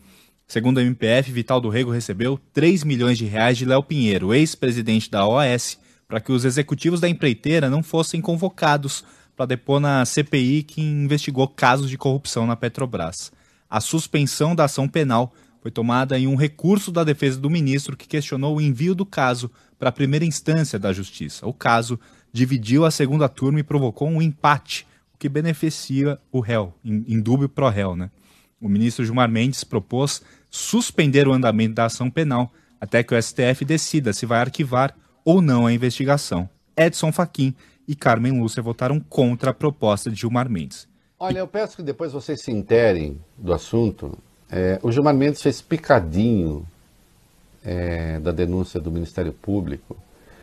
Segundo 0.47 0.79
a 0.79 0.81
MPF, 0.81 1.31
Vital 1.31 1.61
do 1.61 1.69
Rego 1.69 1.91
recebeu 1.91 2.39
3 2.51 2.83
milhões 2.83 3.17
de 3.17 3.25
reais 3.25 3.57
de 3.57 3.65
Léo 3.65 3.83
Pinheiro, 3.83 4.33
ex-presidente 4.33 5.09
da 5.09 5.27
OAS, 5.27 5.77
para 6.07 6.19
que 6.19 6.31
os 6.31 6.45
executivos 6.45 6.99
da 6.99 7.07
empreiteira 7.07 7.69
não 7.69 7.83
fossem 7.83 8.19
convocados 8.19 9.03
para 9.35 9.45
depor 9.45 9.79
na 9.79 10.03
CPI 10.03 10.63
que 10.63 10.81
investigou 10.81 11.47
casos 11.47 11.89
de 11.89 11.97
corrupção 11.97 12.47
na 12.47 12.55
Petrobras. 12.55 13.31
A 13.69 13.79
suspensão 13.79 14.55
da 14.55 14.65
ação 14.65 14.87
penal 14.87 15.33
foi 15.61 15.69
tomada 15.69 16.17
em 16.17 16.27
um 16.27 16.35
recurso 16.35 16.91
da 16.91 17.03
defesa 17.03 17.39
do 17.39 17.49
ministro 17.49 17.95
que 17.95 18.07
questionou 18.07 18.57
o 18.57 18.61
envio 18.61 18.95
do 18.95 19.05
caso 19.05 19.49
para 19.81 19.89
a 19.89 19.91
primeira 19.91 20.23
instância 20.23 20.77
da 20.77 20.93
Justiça. 20.93 21.47
O 21.47 21.51
caso 21.51 21.99
dividiu 22.31 22.85
a 22.85 22.91
segunda 22.91 23.27
turma 23.27 23.59
e 23.59 23.63
provocou 23.63 24.07
um 24.07 24.21
empate, 24.21 24.85
o 25.11 25.17
que 25.17 25.27
beneficia 25.27 26.19
o 26.31 26.39
réu, 26.39 26.71
em, 26.85 27.19
dúbio 27.19 27.49
pro 27.49 27.67
réu. 27.67 27.95
Né? 27.95 28.11
O 28.61 28.69
ministro 28.69 29.03
Gilmar 29.03 29.27
Mendes 29.27 29.63
propôs 29.63 30.21
suspender 30.51 31.27
o 31.27 31.33
andamento 31.33 31.73
da 31.73 31.85
ação 31.85 32.11
penal 32.11 32.53
até 32.79 33.01
que 33.01 33.15
o 33.15 33.19
STF 33.19 33.65
decida 33.65 34.13
se 34.13 34.23
vai 34.23 34.41
arquivar 34.41 34.95
ou 35.25 35.41
não 35.41 35.65
a 35.65 35.73
investigação. 35.73 36.47
Edson 36.77 37.11
Fachin 37.11 37.55
e 37.87 37.95
Carmen 37.95 38.39
Lúcia 38.39 38.61
votaram 38.61 38.99
contra 38.99 39.49
a 39.49 39.53
proposta 39.53 40.11
de 40.11 40.15
Gilmar 40.15 40.47
Mendes. 40.47 40.87
Olha, 41.17 41.39
eu 41.39 41.47
peço 41.47 41.77
que 41.77 41.81
depois 41.81 42.13
vocês 42.13 42.39
se 42.39 42.51
interem 42.51 43.19
do 43.35 43.51
assunto. 43.51 44.15
É, 44.47 44.79
o 44.83 44.91
Gilmar 44.91 45.15
Mendes 45.15 45.41
fez 45.41 45.59
picadinho 45.59 46.67
é, 47.63 48.19
da 48.19 48.31
denúncia 48.31 48.79
do 48.79 48.91
Ministério 48.91 49.31
Público, 49.31 49.95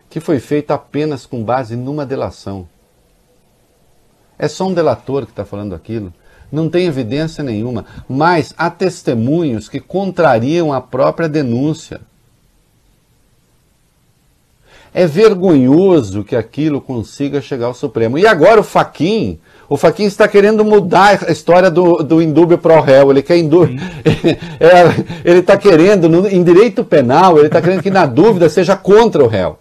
que 0.08 0.20
foi 0.20 0.38
feita 0.38 0.74
apenas 0.74 1.26
com 1.26 1.42
base 1.42 1.76
numa 1.76 2.06
delação. 2.06 2.68
É 4.38 4.46
só 4.46 4.68
um 4.68 4.74
delator 4.74 5.24
que 5.24 5.32
está 5.32 5.44
falando 5.44 5.74
aquilo. 5.74 6.12
Não 6.50 6.70
tem 6.70 6.86
evidência 6.86 7.44
nenhuma, 7.44 7.84
mas 8.08 8.54
há 8.56 8.70
testemunhos 8.70 9.68
que 9.68 9.80
contrariam 9.80 10.72
a 10.72 10.80
própria 10.80 11.28
denúncia. 11.28 12.00
É 14.94 15.06
vergonhoso 15.06 16.24
que 16.24 16.34
aquilo 16.34 16.80
consiga 16.80 17.42
chegar 17.42 17.66
ao 17.66 17.74
Supremo. 17.74 18.16
E 18.16 18.26
agora 18.26 18.60
o 18.60 18.64
Faquin, 18.64 19.38
o 19.68 19.76
Faquin 19.76 20.04
está 20.04 20.26
querendo 20.26 20.64
mudar 20.64 21.24
a 21.26 21.30
história 21.30 21.70
do, 21.70 22.02
do 22.02 22.22
indúbio 22.22 22.56
pro 22.56 22.80
réu. 22.80 23.10
Ele 23.10 23.22
quer 23.22 23.36
indú... 23.36 23.64
é, 24.58 25.04
ele 25.24 25.40
está 25.40 25.58
querendo, 25.58 26.08
no, 26.08 26.26
em 26.26 26.42
direito 26.42 26.82
penal, 26.82 27.36
ele 27.36 27.48
está 27.48 27.60
querendo 27.60 27.82
que 27.82 27.90
na 27.90 28.06
dúvida 28.06 28.48
seja 28.48 28.76
contra 28.76 29.22
o 29.22 29.26
réu. 29.26 29.58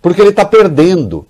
Porque 0.00 0.20
ele 0.20 0.30
está 0.30 0.44
perdendo. 0.44 1.26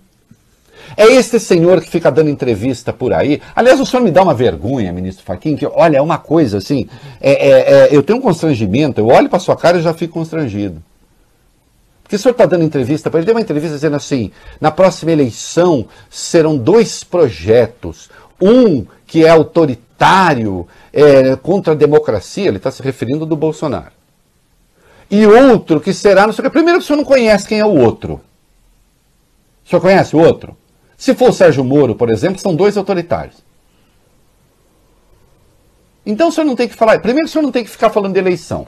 É 0.97 1.07
este 1.07 1.41
senhor 1.41 1.81
que 1.81 1.89
fica 1.89 2.11
dando 2.11 2.29
entrevista 2.29 2.93
por 2.93 3.15
aí. 3.15 3.41
Aliás, 3.57 3.81
o 3.81 3.87
senhor 3.87 4.03
me 4.03 4.11
dá 4.11 4.23
uma 4.23 4.35
vergonha, 4.35 4.93
ministro 4.93 5.25
Faquin, 5.25 5.57
que 5.57 5.67
olha, 5.67 5.97
é 5.97 6.03
uma 6.03 6.19
coisa 6.19 6.59
assim. 6.59 6.87
É, 7.21 7.33
é, 7.33 7.73
é, 7.73 7.89
eu 7.91 8.03
tenho 8.03 8.19
um 8.19 8.23
constrangimento, 8.23 9.01
eu 9.01 9.07
olho 9.07 9.31
para 9.31 9.39
sua 9.39 9.57
cara 9.57 9.79
e 9.79 9.83
já 9.83 9.95
fico 9.95 10.15
constrangido. 10.15 10.83
Porque 12.11 12.17
o 12.17 12.19
senhor 12.19 12.33
está 12.33 12.45
dando 12.45 12.65
entrevista 12.65 13.09
para 13.09 13.21
ele, 13.21 13.27
deu 13.27 13.37
uma 13.37 13.41
entrevista 13.41 13.77
dizendo 13.77 13.95
assim: 13.95 14.33
na 14.61 14.73
próxima 14.73 15.13
eleição 15.13 15.87
serão 16.11 16.59
dois 16.59 17.05
projetos. 17.05 18.11
Um 18.43 18.85
que 19.07 19.25
é 19.25 19.29
autoritário, 19.29 20.67
é, 20.93 21.37
contra 21.37 21.73
a 21.73 21.77
democracia, 21.77 22.49
ele 22.49 22.57
está 22.57 22.69
se 22.69 22.83
referindo 22.83 23.25
do 23.25 23.37
Bolsonaro. 23.37 23.93
E 25.09 25.25
outro 25.25 25.81
que 25.81 25.95
será, 25.95 26.27
não 26.27 26.33
sei 26.33 26.43
o 26.45 26.49
que. 26.49 26.53
Primeiro, 26.53 26.81
o 26.81 26.83
senhor 26.83 26.97
não 26.97 27.05
conhece 27.05 27.47
quem 27.47 27.61
é 27.61 27.65
o 27.65 27.79
outro. 27.79 28.21
O 29.65 29.69
senhor 29.69 29.81
conhece 29.81 30.17
o 30.17 30.19
outro? 30.19 30.57
Se 30.97 31.15
for 31.15 31.31
o 31.31 31.33
Sérgio 31.33 31.63
Moro, 31.63 31.95
por 31.95 32.11
exemplo, 32.11 32.41
são 32.41 32.57
dois 32.57 32.77
autoritários. 32.77 33.37
Então 36.05 36.27
o 36.27 36.33
senhor 36.33 36.45
não 36.45 36.57
tem 36.57 36.67
que 36.67 36.75
falar. 36.75 36.99
Primeiro, 36.99 37.29
o 37.29 37.31
senhor 37.31 37.45
não 37.45 37.53
tem 37.53 37.63
que 37.63 37.71
ficar 37.71 37.91
falando 37.91 38.15
de 38.15 38.19
eleição, 38.19 38.67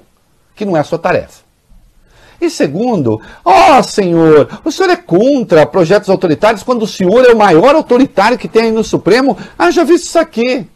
que 0.55 0.65
não 0.65 0.77
é 0.77 0.81
a 0.81 0.85
sua 0.85 0.99
tarefa. 1.01 1.51
E 2.43 2.51
segundo, 2.51 3.21
ó 3.45 3.79
oh, 3.79 3.83
senhor, 3.85 4.61
o 4.65 4.73
senhor 4.73 4.91
é 4.91 4.97
contra 4.97 5.65
projetos 5.65 6.11
autoritários 6.11 6.65
quando 6.65 6.83
o 6.83 6.89
senhor 6.89 7.25
é 7.25 7.33
o 7.33 7.39
maior 7.39 7.77
autoritário 7.77 8.37
que 8.37 8.49
tem 8.49 8.65
aí 8.65 8.73
no 8.73 8.83
Supremo? 8.83 9.39
Ah, 9.57 9.71
já 9.71 9.85
vi 9.85 9.95
isso 9.95 10.19
aqui. 10.19 10.67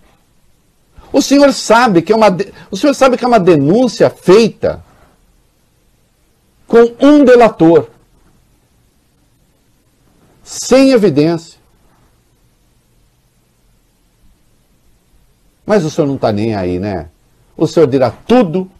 O 1.12 1.20
senhor 1.20 1.52
sabe 1.52 2.02
que 2.02 2.12
é 2.12 2.16
uma, 2.16 2.28
o 2.70 2.76
senhor 2.76 2.94
sabe 2.94 3.16
que 3.16 3.24
é 3.24 3.26
uma 3.26 3.40
denúncia 3.40 4.08
feita 4.08 4.80
com 6.68 6.94
um 7.00 7.24
delator, 7.24 7.90
sem 10.44 10.92
evidência. 10.92 11.58
Mas 15.66 15.84
o 15.84 15.90
senhor 15.90 16.06
não 16.06 16.14
está 16.14 16.30
nem 16.30 16.54
aí, 16.54 16.78
né? 16.78 17.08
O 17.56 17.66
senhor 17.66 17.88
dirá 17.88 18.12
tudo, 18.12 18.70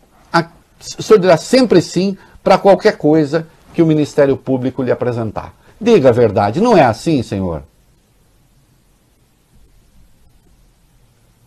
o 0.97 1.03
senhor 1.03 1.19
dirá 1.19 1.37
sempre 1.37 1.83
sim 1.83 2.17
para 2.47 2.59
qualquer 2.59 2.97
coisa 2.97 3.49
que 3.75 3.83
o 3.83 3.87
Ministério 3.87 4.37
Público 4.37 4.81
lhe 4.81 4.93
apresentar. 4.93 5.53
Diga 5.81 6.11
a 6.11 6.13
verdade, 6.13 6.61
não 6.61 6.77
é 6.77 6.85
assim, 6.85 7.21
senhor? 7.21 7.65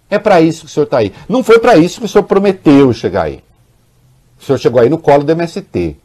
É 0.09 0.19
para 0.19 0.41
isso 0.41 0.65
que 0.65 0.65
o 0.65 0.69
senhor 0.69 0.83
está 0.83 0.97
aí. 0.97 1.13
Não 1.29 1.41
foi 1.41 1.57
para 1.57 1.77
isso 1.77 2.01
que 2.01 2.05
o 2.05 2.09
senhor 2.09 2.25
prometeu 2.25 2.91
chegar 2.91 3.27
aí. 3.27 3.41
O 4.37 4.43
senhor 4.43 4.57
chegou 4.57 4.81
aí 4.81 4.89
no 4.89 4.97
colo 4.97 5.23
do 5.23 5.31
MST. 5.31 5.95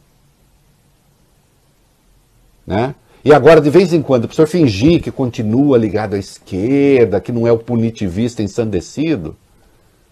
Né? 2.65 2.95
E 3.21 3.33
agora, 3.33 3.59
de 3.59 3.69
vez 3.69 3.91
em 3.91 4.01
quando, 4.01 4.29
o 4.29 4.33
senhor 4.33 4.47
fingir 4.47 5.03
que 5.03 5.11
continua 5.11 5.77
ligado 5.77 6.13
à 6.13 6.17
esquerda, 6.17 7.19
que 7.19 7.33
não 7.33 7.45
é 7.45 7.51
o 7.51 7.59
punitivista 7.59 8.41
ensandecido, 8.41 9.35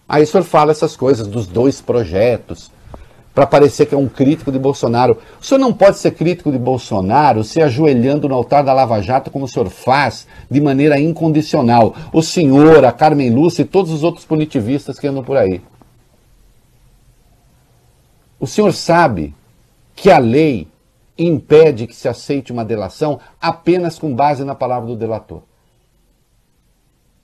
aí 0.06 0.24
o 0.24 0.26
senhor 0.26 0.44
fala 0.44 0.72
essas 0.72 0.94
coisas 0.94 1.26
dos 1.26 1.46
dois 1.46 1.80
projetos, 1.80 2.70
para 3.34 3.46
parecer 3.46 3.86
que 3.86 3.94
é 3.94 3.98
um 3.98 4.08
crítico 4.08 4.52
de 4.52 4.58
Bolsonaro. 4.58 5.18
O 5.40 5.44
senhor 5.44 5.58
não 5.58 5.72
pode 5.72 5.98
ser 5.98 6.12
crítico 6.12 6.52
de 6.52 6.58
Bolsonaro 6.58 7.42
se 7.42 7.60
ajoelhando 7.60 8.28
no 8.28 8.34
altar 8.34 8.62
da 8.62 8.72
Lava 8.72 9.02
Jato 9.02 9.30
como 9.30 9.46
o 9.46 9.48
senhor 9.48 9.68
faz, 9.68 10.26
de 10.48 10.60
maneira 10.60 11.00
incondicional. 11.00 11.94
O 12.12 12.22
senhor, 12.22 12.84
a 12.84 12.92
Carmen 12.92 13.30
Lúcia 13.30 13.62
e 13.62 13.66
todos 13.66 13.90
os 13.90 14.04
outros 14.04 14.24
punitivistas 14.24 14.98
que 14.98 15.08
andam 15.08 15.24
por 15.24 15.36
aí. 15.36 15.60
O 18.38 18.46
senhor 18.46 18.72
sabe 18.72 19.34
que 19.96 20.10
a 20.10 20.18
lei 20.18 20.68
impede 21.18 21.86
que 21.86 21.94
se 21.94 22.08
aceite 22.08 22.52
uma 22.52 22.64
delação 22.64 23.18
apenas 23.40 23.98
com 23.98 24.14
base 24.14 24.44
na 24.44 24.54
palavra 24.54 24.88
do 24.88 24.96
delator. 24.96 25.42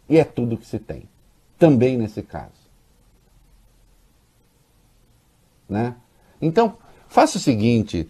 E 0.09 0.19
é 0.19 0.25
tudo 0.25 0.57
que 0.57 0.67
se 0.67 0.79
tem. 0.79 1.05
Também 1.59 1.97
nesse 1.97 2.23
caso. 2.23 2.60
Né? 5.71 5.95
Então, 6.43 6.75
faça 7.09 7.39
o 7.39 7.41
seguinte, 7.41 8.09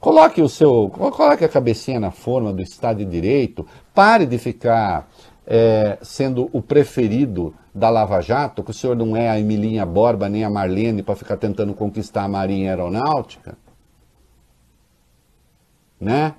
coloque 0.00 0.42
o 0.42 0.48
seu, 0.48 0.90
coloque 0.90 1.44
a 1.44 1.48
cabecinha 1.48 2.00
na 2.00 2.10
forma 2.10 2.52
do 2.52 2.60
Estado 2.60 2.98
de 2.98 3.04
Direito, 3.04 3.64
pare 3.94 4.26
de 4.26 4.36
ficar 4.38 5.08
é, 5.46 5.98
sendo 6.02 6.50
o 6.52 6.60
preferido 6.60 7.54
da 7.72 7.88
Lava 7.88 8.20
Jato, 8.20 8.64
que 8.64 8.72
o 8.72 8.74
senhor 8.74 8.96
não 8.96 9.16
é 9.16 9.28
a 9.28 9.38
Emilinha 9.38 9.86
Borba 9.86 10.28
nem 10.28 10.42
a 10.42 10.50
Marlene 10.50 11.02
para 11.02 11.14
ficar 11.14 11.36
tentando 11.36 11.72
conquistar 11.74 12.24
a 12.24 12.28
Marinha 12.28 12.70
Aeronáutica. 12.70 13.56
né? 16.00 16.34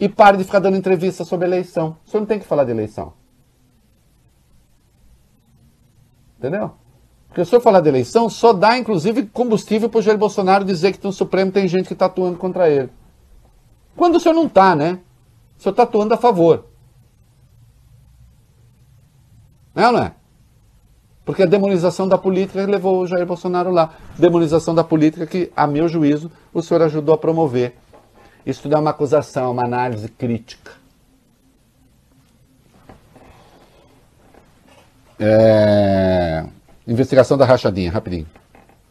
E 0.00 0.08
pare 0.08 0.36
de 0.36 0.44
ficar 0.44 0.60
dando 0.60 0.76
entrevista 0.76 1.24
sobre 1.24 1.46
eleição. 1.46 1.96
O 2.06 2.10
senhor 2.10 2.20
não 2.20 2.26
tem 2.26 2.38
que 2.38 2.46
falar 2.46 2.64
de 2.64 2.70
eleição. 2.70 3.12
Entendeu? 6.38 6.72
Porque 7.38 7.50
se 7.50 7.54
eu 7.54 7.60
falar 7.60 7.78
de 7.78 7.88
eleição, 7.88 8.28
só 8.28 8.52
dá, 8.52 8.76
inclusive, 8.76 9.26
combustível 9.26 9.88
para 9.88 10.00
o 10.00 10.02
Jair 10.02 10.18
Bolsonaro 10.18 10.64
dizer 10.64 10.92
que 10.92 11.04
no 11.04 11.12
Supremo 11.12 11.52
tem 11.52 11.68
gente 11.68 11.86
que 11.86 11.92
está 11.92 12.06
atuando 12.06 12.36
contra 12.36 12.68
ele. 12.68 12.90
Quando 13.96 14.16
o 14.16 14.20
senhor 14.20 14.34
não 14.34 14.46
está, 14.46 14.74
né? 14.74 14.98
O 15.56 15.62
senhor 15.62 15.70
está 15.70 15.84
atuando 15.84 16.12
a 16.14 16.16
favor. 16.16 16.64
É 19.76 19.86
ou 19.86 19.92
não 19.92 20.02
é? 20.02 20.14
Porque 21.24 21.44
a 21.44 21.46
demonização 21.46 22.08
da 22.08 22.18
política 22.18 22.66
levou 22.66 23.02
o 23.02 23.06
Jair 23.06 23.24
Bolsonaro 23.24 23.70
lá. 23.70 23.94
Demonização 24.18 24.74
da 24.74 24.82
política 24.82 25.24
que, 25.24 25.52
a 25.54 25.64
meu 25.64 25.86
juízo, 25.86 26.32
o 26.52 26.60
senhor 26.60 26.82
ajudou 26.82 27.14
a 27.14 27.18
promover. 27.18 27.76
Isso 28.44 28.62
tudo 28.62 28.74
é 28.74 28.80
uma 28.80 28.90
acusação, 28.90 29.52
uma 29.52 29.64
análise 29.64 30.08
crítica. 30.08 30.72
É... 35.20 36.57
Investigação 36.88 37.36
da 37.36 37.44
rachadinha, 37.44 37.90
rapidinho. 37.90 38.26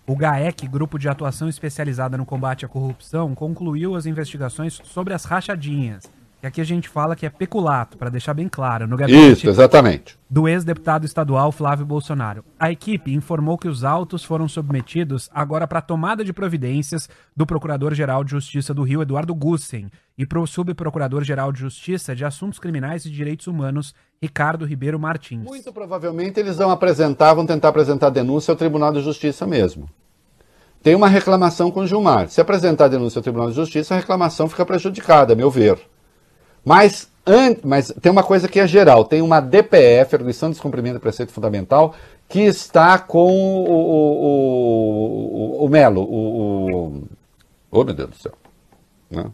O 0.06 0.16
GAEC, 0.16 0.68
Grupo 0.68 1.00
de 1.00 1.10
Atuação 1.10 1.50
Especializada 1.50 2.16
no 2.16 2.28
Combate 2.28 2.64
à 2.64 2.68
Corrupção, 2.70 3.34
concluiu 3.34 3.96
as 3.96 4.06
investigações 4.06 4.80
sobre 4.84 5.16
as 5.16 5.26
rachadinhas 5.26 6.10
que 6.40 6.48
aqui 6.48 6.62
a 6.62 6.64
gente 6.64 6.88
fala 6.88 7.16
que 7.16 7.26
é 7.26 7.30
peculato, 7.30 7.98
para 7.98 8.10
deixar 8.10 8.34
bem 8.34 8.48
claro, 8.48 8.88
no 8.88 8.96
gabinete 8.96 9.34
Isso, 9.34 9.50
exatamente. 9.50 10.18
do 10.30 10.48
ex-deputado 10.48 11.06
estadual 11.06 11.52
Flávio 11.52 11.86
Bolsonaro. 11.86 12.46
A 12.60 12.72
equipe 12.72 13.14
informou 13.14 13.58
que 13.58 13.68
os 13.68 13.84
autos 13.84 14.24
foram 14.24 14.48
submetidos 14.48 15.30
agora 15.34 15.68
para 15.68 15.82
tomada 15.82 16.24
de 16.24 16.32
providências 16.32 17.10
do 17.36 17.46
Procurador-Geral 17.46 18.24
de 18.24 18.32
Justiça 18.32 18.74
do 18.74 18.84
Rio, 18.84 19.02
Eduardo 19.02 19.34
Gussen, 19.34 19.90
e 20.18 20.26
para 20.26 20.40
o 20.40 20.48
Subprocurador-Geral 20.48 21.52
de 21.52 21.60
Justiça 21.60 22.16
de 22.16 22.24
Assuntos 22.24 22.60
Criminais 22.60 23.06
e 23.06 23.10
Direitos 23.10 23.48
Humanos, 23.48 23.96
Ricardo 24.22 24.66
Ribeiro 24.66 25.00
Martins. 25.00 25.44
Muito 25.44 25.72
provavelmente 25.74 26.40
eles 26.40 26.58
vão 26.58 26.70
apresentar, 26.70 27.34
vão 27.34 27.46
tentar 27.46 27.70
apresentar 27.70 28.10
denúncia 28.10 28.52
ao 28.52 28.58
Tribunal 28.58 28.92
de 28.94 29.02
Justiça 29.02 29.46
mesmo. 29.46 29.90
Tem 30.84 30.96
uma 30.96 31.08
reclamação 31.08 31.72
com 31.72 31.82
o 31.82 31.88
Gilmar. 31.88 32.30
Se 32.30 32.40
apresentar 32.40 32.88
denúncia 32.88 33.20
ao 33.20 33.24
Tribunal 33.24 33.50
de 33.50 33.56
Justiça, 33.56 33.96
a 33.96 33.98
reclamação 33.98 34.48
fica 34.48 34.66
prejudicada, 34.66 35.34
a 35.34 35.36
meu 35.36 35.50
ver. 35.50 35.78
Mas, 36.68 37.08
mas 37.64 37.94
tem 38.02 38.12
uma 38.12 38.24
coisa 38.24 38.46
que 38.50 38.60
é 38.60 38.68
geral, 38.68 39.06
tem 39.06 39.22
uma 39.22 39.40
DPF, 39.40 40.18
Arguição 40.18 40.50
de 40.50 40.56
Descumprimento 40.56 40.96
do 40.96 41.00
Preceito 41.00 41.32
Fundamental, 41.32 41.96
que 42.28 42.42
está 42.42 43.00
com 43.00 43.32
o, 43.32 43.70
o, 43.70 45.62
o, 45.62 45.66
o 45.66 45.70
Melo, 45.70 46.02
o, 46.02 47.04
Oh, 47.72 47.86
meu 47.86 47.94
Deus 47.94 48.10
do 48.10 48.16
céu. 48.18 48.34
Né? 49.10 49.26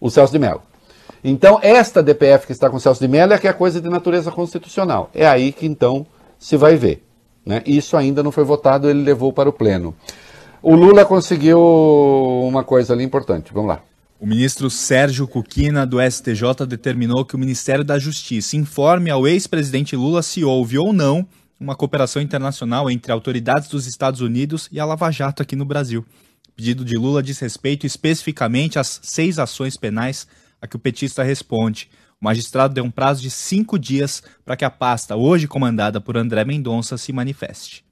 O 0.00 0.08
Celso 0.08 0.32
de 0.32 0.38
Mello. 0.38 0.62
Então, 1.24 1.58
esta 1.60 2.00
DPF 2.04 2.46
que 2.46 2.52
está 2.52 2.70
com 2.70 2.76
o 2.76 2.80
Celso 2.80 3.00
de 3.00 3.08
Mello 3.08 3.32
é 3.32 3.38
que 3.38 3.48
é 3.48 3.52
coisa 3.52 3.80
de 3.80 3.88
natureza 3.88 4.30
constitucional. 4.30 5.10
É 5.12 5.26
aí 5.26 5.50
que, 5.50 5.66
então, 5.66 6.06
se 6.38 6.56
vai 6.56 6.76
ver. 6.76 7.04
Né? 7.44 7.64
Isso 7.66 7.96
ainda 7.96 8.22
não 8.22 8.30
foi 8.30 8.44
votado, 8.44 8.88
ele 8.88 9.02
levou 9.02 9.32
para 9.32 9.48
o 9.48 9.52
Pleno. 9.52 9.92
O 10.62 10.76
Lula 10.76 11.04
conseguiu 11.04 11.60
uma 11.60 12.62
coisa 12.62 12.92
ali 12.92 13.02
importante. 13.02 13.52
Vamos 13.52 13.70
lá. 13.70 13.80
O 14.18 14.26
ministro 14.26 14.70
Sérgio 14.70 15.28
Cuquina, 15.28 15.86
do 15.86 15.98
STJ, 16.00 16.66
determinou 16.66 17.22
que 17.22 17.36
o 17.36 17.38
Ministério 17.38 17.84
da 17.84 17.98
Justiça 17.98 18.56
informe 18.56 19.10
ao 19.10 19.28
ex-presidente 19.28 19.94
Lula 19.94 20.22
se 20.22 20.42
houve 20.42 20.78
ou 20.78 20.90
não 20.90 21.28
uma 21.60 21.76
cooperação 21.76 22.22
internacional 22.22 22.90
entre 22.90 23.12
autoridades 23.12 23.68
dos 23.68 23.86
Estados 23.86 24.22
Unidos 24.22 24.70
e 24.72 24.80
a 24.80 24.86
Lava 24.86 25.10
Jato 25.10 25.42
aqui 25.42 25.54
no 25.54 25.66
Brasil. 25.66 26.02
O 26.48 26.52
pedido 26.52 26.82
de 26.82 26.96
Lula 26.96 27.22
diz 27.22 27.38
respeito 27.38 27.86
especificamente 27.86 28.78
às 28.78 29.00
seis 29.02 29.38
ações 29.38 29.76
penais 29.76 30.26
a 30.62 30.66
que 30.66 30.76
o 30.76 30.78
petista 30.78 31.22
responde. 31.22 31.90
O 32.18 32.24
magistrado 32.24 32.72
deu 32.72 32.84
um 32.84 32.90
prazo 32.90 33.20
de 33.20 33.30
cinco 33.30 33.78
dias 33.78 34.22
para 34.46 34.56
que 34.56 34.64
a 34.64 34.70
pasta, 34.70 35.14
hoje 35.14 35.46
comandada 35.46 36.00
por 36.00 36.16
André 36.16 36.42
Mendonça, 36.42 36.96
se 36.96 37.12
manifeste. 37.12 37.84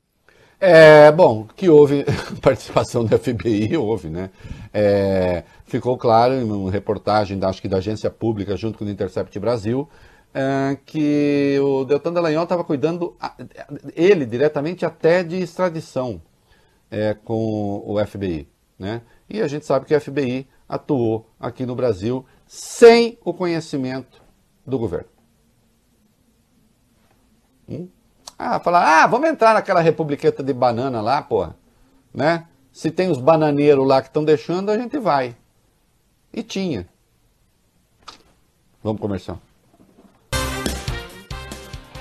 É, 0.59 1.13
bom, 1.13 1.47
que 1.55 1.69
houve 1.69 2.07
participação 2.41 3.05
da 3.05 3.19
FBI, 3.19 3.77
houve, 3.77 4.09
né? 4.09 4.31
É, 4.73 5.43
ficou 5.75 5.99
claro 5.99 6.35
em 6.35 6.45
uma 6.45 6.71
reportagem, 6.71 7.37
da, 7.37 7.49
acho 7.49 7.61
que 7.61 7.67
da 7.67 7.79
agência 7.79 8.09
pública, 8.09 8.57
junto 8.57 8.79
com 8.79 8.85
o 8.85 8.89
Intercept 8.89 9.37
Brasil, 9.41 9.89
é, 10.33 10.79
que 10.87 11.59
o 11.61 11.85
Deltan 11.85 12.13
Dallagnol 12.13 12.45
estava 12.45 12.63
cuidando, 12.63 13.17
ele 13.97 14.25
diretamente 14.25 14.87
até 14.87 15.25
de 15.25 15.37
extradição 15.37 16.23
é, 16.89 17.13
com 17.13 17.83
o 17.85 17.97
FBI, 18.07 18.49
né? 18.79 19.03
E 19.29 19.43
a 19.43 19.49
gente 19.49 19.67
sabe 19.67 19.85
que 19.85 19.97
o 19.97 20.01
FBI 20.01 20.47
atuou 20.69 21.29
aqui 21.41 21.67
no 21.67 21.75
Brasil 21.75 22.25
sem 22.47 23.19
o 23.25 23.35
conhecimento 23.35 24.23
do 24.65 24.79
governo. 24.79 25.09
Hum? 27.69 27.89
Ah, 28.39 28.61
falar, 28.61 29.03
ah, 29.03 29.07
vamos 29.09 29.29
entrar 29.29 29.55
naquela 29.55 29.81
republiqueta 29.81 30.41
de 30.41 30.53
banana 30.53 31.01
lá, 31.01 31.21
porra, 31.21 31.57
né? 32.13 32.47
Se 32.71 32.93
tem 32.93 33.11
os 33.11 33.19
bananeiros 33.19 33.85
lá 33.85 34.01
que 34.01 34.09
estão 34.09 34.25
deixando, 34.25 34.71
a 34.71 34.79
gente 34.79 34.99
vai. 34.99 35.37
E 36.35 36.43
tinha. 36.43 36.87
Vamos 38.83 39.01
comercial. 39.01 39.39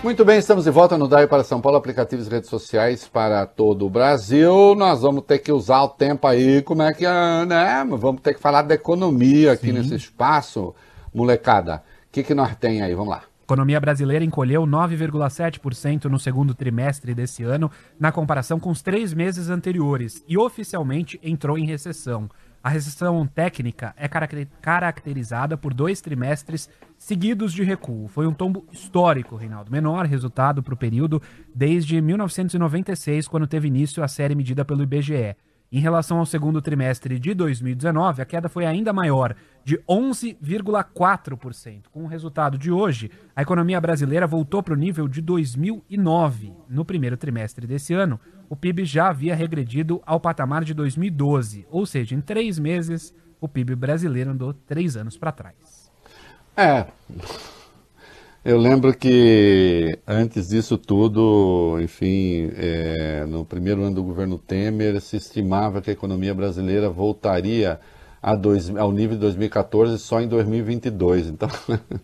Muito 0.03 0.25
bem, 0.25 0.37
estamos 0.37 0.65
de 0.65 0.71
volta 0.71 0.97
no 0.97 1.07
DAI 1.07 1.27
para 1.27 1.45
São 1.45 1.61
Paulo, 1.61 1.77
aplicativos 1.77 2.27
e 2.27 2.29
redes 2.29 2.49
sociais 2.49 3.07
para 3.07 3.45
todo 3.45 3.85
o 3.85 3.89
Brasil. 3.89 4.75
Nós 4.75 5.01
vamos 5.01 5.23
ter 5.23 5.39
que 5.39 5.51
usar 5.51 5.83
o 5.83 5.87
tempo 5.87 6.27
aí, 6.27 6.61
como 6.61 6.81
é 6.81 6.91
que 6.93 7.05
é, 7.05 7.45
né? 7.45 7.85
Vamos 7.87 8.21
ter 8.21 8.33
que 8.33 8.41
falar 8.41 8.63
da 8.63 8.73
economia 8.73 9.53
aqui 9.53 9.67
Sim. 9.67 9.73
nesse 9.73 9.95
espaço, 9.95 10.75
molecada. 11.13 11.83
O 12.07 12.11
que, 12.11 12.23
que 12.23 12.33
nós 12.33 12.53
tem 12.57 12.81
aí? 12.81 12.93
Vamos 12.93 13.11
lá. 13.11 13.23
A 13.43 13.45
economia 13.45 13.79
brasileira 13.79 14.25
encolheu 14.25 14.63
9,7% 14.63 16.05
no 16.05 16.19
segundo 16.19 16.53
trimestre 16.53 17.13
desse 17.13 17.43
ano, 17.43 17.71
na 17.99 18.11
comparação 18.11 18.59
com 18.59 18.71
os 18.71 18.81
três 18.81 19.13
meses 19.13 19.49
anteriores, 19.49 20.23
e 20.27 20.37
oficialmente 20.37 21.19
entrou 21.23 21.57
em 21.57 21.65
recessão. 21.65 22.29
A 22.63 22.69
recessão 22.69 23.27
técnica 23.27 23.93
é 23.97 24.07
caracterizada 24.61 25.57
por 25.57 25.73
dois 25.73 25.99
trimestres 25.99 26.69
seguidos 26.97 27.51
de 27.51 27.61
recuo. 27.61 28.07
Foi 28.07 28.25
um 28.25 28.33
tombo 28.33 28.65
histórico, 28.71 29.35
Reinaldo. 29.35 29.69
Menor 29.69 30.05
resultado 30.05 30.63
para 30.63 30.73
o 30.73 30.77
período 30.77 31.21
desde 31.53 31.99
1996, 31.99 33.27
quando 33.27 33.47
teve 33.47 33.67
início 33.67 34.01
a 34.01 34.07
série 34.07 34.33
medida 34.33 34.63
pelo 34.63 34.81
IBGE. 34.81 35.35
Em 35.73 35.79
relação 35.79 36.19
ao 36.19 36.25
segundo 36.27 36.61
trimestre 36.61 37.17
de 37.17 37.33
2019, 37.33 38.21
a 38.21 38.25
queda 38.25 38.47
foi 38.47 38.63
ainda 38.63 38.93
maior, 38.93 39.35
de 39.65 39.79
11,4%. 39.89 41.85
Com 41.91 42.03
o 42.03 42.07
resultado 42.07 42.59
de 42.59 42.71
hoje, 42.71 43.09
a 43.35 43.41
economia 43.41 43.81
brasileira 43.81 44.27
voltou 44.27 44.61
para 44.61 44.75
o 44.75 44.77
nível 44.77 45.07
de 45.07 45.19
2009. 45.19 46.53
No 46.69 46.85
primeiro 46.85 47.17
trimestre 47.17 47.65
desse 47.65 47.91
ano, 47.91 48.19
o 48.47 48.55
PIB 48.55 48.85
já 48.85 49.07
havia 49.09 49.33
regredido 49.33 49.99
ao 50.05 50.19
patamar 50.19 50.63
de 50.63 50.75
2012, 50.75 51.65
ou 51.71 51.87
seja, 51.87 52.13
em 52.13 52.21
três 52.21 52.59
meses, 52.59 53.11
o 53.41 53.49
PIB 53.49 53.75
brasileiro 53.75 54.29
andou 54.29 54.53
três 54.53 54.95
anos 54.95 55.17
para 55.17 55.31
trás. 55.31 55.91
É, 56.55 56.85
eu 58.45 58.57
lembro 58.57 58.93
que 58.93 59.97
antes 60.05 60.49
disso 60.49 60.77
tudo, 60.77 61.79
enfim, 61.81 62.51
é, 62.57 63.25
no 63.25 63.45
primeiro 63.45 63.83
ano 63.83 63.95
do 63.95 64.03
governo 64.03 64.37
Temer, 64.37 64.99
se 64.99 65.15
estimava 65.15 65.81
que 65.81 65.89
a 65.89 65.93
economia 65.93 66.33
brasileira 66.33 66.89
voltaria 66.89 67.79
dois, 68.39 68.69
ao 68.75 68.91
nível 68.91 69.15
de 69.15 69.21
2014 69.21 69.97
só 69.97 70.19
em 70.19 70.27
2022. 70.27 71.27
Então, 71.27 71.49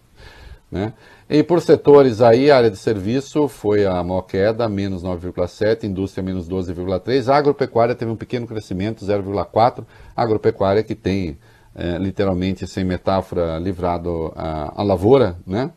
né? 0.71 0.93
E 1.29 1.43
por 1.43 1.61
setores 1.61 2.21
aí, 2.21 2.49
a 2.49 2.57
área 2.57 2.71
de 2.71 2.77
serviço 2.77 3.47
foi 3.47 3.85
a 3.85 4.01
maior 4.03 4.21
queda, 4.21 4.67
menos 4.69 5.03
9,7, 5.03 5.83
indústria 5.83 6.23
menos 6.23 6.49
12,3, 6.49 7.27
agropecuária 7.27 7.93
teve 7.93 8.11
um 8.11 8.15
pequeno 8.15 8.47
crescimento, 8.47 9.05
0,4, 9.05 9.83
agropecuária 10.15 10.83
que 10.83 10.95
tem 10.95 11.37
é, 11.75 11.97
literalmente, 11.97 12.65
sem 12.65 12.83
metáfora, 12.83 13.59
livrado 13.59 14.31
a, 14.35 14.81
a 14.81 14.83
lavoura, 14.83 15.37
né? 15.45 15.71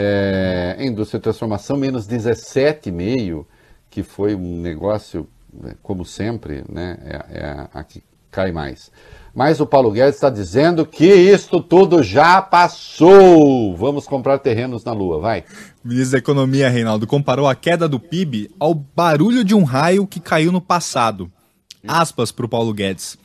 É, 0.00 0.76
indústria 0.78 1.18
de 1.18 1.24
transformação, 1.24 1.76
menos 1.76 2.06
17,5%, 2.06 3.44
que 3.90 4.02
foi 4.02 4.34
um 4.34 4.60
negócio, 4.60 5.26
né, 5.52 5.74
como 5.82 6.04
sempre, 6.04 6.62
né, 6.68 6.98
é, 7.04 7.38
é 7.38 7.68
a 7.72 7.82
que 7.82 8.02
cai 8.30 8.52
mais. 8.52 8.92
Mas 9.34 9.60
o 9.60 9.66
Paulo 9.66 9.90
Guedes 9.90 10.14
está 10.14 10.30
dizendo 10.30 10.86
que 10.86 11.06
isto 11.06 11.60
tudo 11.60 12.02
já 12.02 12.40
passou. 12.40 13.76
Vamos 13.76 14.06
comprar 14.06 14.38
terrenos 14.38 14.84
na 14.84 14.92
Lua, 14.92 15.20
vai. 15.20 15.44
O 15.84 15.88
ministro 15.88 16.12
da 16.12 16.18
Economia, 16.18 16.68
Reinaldo, 16.68 17.06
comparou 17.06 17.48
a 17.48 17.54
queda 17.54 17.88
do 17.88 18.00
PIB 18.00 18.50
ao 18.58 18.74
barulho 18.74 19.44
de 19.44 19.54
um 19.54 19.64
raio 19.64 20.06
que 20.06 20.20
caiu 20.20 20.52
no 20.52 20.60
passado. 20.60 21.30
Aspas 21.86 22.32
para 22.32 22.46
o 22.46 22.48
Paulo 22.48 22.72
Guedes. 22.72 23.18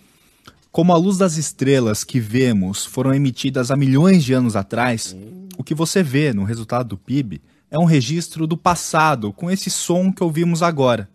Como 0.73 0.91
a 0.91 0.97
luz 0.97 1.19
das 1.19 1.37
estrelas 1.37 2.03
que 2.03 2.19
vemos 2.19 2.83
foram 2.83 3.13
emitidas 3.13 3.69
há 3.69 3.77
milhões 3.77 4.23
de 4.23 4.33
anos 4.33 4.55
atrás, 4.55 5.15
o 5.55 5.63
que 5.63 5.75
você 5.75 6.01
vê 6.01 6.33
no 6.33 6.43
resultado 6.43 6.89
do 6.89 6.97
PIB 6.97 7.43
é 7.69 7.77
um 7.77 7.85
registro 7.85 8.47
do 8.47 8.57
passado 8.57 9.31
com 9.31 9.51
esse 9.51 9.69
som 9.69 10.11
que 10.11 10.23
ouvimos 10.23 10.63
agora. 10.63 11.07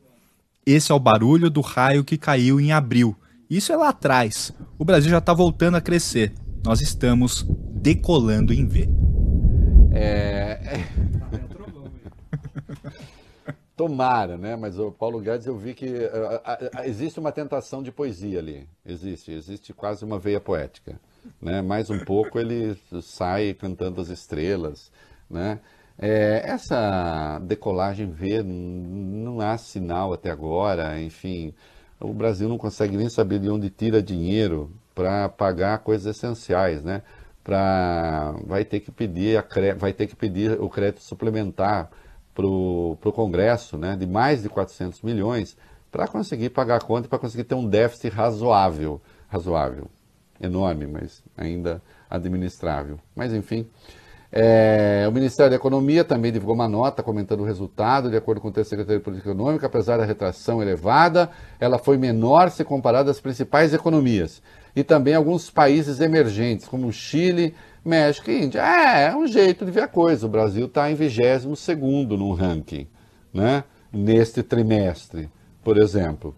Esse 0.65 0.93
é 0.93 0.95
o 0.95 1.01
barulho 1.01 1.51
do 1.51 1.61
raio 1.61 2.05
que 2.05 2.17
caiu 2.17 2.61
em 2.61 2.71
abril 2.71 3.17
Isso 3.51 3.73
é 3.73 3.77
lá 3.77 3.89
atrás. 3.89 4.53
O 4.79 4.85
Brasil 4.85 5.11
já 5.11 5.19
está 5.19 5.35
voltando 5.35 5.77
a 5.77 5.81
crescer. 5.81 6.33
Nós 6.65 6.81
estamos 6.81 7.45
decolando 7.83 8.53
em 8.53 8.65
V. 8.65 8.89
É... 9.91 10.85
Tomara, 13.79 14.37
né? 14.37 14.57
Mas 14.57 14.77
o 14.77 14.91
Paulo 14.91 15.21
Guedes 15.21 15.47
eu 15.47 15.57
vi 15.57 15.73
que 15.73 15.87
uh, 15.87 16.83
existe 16.85 17.21
uma 17.21 17.31
tentação 17.31 17.81
de 17.81 17.93
poesia 17.93 18.41
ali. 18.41 18.69
Existe, 18.85 19.31
existe 19.31 19.73
quase 19.73 20.05
uma 20.05 20.19
veia 20.19 20.41
poética. 20.41 21.01
Né? 21.41 21.63
Mais 21.63 21.89
um 21.89 22.01
pouco 22.01 22.41
ele 22.41 22.77
sai 23.01 23.55
cantando 23.55 24.01
as 24.01 24.09
estrelas, 24.09 24.91
né? 25.31 25.61
É, 25.97 26.43
essa 26.45 27.39
decolagem 27.41 28.11
V 28.11 28.43
não 28.43 29.41
há 29.41 29.57
sinal 29.57 30.13
até 30.13 30.31
agora, 30.31 31.01
enfim, 31.01 31.53
o 32.01 32.13
Brasil 32.13 32.49
não 32.49 32.59
consegue 32.59 32.97
nem 32.97 33.09
saber 33.09 33.41
de 33.41 33.49
onde 33.49 33.69
tira 33.69 34.03
dinheiro 34.03 34.73
para 34.95 35.29
pagar 35.29 35.79
coisas 35.79 36.17
essenciais, 36.17 36.83
né? 36.83 37.03
Pra, 37.45 38.35
vai 38.45 38.65
ter 38.65 38.81
que 38.81 38.91
pedir 38.91 39.39
a, 39.39 39.45
vai 39.77 39.93
ter 39.93 40.07
que 40.09 40.17
pedir 40.17 40.61
o 40.61 40.69
crédito 40.69 41.03
suplementar 41.03 41.91
para 42.39 42.47
o 42.47 43.13
Congresso, 43.13 43.77
né? 43.77 43.97
De 43.97 44.07
mais 44.07 44.43
de 44.43 44.49
400 44.49 45.03
milhões 45.03 45.57
para 45.91 46.07
conseguir 46.07 46.51
pagar 46.51 46.77
a 46.77 46.81
conta 46.81 47.07
e 47.07 47.09
para 47.09 47.19
conseguir 47.19 47.43
ter 47.43 47.57
um 47.57 47.67
déficit 47.67 48.11
razoável, 48.11 49.01
razoável, 49.27 49.89
enorme, 50.41 50.87
mas 50.87 51.21
ainda 51.37 51.83
administrável. 52.09 53.01
Mas 53.17 53.33
enfim, 53.33 53.67
é, 54.31 55.05
o 55.09 55.13
Ministério 55.13 55.51
da 55.51 55.57
Economia 55.57 56.05
também 56.05 56.31
divulgou 56.31 56.55
uma 56.55 56.69
nota 56.69 57.03
comentando 57.03 57.41
o 57.41 57.45
resultado, 57.45 58.09
de 58.09 58.17
acordo 58.17 58.41
com 58.41 58.49
o 58.49 58.65
Secretaria 58.65 58.99
de 58.99 59.05
Política 59.05 59.31
Econômica, 59.31 59.67
apesar 59.67 59.97
da 59.97 60.05
retração 60.05 60.63
elevada, 60.63 61.31
ela 61.59 61.79
foi 61.79 61.97
menor 61.97 62.51
se 62.51 62.63
comparada 62.63 63.11
às 63.11 63.21
principais 63.21 63.75
economias 63.75 64.41
e 64.77 64.85
também 64.85 65.15
alguns 65.15 65.51
países 65.51 65.99
emergentes, 65.99 66.69
como 66.69 66.93
Chile, 66.93 67.55
México 67.89 68.31
e 68.31 68.45
Índia. 68.45 68.61
É, 68.61 69.07
é 69.07 69.17
um 69.17 69.27
jeito 69.27 69.65
de 69.65 69.71
ver 69.71 69.83
a 69.83 69.89
coisa. 69.89 70.27
O 70.27 70.29
Brasil 70.29 70.67
está 70.67 70.91
em 70.91 70.95
22 70.95 71.57
no 72.11 72.33
ranking, 72.33 72.87
né? 73.33 73.65
neste 73.93 74.43
trimestre, 74.43 75.31
por 75.65 75.79
exemplo. 75.79 76.35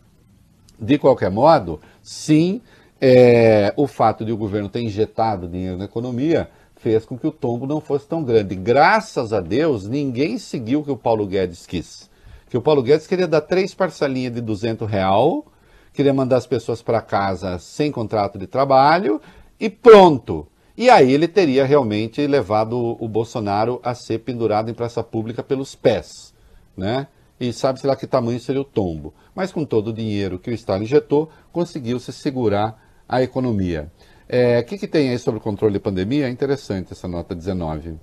De 0.78 0.96
qualquer 0.96 1.30
modo, 1.30 1.80
sim, 2.02 2.62
é, 3.00 3.72
o 3.76 3.86
fato 3.86 4.24
de 4.24 4.32
o 4.32 4.36
governo 4.36 4.68
ter 4.68 4.80
injetado 4.80 5.48
dinheiro 5.48 5.76
na 5.76 5.84
economia 5.84 6.48
fez 6.76 7.04
com 7.04 7.18
que 7.18 7.26
o 7.26 7.32
tombo 7.32 7.66
não 7.66 7.80
fosse 7.80 8.06
tão 8.06 8.22
grande. 8.22 8.54
Graças 8.54 9.32
a 9.32 9.40
Deus, 9.40 9.86
ninguém 9.86 10.38
seguiu 10.38 10.80
o 10.80 10.84
que 10.84 10.90
o 10.90 10.96
Paulo 10.96 11.26
Guedes 11.26 11.66
quis. 11.66 12.08
Que 12.48 12.56
o 12.56 12.62
Paulo 12.62 12.82
Guedes 12.82 13.06
queria 13.06 13.28
dar 13.28 13.42
três 13.42 13.74
parcelinhas 13.74 14.32
de 14.32 14.40
200 14.40 14.88
real, 14.88 15.44
queria 15.92 16.14
mandar 16.14 16.36
as 16.36 16.46
pessoas 16.46 16.80
para 16.80 17.02
casa 17.02 17.58
sem 17.58 17.92
contrato 17.92 18.38
de 18.38 18.46
trabalho 18.46 19.20
e 19.58 19.68
pronto. 19.68 20.46
E 20.80 20.88
aí 20.88 21.12
ele 21.12 21.28
teria 21.28 21.66
realmente 21.66 22.26
levado 22.26 22.96
o 22.98 23.06
Bolsonaro 23.06 23.78
a 23.84 23.94
ser 23.94 24.20
pendurado 24.20 24.70
em 24.70 24.74
praça 24.74 25.02
pública 25.02 25.42
pelos 25.42 25.74
pés, 25.74 26.34
né? 26.74 27.06
E 27.38 27.52
sabe-se 27.52 27.86
lá 27.86 27.94
que 27.94 28.06
tamanho 28.06 28.40
seria 28.40 28.62
o 28.62 28.64
tombo. 28.64 29.12
Mas 29.34 29.52
com 29.52 29.62
todo 29.62 29.88
o 29.88 29.92
dinheiro 29.92 30.38
que 30.38 30.50
o 30.50 30.54
Estado 30.54 30.82
injetou, 30.82 31.30
conseguiu-se 31.52 32.10
segurar 32.14 32.82
a 33.06 33.20
economia. 33.20 33.92
É, 34.26 34.60
o 34.60 34.64
que, 34.64 34.78
que 34.78 34.88
tem 34.88 35.10
aí 35.10 35.18
sobre 35.18 35.38
o 35.38 35.42
controle 35.42 35.74
de 35.74 35.80
pandemia? 35.80 36.26
É 36.26 36.30
interessante 36.30 36.94
essa 36.94 37.06
nota 37.06 37.34
19. 37.34 37.98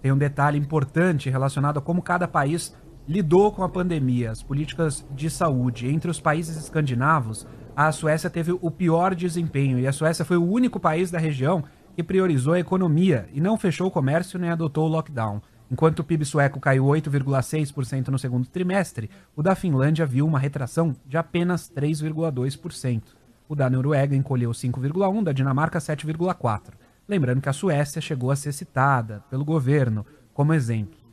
Tem 0.00 0.10
um 0.10 0.16
detalhe 0.16 0.58
importante 0.58 1.28
relacionado 1.28 1.76
a 1.76 1.82
como 1.82 2.00
cada 2.00 2.26
país 2.26 2.74
lidou 3.06 3.52
com 3.52 3.62
a 3.62 3.68
pandemia, 3.68 4.30
as 4.30 4.42
políticas 4.42 5.06
de 5.10 5.28
saúde. 5.28 5.88
Entre 5.88 6.10
os 6.10 6.22
países 6.22 6.56
escandinavos, 6.56 7.46
a 7.76 7.92
Suécia 7.92 8.30
teve 8.30 8.56
o 8.58 8.70
pior 8.70 9.14
desempenho 9.14 9.78
e 9.78 9.86
a 9.86 9.92
Suécia 9.92 10.24
foi 10.24 10.38
o 10.38 10.50
único 10.50 10.80
país 10.80 11.10
da 11.10 11.18
região 11.18 11.62
que 11.94 12.02
priorizou 12.02 12.54
a 12.54 12.60
economia 12.60 13.28
e 13.32 13.40
não 13.40 13.56
fechou 13.56 13.86
o 13.86 13.90
comércio 13.90 14.38
nem 14.38 14.50
adotou 14.50 14.86
o 14.86 14.90
lockdown. 14.90 15.40
Enquanto 15.70 16.00
o 16.00 16.04
PIB 16.04 16.24
sueco 16.24 16.60
caiu 16.60 16.84
8,6% 16.84 18.08
no 18.08 18.18
segundo 18.18 18.46
trimestre, 18.46 19.10
o 19.34 19.42
da 19.42 19.54
Finlândia 19.54 20.04
viu 20.04 20.26
uma 20.26 20.38
retração 20.38 20.94
de 21.06 21.16
apenas 21.16 21.70
3,2%. 21.70 23.02
O 23.48 23.54
da 23.54 23.68
Noruega 23.70 24.14
encolheu 24.14 24.50
5,1%, 24.50 25.24
da 25.24 25.32
Dinamarca 25.32 25.78
7,4%. 25.78 26.74
Lembrando 27.08 27.40
que 27.40 27.48
a 27.48 27.52
Suécia 27.52 28.00
chegou 28.00 28.30
a 28.30 28.36
ser 28.36 28.52
citada 28.52 29.22
pelo 29.30 29.44
governo 29.44 30.06
como 30.32 30.54
exemplo. 30.54 31.04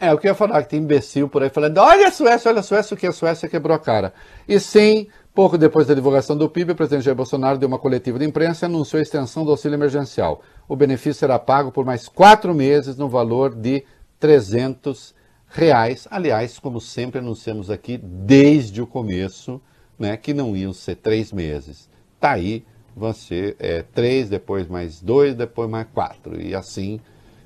É, 0.00 0.14
o 0.14 0.18
que 0.18 0.28
eu 0.28 0.30
ia 0.30 0.34
falar, 0.34 0.62
que 0.62 0.70
tem 0.70 0.80
imbecil 0.80 1.28
por 1.28 1.42
aí 1.42 1.50
falando, 1.50 1.78
olha 1.78 2.06
a 2.06 2.10
Suécia, 2.12 2.50
olha 2.50 2.60
a 2.60 2.62
Suécia, 2.62 2.94
o 2.94 2.96
que 2.96 3.06
a 3.06 3.12
Suécia 3.12 3.48
quebrou 3.48 3.74
a 3.74 3.80
cara. 3.80 4.14
E 4.46 4.60
sim, 4.60 5.08
pouco 5.38 5.56
depois 5.56 5.86
da 5.86 5.94
divulgação 5.94 6.36
do 6.36 6.50
PIB, 6.50 6.72
o 6.72 6.74
presidente 6.74 7.04
Jair 7.04 7.16
Bolsonaro 7.16 7.58
deu 7.58 7.68
uma 7.68 7.78
coletiva 7.78 8.18
de 8.18 8.24
imprensa 8.24 8.64
e 8.64 8.66
anunciou 8.66 8.98
a 8.98 9.02
extensão 9.02 9.44
do 9.44 9.52
auxílio 9.52 9.76
emergencial. 9.76 10.42
O 10.66 10.74
benefício 10.74 11.14
será 11.14 11.38
pago 11.38 11.70
por 11.70 11.84
mais 11.84 12.08
quatro 12.08 12.52
meses 12.52 12.96
no 12.96 13.08
valor 13.08 13.54
de 13.54 13.84
300 14.18 15.14
reais. 15.46 16.08
Aliás, 16.10 16.58
como 16.58 16.80
sempre 16.80 17.20
anunciamos 17.20 17.70
aqui 17.70 17.96
desde 17.96 18.82
o 18.82 18.86
começo, 18.86 19.62
né, 19.96 20.16
que 20.16 20.34
não 20.34 20.56
iam 20.56 20.72
ser 20.72 20.96
três 20.96 21.30
meses. 21.30 21.88
Tá 22.18 22.32
aí, 22.32 22.64
vão 22.96 23.12
ser 23.12 23.54
é, 23.60 23.82
três, 23.82 24.28
depois 24.28 24.66
mais 24.66 25.00
dois, 25.00 25.36
depois 25.36 25.70
mais 25.70 25.86
quatro. 25.94 26.40
E 26.42 26.52
assim, 26.52 26.98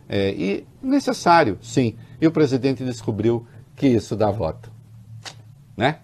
é, 0.08 0.30
e 0.30 0.66
necessário, 0.82 1.58
sim. 1.60 1.94
E 2.18 2.26
o 2.26 2.32
presidente 2.32 2.82
descobriu 2.82 3.46
que 3.76 3.86
isso 3.86 4.16
dá 4.16 4.30
voto. 4.30 4.72
Né? 5.76 5.98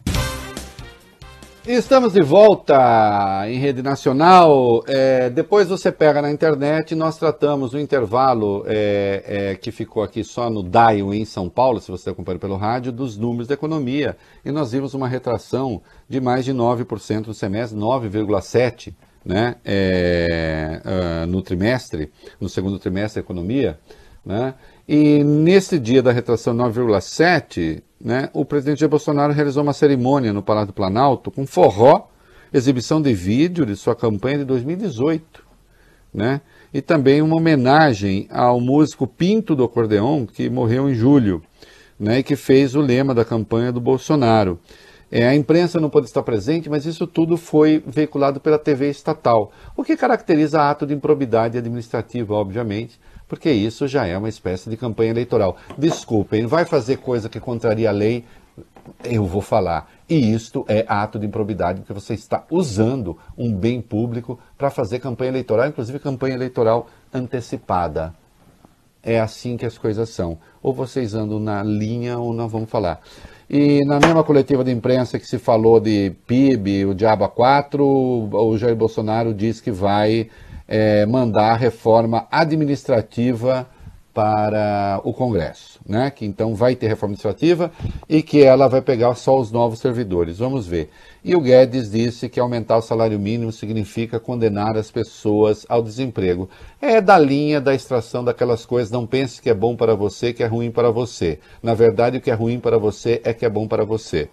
Estamos 1.70 2.14
de 2.14 2.22
volta 2.22 3.44
em 3.46 3.58
rede 3.58 3.82
nacional. 3.82 4.82
É, 4.86 5.28
depois 5.28 5.68
você 5.68 5.92
pega 5.92 6.22
na 6.22 6.30
internet, 6.30 6.94
nós 6.94 7.18
tratamos 7.18 7.74
o 7.74 7.78
intervalo 7.78 8.64
é, 8.66 9.22
é, 9.26 9.54
que 9.54 9.70
ficou 9.70 10.02
aqui 10.02 10.24
só 10.24 10.48
no 10.48 10.62
DAIO 10.62 11.12
em 11.12 11.26
São 11.26 11.46
Paulo, 11.46 11.78
se 11.78 11.90
você 11.90 12.08
acompanha 12.08 12.38
pelo 12.38 12.56
rádio, 12.56 12.90
dos 12.90 13.18
números 13.18 13.48
da 13.48 13.52
economia. 13.52 14.16
E 14.42 14.50
nós 14.50 14.72
vimos 14.72 14.94
uma 14.94 15.06
retração 15.06 15.82
de 16.08 16.22
mais 16.22 16.42
de 16.46 16.54
9% 16.54 17.26
no 17.26 17.34
semestre, 17.34 17.78
9,7% 17.78 18.94
né, 19.22 19.56
uh, 19.66 21.26
no 21.26 21.42
trimestre, 21.42 22.10
no 22.40 22.48
segundo 22.48 22.78
trimestre 22.78 23.20
da 23.20 23.26
economia. 23.26 23.78
Né? 24.24 24.54
E 24.88 25.22
nesse 25.22 25.78
dia 25.78 26.02
da 26.02 26.10
retração 26.10 26.56
9,7%, 26.56 27.82
né, 28.00 28.30
o 28.32 28.42
presidente 28.42 28.80
Jair 28.80 28.88
Bolsonaro 28.88 29.34
realizou 29.34 29.62
uma 29.62 29.74
cerimônia 29.74 30.32
no 30.32 30.42
Palácio 30.42 30.68
do 30.68 30.72
Planalto 30.72 31.30
com 31.30 31.46
forró, 31.46 32.08
exibição 32.54 33.02
de 33.02 33.12
vídeo 33.12 33.66
de 33.66 33.76
sua 33.76 33.94
campanha 33.94 34.38
de 34.38 34.44
2018, 34.46 35.44
né, 36.14 36.40
e 36.72 36.80
também 36.80 37.20
uma 37.20 37.36
homenagem 37.36 38.26
ao 38.30 38.58
músico 38.62 39.06
Pinto 39.06 39.54
do 39.54 39.62
Acordeon, 39.62 40.24
que 40.24 40.48
morreu 40.48 40.88
em 40.88 40.94
julho, 40.94 41.42
né, 42.00 42.20
e 42.20 42.22
que 42.22 42.34
fez 42.34 42.74
o 42.74 42.80
lema 42.80 43.14
da 43.14 43.26
campanha 43.26 43.70
do 43.70 43.82
Bolsonaro. 43.82 44.58
É, 45.12 45.28
a 45.28 45.34
imprensa 45.34 45.78
não 45.78 45.90
pôde 45.90 46.06
estar 46.06 46.22
presente, 46.22 46.70
mas 46.70 46.86
isso 46.86 47.06
tudo 47.06 47.36
foi 47.36 47.82
veiculado 47.86 48.40
pela 48.40 48.58
TV 48.58 48.88
estatal, 48.88 49.52
o 49.76 49.84
que 49.84 49.98
caracteriza 49.98 50.62
ato 50.62 50.86
de 50.86 50.94
improbidade 50.94 51.58
administrativa, 51.58 52.32
obviamente, 52.32 52.98
porque 53.28 53.50
isso 53.50 53.86
já 53.86 54.06
é 54.06 54.16
uma 54.16 54.28
espécie 54.28 54.70
de 54.70 54.76
campanha 54.76 55.10
eleitoral. 55.10 55.56
Desculpem, 55.76 56.46
vai 56.46 56.64
fazer 56.64 56.96
coisa 56.96 57.28
que 57.28 57.38
contraria 57.38 57.90
a 57.90 57.92
lei, 57.92 58.24
eu 59.04 59.26
vou 59.26 59.42
falar. 59.42 59.90
E 60.08 60.32
isto 60.32 60.64
é 60.66 60.84
ato 60.88 61.18
de 61.18 61.26
improbidade, 61.26 61.80
porque 61.80 61.92
você 61.92 62.14
está 62.14 62.44
usando 62.50 63.18
um 63.36 63.54
bem 63.54 63.80
público 63.80 64.38
para 64.56 64.70
fazer 64.70 64.98
campanha 64.98 65.30
eleitoral, 65.30 65.68
inclusive 65.68 65.98
campanha 65.98 66.34
eleitoral 66.34 66.88
antecipada. 67.12 68.14
É 69.02 69.20
assim 69.20 69.56
que 69.56 69.66
as 69.66 69.78
coisas 69.78 70.08
são. 70.08 70.38
Ou 70.62 70.72
vocês 70.72 71.14
andam 71.14 71.38
na 71.38 71.62
linha 71.62 72.18
ou 72.18 72.32
não 72.32 72.48
vamos 72.48 72.68
falar. 72.68 73.00
E 73.48 73.84
na 73.84 73.98
mesma 74.00 74.24
coletiva 74.24 74.64
de 74.64 74.70
imprensa 74.70 75.18
que 75.18 75.26
se 75.26 75.38
falou 75.38 75.78
de 75.80 76.10
PIB, 76.26 76.86
o 76.86 76.94
Diaba 76.94 77.28
4, 77.28 77.82
o 77.84 78.58
Jair 78.58 78.76
Bolsonaro 78.76 79.32
diz 79.32 79.60
que 79.60 79.70
vai 79.70 80.28
é, 80.68 81.06
mandar 81.06 81.52
a 81.52 81.56
reforma 81.56 82.28
administrativa 82.30 83.66
para 84.18 85.00
o 85.04 85.12
Congresso, 85.12 85.78
né? 85.86 86.10
Que 86.10 86.26
então 86.26 86.52
vai 86.52 86.74
ter 86.74 86.88
reforma 86.88 87.12
administrativa 87.12 87.70
e 88.08 88.20
que 88.20 88.42
ela 88.42 88.66
vai 88.66 88.82
pegar 88.82 89.14
só 89.14 89.38
os 89.38 89.52
novos 89.52 89.78
servidores. 89.78 90.38
Vamos 90.38 90.66
ver. 90.66 90.90
E 91.24 91.36
o 91.36 91.40
Guedes 91.40 91.88
disse 91.88 92.28
que 92.28 92.40
aumentar 92.40 92.78
o 92.78 92.82
salário 92.82 93.16
mínimo 93.16 93.52
significa 93.52 94.18
condenar 94.18 94.76
as 94.76 94.90
pessoas 94.90 95.64
ao 95.68 95.84
desemprego. 95.84 96.50
É 96.82 97.00
da 97.00 97.16
linha 97.16 97.60
da 97.60 97.72
extração 97.72 98.24
daquelas 98.24 98.66
coisas. 98.66 98.90
Não 98.90 99.06
pense 99.06 99.40
que 99.40 99.50
é 99.50 99.54
bom 99.54 99.76
para 99.76 99.94
você, 99.94 100.32
que 100.32 100.42
é 100.42 100.46
ruim 100.46 100.72
para 100.72 100.90
você. 100.90 101.38
Na 101.62 101.74
verdade, 101.74 102.18
o 102.18 102.20
que 102.20 102.30
é 102.30 102.34
ruim 102.34 102.58
para 102.58 102.76
você 102.76 103.20
é 103.22 103.32
que 103.32 103.46
é 103.46 103.48
bom 103.48 103.68
para 103.68 103.84
você. 103.84 104.28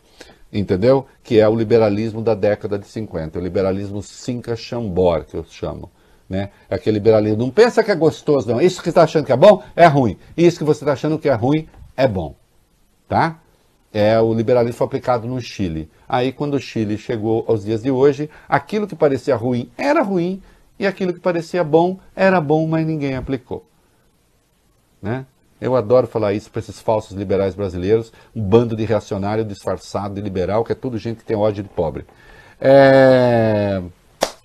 Entendeu? 0.52 1.06
Que 1.24 1.40
é 1.40 1.48
o 1.48 1.56
liberalismo 1.56 2.24
da 2.24 2.34
década 2.34 2.80
de 2.80 2.88
50, 2.88 3.38
o 3.38 3.42
liberalismo 3.42 4.02
Cinca 4.02 4.56
Chambord, 4.56 5.28
que 5.28 5.38
eu 5.38 5.46
chamo 5.48 5.92
né? 6.30 6.50
É 6.70 6.76
aquele 6.76 6.98
liberalismo. 6.98 7.38
Não 7.38 7.50
pensa 7.50 7.84
que 7.84 7.92
é 7.92 7.96
gostoso, 7.96 8.50
não. 8.50 8.62
Isso 8.62 8.78
que 8.78 8.86
você 8.86 8.90
está 8.90 9.04
achando 9.04 9.26
que 9.26 9.32
é 9.32 9.38
bom 9.38 9.64
é 9.76 9.86
ruim. 9.86 10.18
Isso 10.36 10.58
que 10.58 10.64
você 10.64 10.84
está 10.84 10.94
achando 10.94 11.20
que 11.20 11.30
é 11.30 11.34
ruim 11.34 11.68
é 11.96 12.08
bom. 12.08 12.36
Tá? 13.08 13.40
É, 13.94 14.20
o 14.20 14.34
liberalismo 14.34 14.86
aplicado 14.86 15.28
no 15.28 15.40
Chile. 15.40 15.90
Aí, 16.08 16.32
quando 16.32 16.56
o 16.56 16.60
Chile 16.60 16.98
chegou 16.98 17.46
aos 17.48 17.64
dias 17.64 17.82
de 17.84 17.92
hoje, 17.92 18.30
aquilo 18.50 18.88
que 18.88 18.96
parecia 18.96 19.36
ruim 19.36 19.72
era 19.78 20.02
ruim 20.02 20.42
e 20.78 20.86
aquilo 20.86 21.14
que 21.14 21.20
parecia 21.20 21.64
bom 21.64 21.98
era 22.16 22.42
bom, 22.42 22.68
mas 22.68 22.86
ninguém 22.86 23.16
aplicou. 23.16 23.66
Né? 25.02 25.26
Eu 25.62 25.76
adoro 25.76 26.08
falar 26.08 26.34
isso 26.34 26.52
para 26.52 26.60
esses 26.60 26.80
falsos 26.82 27.16
liberais 27.16 27.56
brasileiros, 27.56 28.12
um 28.36 28.42
bando 28.42 28.76
de 28.76 28.84
reacionário 28.84 29.46
disfarçado 29.46 30.16
de 30.16 30.22
liberal, 30.22 30.66
que 30.66 30.74
é 30.74 30.76
tudo 30.76 30.98
gente 30.98 31.20
que 31.20 31.26
tem 31.26 31.38
ódio 31.38 31.64
de 31.64 31.70
pobre. 31.70 32.06
É... 32.60 33.82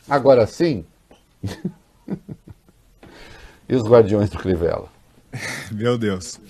Agora 0.09 0.47
sim. 0.47 0.85
E 3.69 3.75
os 3.75 3.83
guardiões 3.83 4.31
do 4.31 4.39
Crivella? 4.39 4.89
Meu 5.71 5.97
Deus. 5.97 6.41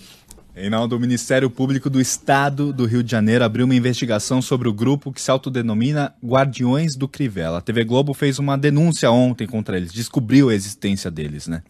Reinaldo, 0.55 0.97
o 0.97 1.01
Ministério 1.01 1.49
Público 1.49 1.89
do 1.89 2.01
Estado 2.01 2.73
do 2.73 2.85
Rio 2.85 3.03
de 3.03 3.11
Janeiro 3.11 3.45
abriu 3.45 3.65
uma 3.65 3.75
investigação 3.75 4.43
sobre 4.43 4.69
o 4.69 4.73
grupo 4.73 5.13
que 5.13 5.23
se 5.23 5.31
autodenomina 5.31 6.15
Guardiões 6.23 6.97
do 6.97 7.09
Crivella. 7.09 7.59
A 7.59 7.63
TV 7.63 7.85
Globo 7.85 8.13
fez 8.13 8.39
uma 8.39 8.59
denúncia 8.59 9.11
ontem 9.11 9.47
contra 9.47 9.77
eles, 9.77 9.93
descobriu 9.93 10.49
a 10.49 10.55
existência 10.55 11.11
deles, 11.11 11.47
né? 11.47 11.63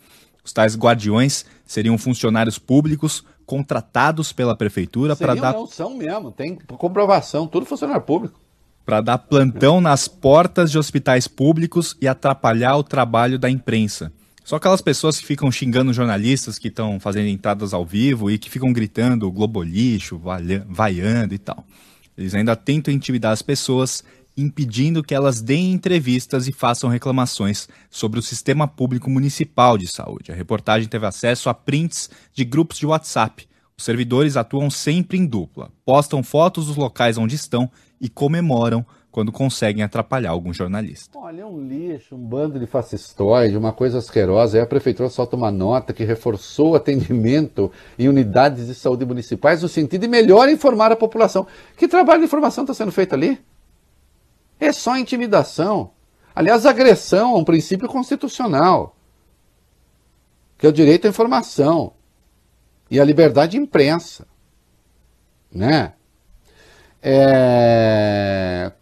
Os 0.42 0.52
tais 0.52 0.76
guardiões 0.76 1.44
seriam 1.66 1.96
funcionários 1.98 2.58
públicos 2.58 3.22
contratados 3.44 4.32
pela 4.32 4.56
prefeitura 4.56 5.14
para 5.14 5.34
dar. 5.34 5.52
Não, 5.52 5.66
são 5.66 5.96
mesmo, 5.96 6.32
tem 6.32 6.56
comprovação, 6.56 7.46
tudo 7.46 7.66
funcionário 7.66 8.02
público. 8.02 8.40
Para 8.90 9.00
dar 9.00 9.18
plantão 9.18 9.80
nas 9.80 10.08
portas 10.08 10.68
de 10.68 10.76
hospitais 10.76 11.28
públicos 11.28 11.96
e 12.00 12.08
atrapalhar 12.08 12.76
o 12.76 12.82
trabalho 12.82 13.38
da 13.38 13.48
imprensa. 13.48 14.12
Só 14.44 14.56
aquelas 14.56 14.80
pessoas 14.80 15.16
que 15.16 15.24
ficam 15.24 15.52
xingando 15.52 15.92
jornalistas 15.92 16.58
que 16.58 16.66
estão 16.66 16.98
fazendo 16.98 17.28
entradas 17.28 17.72
ao 17.72 17.86
vivo 17.86 18.32
e 18.32 18.36
que 18.36 18.50
ficam 18.50 18.72
gritando 18.72 19.30
globolixo, 19.30 20.20
vaiando 20.66 21.32
e 21.32 21.38
tal. 21.38 21.64
Eles 22.18 22.34
ainda 22.34 22.56
tentam 22.56 22.92
intimidar 22.92 23.30
as 23.30 23.42
pessoas, 23.42 24.02
impedindo 24.36 25.04
que 25.04 25.14
elas 25.14 25.40
deem 25.40 25.70
entrevistas 25.70 26.48
e 26.48 26.52
façam 26.52 26.90
reclamações 26.90 27.68
sobre 27.88 28.18
o 28.18 28.22
sistema 28.22 28.66
público 28.66 29.08
municipal 29.08 29.78
de 29.78 29.86
saúde. 29.86 30.32
A 30.32 30.34
reportagem 30.34 30.88
teve 30.88 31.06
acesso 31.06 31.48
a 31.48 31.54
prints 31.54 32.10
de 32.34 32.44
grupos 32.44 32.76
de 32.76 32.86
WhatsApp. 32.86 33.48
Os 33.80 33.84
servidores 33.84 34.36
atuam 34.36 34.68
sempre 34.68 35.16
em 35.16 35.24
dupla, 35.24 35.70
postam 35.86 36.22
fotos 36.22 36.66
dos 36.66 36.76
locais 36.76 37.16
onde 37.16 37.34
estão 37.34 37.70
e 37.98 38.10
comemoram 38.10 38.84
quando 39.10 39.32
conseguem 39.32 39.82
atrapalhar 39.82 40.32
algum 40.32 40.52
jornalista. 40.52 41.18
Olha, 41.18 41.40
é 41.40 41.46
um 41.46 41.66
lixo, 41.66 42.14
um 42.14 42.18
bando 42.18 42.60
de 42.60 42.66
fascistoide, 42.66 43.56
uma 43.56 43.72
coisa 43.72 43.96
asquerosa. 43.96 44.58
Aí 44.58 44.62
a 44.62 44.66
prefeitura 44.66 45.08
solta 45.08 45.34
uma 45.34 45.50
nota 45.50 45.94
que 45.94 46.04
reforçou 46.04 46.72
o 46.72 46.74
atendimento 46.74 47.72
em 47.98 48.06
unidades 48.06 48.66
de 48.66 48.74
saúde 48.74 49.06
municipais 49.06 49.62
no 49.62 49.68
sentido 49.68 50.02
de 50.02 50.08
melhor 50.08 50.50
informar 50.50 50.92
a 50.92 50.96
população. 50.96 51.46
Que 51.74 51.88
trabalho 51.88 52.20
de 52.20 52.26
informação 52.26 52.64
está 52.64 52.74
sendo 52.74 52.92
feito 52.92 53.14
ali? 53.14 53.40
É 54.60 54.72
só 54.72 54.98
intimidação. 54.98 55.92
Aliás, 56.34 56.66
agressão 56.66 57.34
a 57.34 57.38
um 57.38 57.44
princípio 57.44 57.88
constitucional, 57.88 58.94
que 60.58 60.66
é 60.66 60.68
o 60.68 60.72
direito 60.72 61.06
à 61.06 61.08
informação 61.08 61.94
e 62.90 62.98
a 62.98 63.04
liberdade 63.04 63.52
de 63.52 63.58
imprensa. 63.58 64.26
Né? 65.52 65.92
É... 67.02 68.72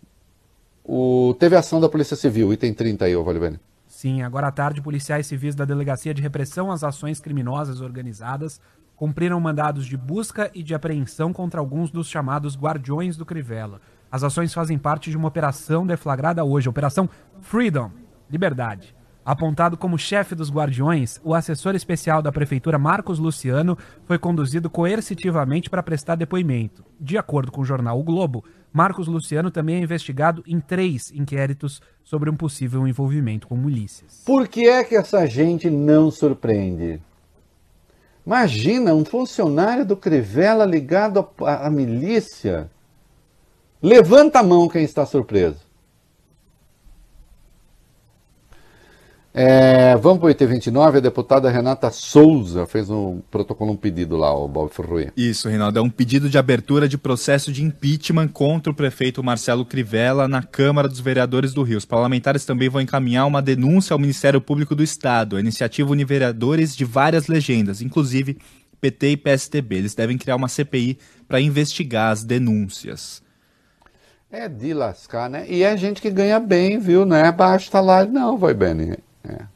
O... 0.84 1.34
Teve 1.38 1.56
ação 1.56 1.80
da 1.80 1.88
Polícia 1.88 2.16
Civil, 2.16 2.52
item 2.52 2.72
30 2.72 3.04
aí, 3.04 3.14
ô 3.14 3.22
Valibene. 3.22 3.61
Sim, 3.86 4.22
agora 4.22 4.46
à 4.46 4.52
tarde, 4.52 4.80
policiais 4.80 5.26
civis 5.26 5.54
da 5.54 5.64
Delegacia 5.64 6.14
de 6.14 6.22
Repressão 6.22 6.70
às 6.70 6.84
Ações 6.84 7.20
Criminosas 7.20 7.80
Organizadas 7.80 8.61
cumpriram 8.94 9.38
mandados 9.38 9.86
de 9.86 9.96
busca 9.96 10.50
e 10.52 10.62
de 10.62 10.74
apreensão 10.74 11.32
contra 11.32 11.61
alguns 11.61 11.90
dos 11.90 12.09
chamados 12.09 12.56
Guardiões 12.56 13.16
do 13.16 13.24
Crivella. 13.24 13.80
As 14.11 14.24
ações 14.24 14.52
fazem 14.52 14.76
parte 14.76 15.11
de 15.11 15.16
uma 15.16 15.28
operação 15.28 15.86
deflagrada 15.86 16.44
hoje, 16.44 16.68
Operação 16.68 17.09
Freedom, 17.40 17.92
Liberdade. 18.30 18.94
Apontado 19.29 19.76
como 19.76 19.99
chefe 19.99 20.35
dos 20.35 20.51
guardiões, 20.51 21.20
o 21.22 21.35
assessor 21.35 21.74
especial 21.74 22.22
da 22.22 22.33
prefeitura 22.33 22.79
Marcos 22.79 23.18
Luciano 23.18 23.76
foi 24.07 24.18
conduzido 24.18 24.70
coercitivamente 24.70 25.68
para 25.68 25.83
prestar 25.83 26.14
depoimento. 26.14 26.83
De 26.99 27.18
acordo 27.18 27.53
com 27.53 27.61
o 27.61 27.64
jornal 27.64 28.01
O 28.01 28.03
Globo, 28.03 28.43
Marcos 28.72 29.07
Luciano 29.07 29.51
também 29.51 29.76
é 29.76 29.81
investigado 29.81 30.43
em 30.47 30.59
três 30.59 31.12
inquéritos 31.12 31.83
sobre 32.03 32.31
um 32.31 32.37
possível 32.39 32.89
envolvimento 32.89 33.47
com 33.47 33.55
milícias. 33.55 34.22
Por 34.24 34.49
que 34.49 34.66
é 34.66 34.83
que 34.83 34.97
essa 34.97 35.26
gente 35.26 35.68
não 35.68 36.11
surpreende? 36.11 36.99
Imagina 38.24 38.95
um 38.95 39.05
funcionário 39.05 39.85
do 39.85 39.95
Crivella 39.95 40.64
ligado 40.64 41.29
à 41.45 41.68
milícia. 41.68 42.70
Levanta 43.83 44.39
a 44.39 44.43
mão 44.43 44.70
quem 44.70 44.85
está 44.85 45.05
surpreso. 45.05 45.67
É, 49.41 49.97
vamos 49.99 50.18
para 50.18 50.26
o 50.26 50.30
IT 50.30 50.45
29, 50.45 50.99
a 50.99 51.01
deputada 51.01 51.49
Renata 51.49 51.93
Souza 51.93 52.66
fez 52.66 52.91
um 52.91 53.20
protocolo, 53.30 53.70
um 53.70 53.76
pedido 53.76 54.16
lá, 54.16 54.34
o 54.34 54.49
Bob 54.49 54.68
Ferruia. 54.68 55.12
Isso, 55.16 55.49
Reinaldo, 55.49 55.78
é 55.78 55.82
um 55.82 55.89
pedido 55.89 56.28
de 56.28 56.36
abertura 56.36 56.89
de 56.89 56.99
processo 56.99 57.53
de 57.53 57.62
impeachment 57.62 58.26
contra 58.26 58.72
o 58.72 58.74
prefeito 58.74 59.22
Marcelo 59.22 59.64
Crivella 59.64 60.26
na 60.26 60.43
Câmara 60.43 60.89
dos 60.89 60.99
Vereadores 60.99 61.55
do 61.55 61.62
Rio. 61.62 61.78
Os 61.78 61.84
parlamentares 61.84 62.45
também 62.45 62.68
vão 62.68 62.80
encaminhar 62.80 63.28
uma 63.28 63.41
denúncia 63.41 63.95
ao 63.95 64.01
Ministério 64.01 64.41
Público 64.41 64.74
do 64.74 64.82
Estado. 64.82 65.36
A 65.36 65.41
iniciativa 65.41 65.93
une 65.93 66.05
vereadores 66.05 66.74
de 66.74 66.84
várias 66.84 67.28
legendas, 67.28 67.80
inclusive 67.80 68.39
PT 68.80 69.11
e 69.11 69.16
PSTB. 69.16 69.76
Eles 69.76 69.95
devem 69.95 70.18
criar 70.18 70.34
uma 70.34 70.49
CPI 70.49 70.99
para 71.28 71.41
investigar 71.41 72.11
as 72.11 72.24
denúncias. 72.24 73.22
É 74.32 74.49
de 74.49 74.74
lascar, 74.74 75.30
né? 75.30 75.47
E 75.49 75.62
é 75.62 75.76
gente 75.76 76.03
que 76.03 76.11
ganha 76.11 76.41
bem, 76.41 76.80
viu? 76.80 77.07
Não 77.07 77.16
é 77.16 77.30
baixo 77.30 77.70
salário, 77.70 78.12
não, 78.12 78.36
vai, 78.36 78.53
Benny. 78.53 78.97
É. 79.29 79.47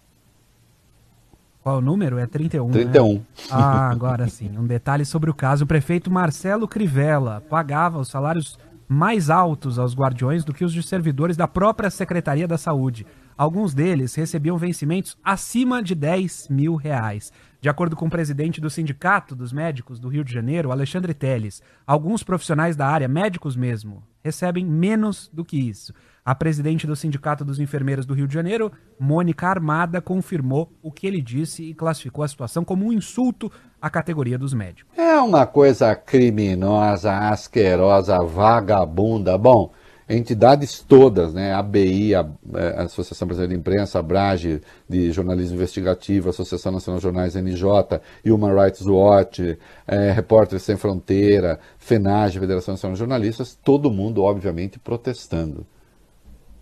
Qual 1.63 1.79
o 1.79 1.81
número? 1.81 2.19
É 2.19 2.27
31. 2.27 2.71
31. 2.71 3.15
Né? 3.15 3.21
Ah, 3.51 3.91
agora 3.91 4.29
sim. 4.29 4.51
Um 4.59 4.67
detalhe 4.67 5.05
sobre 5.05 5.31
o 5.31 5.35
caso: 5.35 5.65
o 5.65 5.67
prefeito 5.67 6.11
Marcelo 6.11 6.67
Crivella 6.67 7.41
pagava 7.49 7.99
os 7.99 8.09
salários 8.09 8.59
mais 8.89 9.31
altos 9.31 9.79
aos 9.79 9.95
guardiões 9.95 10.45
do 10.45 10.53
que 10.53 10.65
os 10.65 10.73
de 10.73 10.83
servidores 10.83 11.37
da 11.37 11.49
própria 11.49 11.89
Secretaria 11.89 12.47
da 12.47 12.59
Saúde. 12.59 13.07
Alguns 13.39 13.73
deles 13.73 14.15
recebiam 14.15 14.59
vencimentos 14.59 15.17
acima 15.25 15.83
de 15.83 15.95
10 15.95 16.49
mil 16.49 16.75
reais. 16.75 17.33
De 17.61 17.69
acordo 17.69 17.97
com 17.97 18.07
o 18.07 18.11
presidente 18.11 18.61
do 18.61 18.69
Sindicato 18.69 19.35
dos 19.35 19.53
Médicos 19.53 19.99
do 19.99 20.09
Rio 20.09 20.25
de 20.25 20.33
Janeiro, 20.33 20.71
Alexandre 20.71 21.15
Teles, 21.15 21.63
alguns 21.87 22.23
profissionais 22.23 22.77
da 22.77 22.87
área, 22.87 23.09
médicos 23.09 23.57
mesmo, 23.57 24.03
recebem 24.23 24.67
menos 24.67 25.31
do 25.33 25.45
que 25.45 25.57
isso. 25.57 25.95
A 26.25 26.37
presidente 26.37 26.87
do 26.87 26.95
Sindicato 26.95 27.45
dos 27.45 27.59
Enfermeiros 27.59 28.07
do 28.07 28.15
Rio 28.15 28.29
de 28.29 28.35
Janeiro, 28.35 28.71
Mônica 28.97 29.49
Armada, 29.49 30.01
confirmou 30.01 30.73
o 30.81 30.93
que 30.93 31.05
ele 31.05 31.21
disse 31.21 31.65
e 31.65 31.75
classificou 31.75 32.23
a 32.23 32.29
situação 32.29 32.65
como 32.65 32.87
um 32.87 32.93
insulto 32.93 33.51
à 33.81 33.91
categoria 33.91 34.39
dos 34.39 34.55
médicos. 34.55 34.97
É 34.97 35.17
uma 35.17 35.47
coisa 35.47 35.97
criminosa, 35.97 37.13
asquerosa, 37.13 38.23
vagabunda. 38.23 39.37
Bom, 39.37 39.73
entidades 40.09 40.79
todas, 40.79 41.35
né, 41.35 41.53
ABI, 41.55 42.15
a, 42.15 42.25
é, 42.55 42.69
a 42.79 42.83
Associação 42.83 43.27
Brasileira 43.27 43.53
de 43.53 43.59
Imprensa, 43.59 43.99
a 43.99 44.03
Brage 44.03 44.61
de 44.89 45.11
Jornalismo 45.11 45.57
Investigativo, 45.57 46.29
a 46.29 46.31
Associação 46.31 46.71
Nacional 46.71 46.99
de 46.99 47.03
Jornais 47.03 47.35
NJ, 47.35 48.01
Human 48.25 48.55
Rights 48.55 48.87
Watch, 48.87 49.59
é, 49.89 50.13
Repórteres 50.13 50.63
Sem 50.63 50.77
Fronteira, 50.77 51.59
FENAGE, 51.79 52.39
Federação 52.39 52.75
Nacional 52.75 52.95
de 52.95 53.01
Jornalistas, 53.01 53.59
todo 53.61 53.91
mundo, 53.91 54.23
obviamente, 54.23 54.79
protestando. 54.79 55.67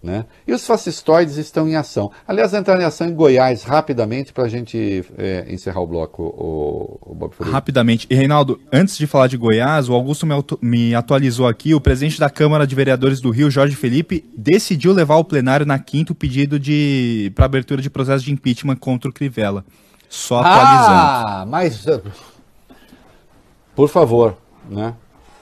Né? 0.02 0.24
E 0.46 0.52
os 0.54 0.66
fascistoides 0.66 1.36
estão 1.36 1.68
em 1.68 1.76
ação. 1.76 2.10
Aliás, 2.26 2.54
entrar 2.54 2.80
em 2.80 2.84
ação 2.84 3.06
em 3.06 3.14
Goiás 3.14 3.64
rapidamente 3.64 4.32
para 4.32 4.44
a 4.44 4.48
gente 4.48 5.04
é, 5.18 5.44
encerrar 5.50 5.80
o 5.80 5.86
bloco, 5.86 6.22
o, 6.22 6.98
o 7.02 7.14
Bob 7.14 7.34
Rapidamente. 7.40 8.06
E 8.08 8.14
Reinaldo, 8.14 8.58
antes 8.72 8.96
de 8.96 9.06
falar 9.06 9.26
de 9.26 9.36
Goiás, 9.36 9.90
o 9.90 9.94
Augusto 9.94 10.26
me, 10.26 10.34
me 10.62 10.94
atualizou 10.94 11.46
aqui. 11.46 11.74
O 11.74 11.80
presidente 11.80 12.18
da 12.18 12.30
Câmara 12.30 12.66
de 12.66 12.74
Vereadores 12.74 13.20
do 13.20 13.30
Rio, 13.30 13.50
Jorge 13.50 13.76
Felipe, 13.76 14.24
decidiu 14.34 14.94
levar 14.94 15.14
ao 15.14 15.24
plenário 15.24 15.66
na 15.66 15.78
quinta 15.78 16.12
o 16.12 16.14
pedido 16.14 16.58
de 16.58 17.30
para 17.34 17.44
abertura 17.44 17.82
de 17.82 17.90
processo 17.90 18.24
de 18.24 18.32
impeachment 18.32 18.76
contra 18.76 19.10
o 19.10 19.12
Crivella. 19.12 19.66
Só 20.08 20.40
atualizando. 20.40 20.94
Ah, 20.94 21.44
mas 21.46 21.86
por 23.76 23.88
favor, 23.88 24.36
né? 24.68 24.94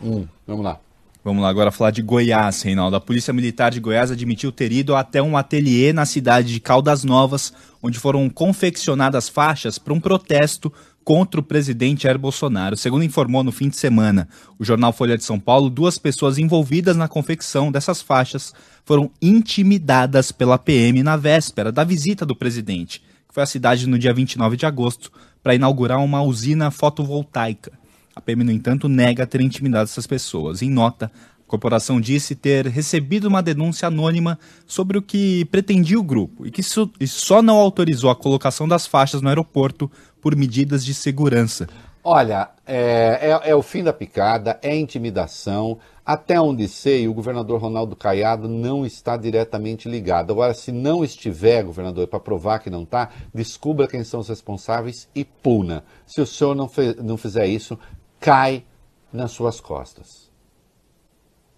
Hum, 0.03 0.27
vamos 0.47 0.65
lá. 0.65 0.81
Vamos 1.25 1.43
lá 1.43 1.49
agora 1.49 1.73
falar 1.73 1.91
de 1.91 2.01
Goiás, 2.01 2.63
Reinaldo. 2.63 2.97
A 2.97 3.01
Polícia 3.01 3.33
Militar 3.33 3.73
de 3.73 3.81
Goiás 3.81 4.11
admitiu 4.11 4.53
ter 4.53 4.71
ido 4.71 4.95
até 4.95 5.21
um 5.21 5.37
ateliê 5.37 5.93
na 5.93 6.07
cidade 6.07 6.53
de 6.53 6.61
Caldas 6.61 7.03
Novas, 7.03 7.53
onde 7.83 7.99
foram 7.99 8.31
confeccionadas 8.31 9.29
faixas 9.29 9.79
para 9.79 9.93
um 9.93 10.01
protesto 10.01 10.73
contra 11.03 11.41
o 11.41 11.43
presidente 11.43 12.05
Jair 12.05 12.19
Bolsonaro. 12.19 12.77
Segundo 12.77 13.05
informou 13.05 13.43
no 13.43 13.51
fim 13.51 13.69
de 13.69 13.77
semana 13.77 14.29
o 14.59 14.65
jornal 14.65 14.93
Folha 14.93 15.19
de 15.19 15.25
São 15.25 15.41
Paulo, 15.41 15.69
duas 15.69 15.99
pessoas 15.99 16.39
envolvidas 16.39 16.97
na 16.97 17.09
confecção 17.09 17.73
dessas 17.73 18.01
faixas 18.01 18.55
foram 18.85 19.11
intimidadas 19.21 20.31
pela 20.31 20.57
PM 20.57 21.03
na 21.03 21.17
véspera 21.17 21.73
da 21.73 21.83
visita 21.83 22.25
do 22.25 22.37
presidente, 22.37 23.01
que 23.27 23.35
foi 23.35 23.43
à 23.43 23.47
cidade 23.47 23.89
no 23.89 23.99
dia 23.99 24.15
29 24.15 24.57
de 24.57 24.67
agosto, 24.67 25.11
para 25.43 25.55
inaugurar 25.55 25.99
uma 25.99 26.23
usina 26.23 26.71
fotovoltaica. 26.71 27.73
A 28.19 28.21
PM, 28.21 28.43
no 28.43 28.51
entanto, 28.51 28.89
nega 28.89 29.25
ter 29.29 29.41
intimidado 29.41 29.85
essas 29.85 30.05
pessoas. 30.05 30.61
Em 30.61 30.69
nota, 30.69 31.07
a 31.07 31.49
corporação 31.49 32.01
disse 32.01 32.35
ter 32.35 32.67
recebido 32.67 33.29
uma 33.29 33.41
denúncia 33.41 33.87
anônima 33.87 34.37
sobre 34.67 34.99
o 34.99 35.03
que 35.03 35.45
pretendia 35.45 35.97
o 35.97 36.03
grupo 36.03 36.45
e 36.45 36.51
que 36.51 36.61
só 36.65 37.41
não 37.41 37.55
autorizou 37.55 38.11
a 38.11 38.17
colocação 38.17 38.67
das 38.67 38.89
faixas 38.89 39.23
no 39.23 39.29
aeroporto 39.29 39.89
por 40.21 40.35
medidas 40.35 40.85
de 40.85 40.95
segurança. 40.95 41.69
Olha, 42.03 42.49
é, 42.67 43.19
é, 43.45 43.51
é, 43.51 43.55
o 43.55 43.63
fim 43.63 43.85
da 43.85 43.93
picada, 43.93 44.59
é 44.63 44.75
intimidação. 44.75 45.79
Até 46.07 46.41
onde 46.41 46.67
sei, 46.67 47.07
o 47.07 47.13
governador 47.13 47.61
Ronaldo 47.61 47.95
Caiado 47.95 48.49
não 48.49 48.87
está 48.87 49.15
diretamente 49.17 49.89
ligado. 49.89 50.33
Agora, 50.33 50.55
se 50.55 50.73
não 50.73 51.05
estiver, 51.05 51.63
governador, 51.63 52.09
para 52.09 52.19
provar 52.19 52.61
que 52.61 52.71
não 52.71 52.85
está, 52.85 53.11
descubra 53.35 53.87
quem 53.87 54.03
são 54.03 54.21
os 54.21 54.29
responsáveis 54.29 55.07
e 55.15 55.23
puna. 55.23 55.85
Se 56.07 56.21
o 56.21 56.27
senhor 56.27 56.55
não, 56.55 56.71
não 57.03 57.19
fizer 57.19 57.47
isso, 57.47 57.79
cai 58.21 58.65
nas 59.13 59.31
suas 59.33 59.61
costas 59.61 60.29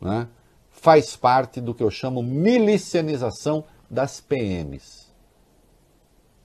né, 0.00 0.26
faz 0.70 1.14
parte 1.14 1.60
do 1.60 1.74
que 1.74 1.82
eu 1.82 1.90
chamo 1.90 2.22
milicianização 2.22 3.64
das 3.88 4.20
PMs, 4.20 5.12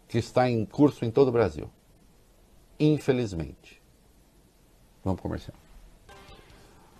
que 0.07 0.17
está 0.17 0.49
em 0.49 0.65
curso 0.65 1.05
em 1.05 1.11
todo 1.11 1.29
o 1.29 1.31
Brasil. 1.31 1.69
Infelizmente. 2.79 3.81
Vamos 5.03 5.21
comercial. 5.21 5.55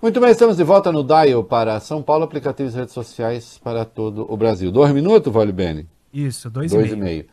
Muito 0.02 0.20
bem, 0.22 0.30
estamos 0.30 0.56
de 0.56 0.64
volta 0.64 0.92
no 0.92 1.04
Dial 1.04 1.44
para 1.44 1.80
São 1.80 2.02
Paulo, 2.02 2.24
aplicativos 2.24 2.76
e 2.76 2.78
redes 2.78 2.94
sociais 2.94 3.58
para 3.58 3.84
todo 3.84 4.32
o 4.32 4.38
Brasil. 4.38 4.72
Dois 4.72 4.94
minutos, 4.94 5.34
Vale 5.34 5.52
Bene? 5.52 5.90
Isso, 6.14 6.50
dois, 6.50 6.72
dois 6.72 6.92
e 6.92 6.96
meio. 6.96 7.04
meio. 7.04 7.26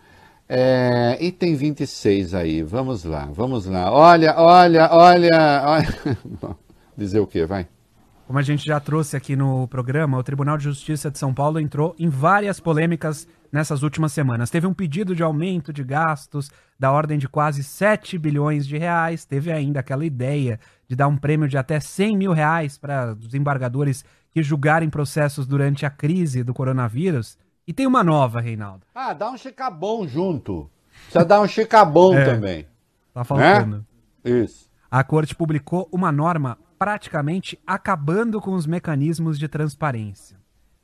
É, 0.49 1.17
item 1.21 1.55
26 1.55 2.35
aí, 2.35 2.63
vamos 2.63 3.05
lá, 3.05 3.27
vamos 3.33 3.67
lá. 3.67 3.91
Olha, 3.93 4.35
olha, 4.37 4.89
olha, 4.93 5.63
olha. 5.65 6.57
Dizer 6.97 7.21
o 7.21 7.27
quê? 7.27 7.47
Vai. 7.47 7.67
Como 8.27 8.39
a 8.39 8.43
gente 8.43 8.65
já 8.65 8.79
trouxe 8.79 9.17
aqui 9.17 9.35
no 9.35 9.67
programa, 9.69 10.17
o 10.17 10.23
Tribunal 10.23 10.57
de 10.57 10.65
Justiça 10.65 11.11
de 11.11 11.19
São 11.19 11.35
Paulo 11.35 11.59
entrou 11.59 11.95
em 11.99 12.09
várias 12.09 12.61
polêmicas 12.61 13.27
nessas 13.53 13.83
últimas 13.83 14.13
semanas. 14.13 14.49
Teve 14.49 14.67
um 14.67 14.73
pedido 14.73 15.15
de 15.15 15.23
aumento 15.23 15.73
de 15.73 15.85
gastos 15.85 16.51
da 16.79 16.91
ordem 16.91 17.19
de 17.19 17.29
quase 17.29 17.63
7 17.63 18.17
bilhões 18.17 18.67
de 18.67 18.79
reais. 18.79 19.25
Teve 19.25 19.53
ainda 19.53 19.81
aquela 19.81 20.05
ideia 20.05 20.59
de 20.89 20.97
dar 20.97 21.09
um 21.09 21.17
prêmio 21.17 21.47
de 21.47 21.59
até 21.59 21.79
100 21.79 22.17
mil 22.17 22.33
reais 22.33 22.79
para 22.79 23.15
os 23.15 23.35
embargadores 23.35 24.05
que 24.33 24.43
julgarem 24.43 24.89
processos 24.89 25.47
durante 25.47 25.85
a 25.85 25.91
crise 25.91 26.43
do 26.43 26.55
coronavírus. 26.55 27.37
E 27.67 27.73
tem 27.73 27.87
uma 27.87 28.03
nova, 28.03 28.41
Reinaldo. 28.41 28.85
Ah, 28.95 29.13
dá 29.13 29.31
um 29.31 29.37
chicabom 29.37 30.07
junto. 30.07 30.71
Precisa 31.05 31.25
dar 31.25 31.41
um 31.41 31.49
chicabom 31.49 32.15
é, 32.19 32.25
também. 32.25 32.67
Tá 33.15 33.25
faltando. 33.25 33.85
É? 34.25 34.31
Isso. 34.31 34.71
A 34.91 35.03
corte 35.05 35.35
publicou 35.35 35.89
uma 35.93 36.11
norma 36.11 36.59
praticamente 36.79 37.59
acabando 37.67 38.41
com 38.41 38.55
os 38.55 38.67
mecanismos 38.67 39.39
de 39.39 39.49
transparência. 39.49 40.37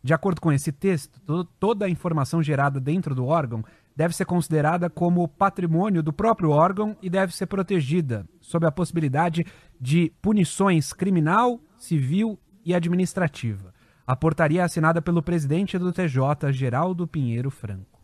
De 0.02 0.14
acordo 0.14 0.40
com 0.40 0.52
esse 0.52 0.70
texto, 0.70 1.20
to 1.20 1.44
toda 1.58 1.84
a 1.84 1.90
informação 1.90 2.42
gerada 2.42 2.78
dentro 2.78 3.14
do 3.14 3.26
órgão 3.26 3.64
deve 3.96 4.14
ser 4.14 4.24
considerada 4.24 4.88
como 4.88 5.26
patrimônio 5.26 6.02
do 6.02 6.12
próprio 6.12 6.50
órgão 6.50 6.96
e 7.02 7.10
deve 7.10 7.34
ser 7.34 7.46
protegida, 7.46 8.24
sob 8.40 8.64
a 8.64 8.70
possibilidade 8.70 9.44
de 9.80 10.12
punições 10.22 10.92
criminal, 10.92 11.60
civil 11.76 12.38
e 12.64 12.72
administrativa. 12.72 13.74
A 14.08 14.16
portaria 14.16 14.62
é 14.62 14.64
assinada 14.64 15.02
pelo 15.02 15.22
presidente 15.22 15.76
do 15.76 15.92
TJ, 15.92 16.50
Geraldo 16.50 17.06
Pinheiro 17.06 17.50
Franco. 17.50 18.00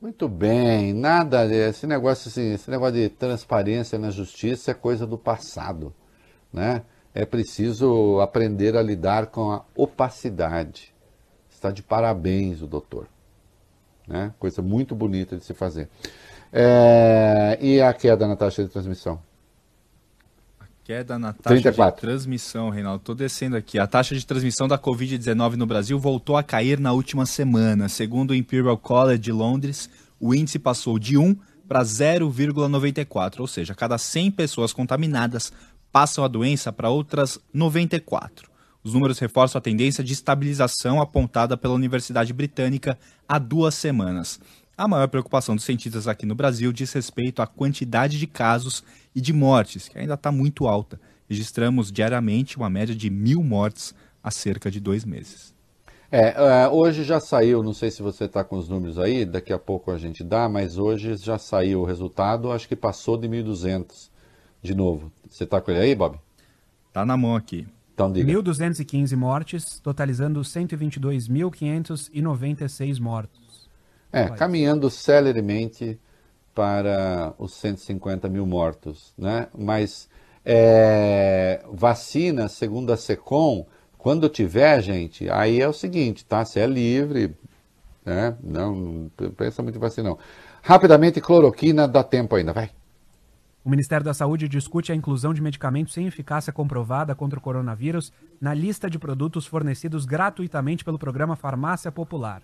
Muito 0.00 0.28
bem, 0.28 0.94
nada, 0.94 1.44
esse 1.52 1.88
negócio, 1.88 2.28
assim, 2.28 2.52
esse 2.52 2.70
negócio 2.70 2.94
de 2.94 3.08
transparência 3.08 3.98
na 3.98 4.12
justiça 4.12 4.70
é 4.70 4.74
coisa 4.74 5.04
do 5.04 5.18
passado, 5.18 5.92
né? 6.52 6.82
é 7.12 7.24
preciso 7.24 8.20
aprender 8.20 8.76
a 8.76 8.80
lidar 8.80 9.26
com 9.26 9.50
a 9.50 9.64
opacidade. 9.74 10.94
Está 11.50 11.72
de 11.72 11.82
parabéns 11.82 12.62
o 12.62 12.68
doutor. 12.68 13.08
Né? 14.06 14.32
Coisa 14.38 14.62
muito 14.62 14.94
bonita 14.94 15.36
de 15.36 15.44
se 15.44 15.52
fazer. 15.52 15.88
É... 16.52 17.58
E 17.60 17.82
a 17.82 17.92
queda 17.92 18.28
na 18.28 18.36
taxa 18.36 18.62
de 18.62 18.70
transmissão? 18.70 19.20
Queda 20.88 21.18
na 21.18 21.34
taxa 21.34 21.50
34. 21.50 21.96
de 21.96 22.00
transmissão, 22.00 22.70
Reinaldo. 22.70 23.02
Estou 23.02 23.14
descendo 23.14 23.56
aqui. 23.56 23.78
A 23.78 23.86
taxa 23.86 24.14
de 24.14 24.24
transmissão 24.24 24.66
da 24.66 24.78
Covid-19 24.78 25.52
no 25.52 25.66
Brasil 25.66 25.98
voltou 25.98 26.34
a 26.34 26.42
cair 26.42 26.80
na 26.80 26.92
última 26.92 27.26
semana. 27.26 27.90
Segundo 27.90 28.30
o 28.30 28.34
Imperial 28.34 28.78
College 28.78 29.18
de 29.18 29.30
Londres, 29.30 29.90
o 30.18 30.34
índice 30.34 30.58
passou 30.58 30.98
de 30.98 31.18
1 31.18 31.36
para 31.68 31.82
0,94, 31.82 33.40
ou 33.40 33.46
seja, 33.46 33.74
cada 33.74 33.98
100 33.98 34.30
pessoas 34.30 34.72
contaminadas, 34.72 35.52
passam 35.92 36.24
a 36.24 36.28
doença 36.28 36.72
para 36.72 36.88
outras 36.88 37.38
94. 37.52 38.50
Os 38.82 38.94
números 38.94 39.18
reforçam 39.18 39.58
a 39.58 39.62
tendência 39.62 40.02
de 40.02 40.14
estabilização 40.14 41.02
apontada 41.02 41.54
pela 41.54 41.74
Universidade 41.74 42.32
Britânica 42.32 42.98
há 43.28 43.38
duas 43.38 43.74
semanas. 43.74 44.40
A 44.78 44.86
maior 44.86 45.08
preocupação 45.08 45.56
dos 45.56 45.64
cientistas 45.64 46.06
aqui 46.06 46.24
no 46.24 46.36
Brasil 46.36 46.72
diz 46.72 46.92
respeito 46.92 47.42
à 47.42 47.48
quantidade 47.48 48.16
de 48.16 48.28
casos 48.28 48.84
e 49.12 49.20
de 49.20 49.32
mortes, 49.32 49.88
que 49.88 49.98
ainda 49.98 50.14
está 50.14 50.30
muito 50.30 50.68
alta. 50.68 51.00
Registramos 51.28 51.90
diariamente 51.90 52.56
uma 52.56 52.70
média 52.70 52.94
de 52.94 53.10
mil 53.10 53.42
mortes 53.42 53.92
há 54.22 54.30
cerca 54.30 54.70
de 54.70 54.78
dois 54.78 55.04
meses. 55.04 55.52
É, 56.12 56.62
é 56.62 56.68
hoje 56.68 57.02
já 57.02 57.18
saiu, 57.18 57.60
não 57.60 57.74
sei 57.74 57.90
se 57.90 58.02
você 58.02 58.26
está 58.26 58.44
com 58.44 58.56
os 58.56 58.68
números 58.68 59.00
aí, 59.00 59.24
daqui 59.24 59.52
a 59.52 59.58
pouco 59.58 59.90
a 59.90 59.98
gente 59.98 60.22
dá, 60.22 60.48
mas 60.48 60.78
hoje 60.78 61.16
já 61.16 61.38
saiu 61.38 61.80
o 61.80 61.84
resultado, 61.84 62.52
acho 62.52 62.68
que 62.68 62.76
passou 62.76 63.16
de 63.16 63.28
1.200 63.28 64.08
de 64.62 64.76
novo. 64.76 65.10
Você 65.28 65.42
está 65.42 65.60
com 65.60 65.72
ele 65.72 65.80
aí, 65.80 65.96
Bob? 65.96 66.20
Tá 66.92 67.04
na 67.04 67.16
mão 67.16 67.34
aqui. 67.34 67.66
Então 67.92 68.12
diga. 68.12 68.32
1.215 68.32 69.16
mortes, 69.16 69.80
totalizando 69.80 70.40
122.596 70.40 73.00
mortos. 73.00 73.47
É, 74.10 74.28
caminhando 74.28 74.88
celeremente 74.88 75.98
para 76.54 77.34
os 77.38 77.54
150 77.54 78.28
mil 78.28 78.46
mortos, 78.46 79.12
né? 79.16 79.48
Mas 79.56 80.08
é, 80.44 81.62
vacina, 81.70 82.48
segundo 82.48 82.92
a 82.92 82.96
SECOM, 82.96 83.66
quando 83.98 84.28
tiver, 84.28 84.80
gente, 84.80 85.28
aí 85.30 85.60
é 85.60 85.68
o 85.68 85.72
seguinte, 85.72 86.24
tá? 86.24 86.44
Você 86.44 86.60
é 86.60 86.66
livre, 86.66 87.36
né? 88.04 88.36
Não, 88.42 88.74
não 88.74 89.10
pensa 89.36 89.62
muito 89.62 89.76
em 89.76 89.80
vacina, 89.80 90.08
não. 90.08 90.18
Rapidamente, 90.62 91.20
cloroquina, 91.20 91.86
dá 91.86 92.02
tempo 92.02 92.34
ainda, 92.34 92.52
vai. 92.52 92.70
O 93.64 93.70
Ministério 93.70 94.04
da 94.04 94.14
Saúde 94.14 94.48
discute 94.48 94.90
a 94.90 94.94
inclusão 94.94 95.34
de 95.34 95.42
medicamentos 95.42 95.92
sem 95.92 96.06
eficácia 96.06 96.52
comprovada 96.52 97.14
contra 97.14 97.38
o 97.38 97.42
coronavírus 97.42 98.12
na 98.40 98.54
lista 98.54 98.88
de 98.88 98.98
produtos 98.98 99.46
fornecidos 99.46 100.06
gratuitamente 100.06 100.84
pelo 100.84 100.98
programa 100.98 101.36
Farmácia 101.36 101.92
Popular. 101.92 102.42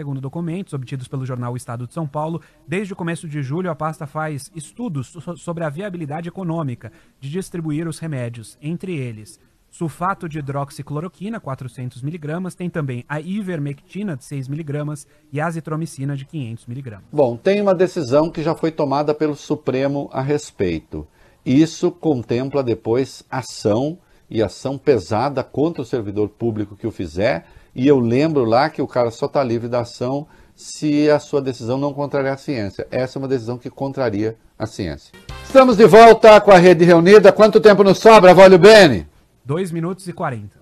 Segundo 0.00 0.18
documentos 0.18 0.72
obtidos 0.72 1.06
pelo 1.08 1.26
jornal 1.26 1.54
Estado 1.54 1.86
de 1.86 1.92
São 1.92 2.08
Paulo, 2.08 2.40
desde 2.66 2.94
o 2.94 2.96
começo 2.96 3.28
de 3.28 3.42
julho 3.42 3.70
a 3.70 3.74
pasta 3.74 4.06
faz 4.06 4.50
estudos 4.56 5.14
sobre 5.36 5.62
a 5.62 5.68
viabilidade 5.68 6.26
econômica 6.26 6.90
de 7.20 7.28
distribuir 7.28 7.86
os 7.86 7.98
remédios, 7.98 8.56
entre 8.62 8.96
eles 8.96 9.38
sulfato 9.70 10.26
de 10.26 10.38
hidroxicloroquina, 10.38 11.38
400mg, 11.38 12.54
tem 12.54 12.70
também 12.70 13.04
a 13.06 13.20
ivermectina, 13.20 14.16
de 14.16 14.24
6mg, 14.24 15.06
e 15.30 15.38
a 15.38 15.46
azitromicina, 15.46 16.16
de 16.16 16.24
500mg. 16.24 17.00
Bom, 17.12 17.36
tem 17.36 17.60
uma 17.60 17.74
decisão 17.74 18.30
que 18.30 18.42
já 18.42 18.54
foi 18.54 18.72
tomada 18.72 19.14
pelo 19.14 19.36
Supremo 19.36 20.08
a 20.14 20.22
respeito. 20.22 21.06
Isso 21.44 21.92
contempla 21.92 22.62
depois 22.62 23.22
ação 23.30 23.98
e 24.30 24.42
ação 24.42 24.78
pesada 24.78 25.44
contra 25.44 25.82
o 25.82 25.84
servidor 25.84 26.30
público 26.30 26.74
que 26.74 26.86
o 26.86 26.90
fizer, 26.90 27.46
e 27.74 27.86
eu 27.86 27.98
lembro 28.00 28.44
lá 28.44 28.68
que 28.68 28.82
o 28.82 28.86
cara 28.86 29.10
só 29.10 29.26
está 29.26 29.42
livre 29.42 29.68
da 29.68 29.80
ação 29.80 30.26
se 30.54 31.10
a 31.10 31.18
sua 31.18 31.40
decisão 31.40 31.78
não 31.78 31.94
contrariar 31.94 32.34
a 32.34 32.38
ciência. 32.38 32.86
Essa 32.90 33.18
é 33.18 33.20
uma 33.20 33.28
decisão 33.28 33.56
que 33.56 33.70
contraria 33.70 34.36
a 34.58 34.66
ciência. 34.66 35.12
Estamos 35.42 35.76
de 35.76 35.86
volta 35.86 36.40
com 36.40 36.50
a 36.50 36.58
rede 36.58 36.84
reunida. 36.84 37.32
Quanto 37.32 37.60
tempo 37.60 37.82
nos 37.82 37.98
sobra, 37.98 38.34
Vólio 38.34 38.58
Bene? 38.58 39.06
2 39.44 39.72
minutos 39.72 40.06
e 40.06 40.12
40. 40.12 40.60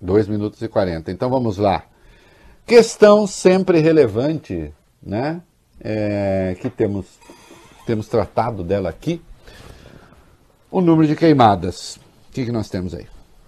2 0.00 0.28
minutos 0.28 0.60
e 0.60 0.68
40. 0.68 1.12
Então 1.12 1.30
vamos 1.30 1.58
lá. 1.58 1.84
Questão 2.66 3.26
sempre 3.26 3.78
relevante, 3.78 4.72
né? 5.00 5.40
É, 5.80 6.56
que 6.60 6.68
temos, 6.68 7.06
temos 7.86 8.08
tratado 8.08 8.64
dela 8.64 8.88
aqui. 8.88 9.22
O 10.70 10.80
número 10.80 11.06
de 11.06 11.14
queimadas. 11.14 11.96
O 12.28 12.32
que, 12.32 12.44
que 12.44 12.52
nós 12.52 12.68
temos 12.68 12.94
aí? 12.94 13.06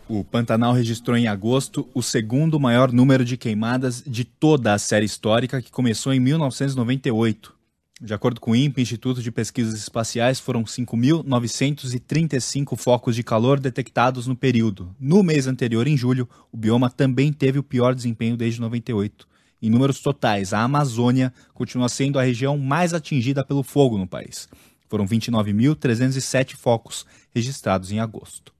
O 0.08 0.24
Pantanal 0.24 0.72
registrou 0.72 1.16
em 1.18 1.28
agosto 1.28 1.86
o 1.92 2.02
segundo 2.02 2.58
maior 2.58 2.90
número 2.90 3.26
de 3.26 3.36
queimadas 3.36 4.02
de 4.06 4.24
toda 4.24 4.72
a 4.72 4.78
série 4.78 5.04
histórica, 5.04 5.60
que 5.60 5.70
começou 5.70 6.14
em 6.14 6.20
1998. 6.20 7.54
De 8.00 8.14
acordo 8.14 8.40
com 8.40 8.52
o 8.52 8.56
INPE, 8.56 8.80
Instituto 8.80 9.20
de 9.20 9.30
Pesquisas 9.30 9.74
Espaciais, 9.74 10.40
foram 10.40 10.64
5.935 10.64 12.74
focos 12.74 13.14
de 13.14 13.22
calor 13.22 13.60
detectados 13.60 14.26
no 14.26 14.34
período. 14.34 14.96
No 14.98 15.22
mês 15.22 15.46
anterior, 15.46 15.86
em 15.86 15.94
julho, 15.94 16.26
o 16.50 16.56
bioma 16.56 16.88
também 16.88 17.30
teve 17.30 17.58
o 17.58 17.62
pior 17.62 17.94
desempenho 17.94 18.34
desde 18.34 18.62
98. 18.62 19.28
Em 19.60 19.68
números 19.68 20.00
totais, 20.00 20.54
a 20.54 20.62
Amazônia 20.62 21.34
continua 21.52 21.90
sendo 21.90 22.18
a 22.18 22.22
região 22.22 22.56
mais 22.56 22.94
atingida 22.94 23.44
pelo 23.44 23.62
fogo 23.62 23.98
no 23.98 24.06
país. 24.06 24.48
Foram 24.88 25.06
29.307 25.06 26.56
focos 26.56 27.04
registrados 27.34 27.92
em 27.92 28.00
agosto. 28.00 28.56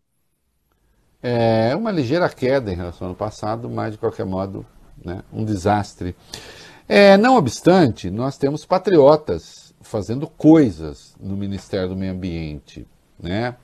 É 1.23 1.75
uma 1.75 1.91
ligeira 1.91 2.29
queda 2.29 2.73
em 2.73 2.77
relação 2.77 3.07
ao 3.07 3.11
ano 3.11 3.19
passado, 3.19 3.69
mas 3.69 3.93
de 3.93 3.99
qualquer 3.99 4.25
modo, 4.25 4.65
né, 5.05 5.23
um 5.33 5.45
desastre. 5.45 6.15
É, 6.89 7.17
não 7.17 7.37
obstante, 7.37 8.11
nós 8.11 8.39
temos 8.39 8.65
patriotas 8.65 9.75
fazendo 9.81 10.27
coisas 10.27 11.17
no 11.21 11.37
Ministério 11.37 11.89
do 11.89 11.97
Meio 11.97 12.13
Ambiente, 12.13 12.87
né? 13.19 13.57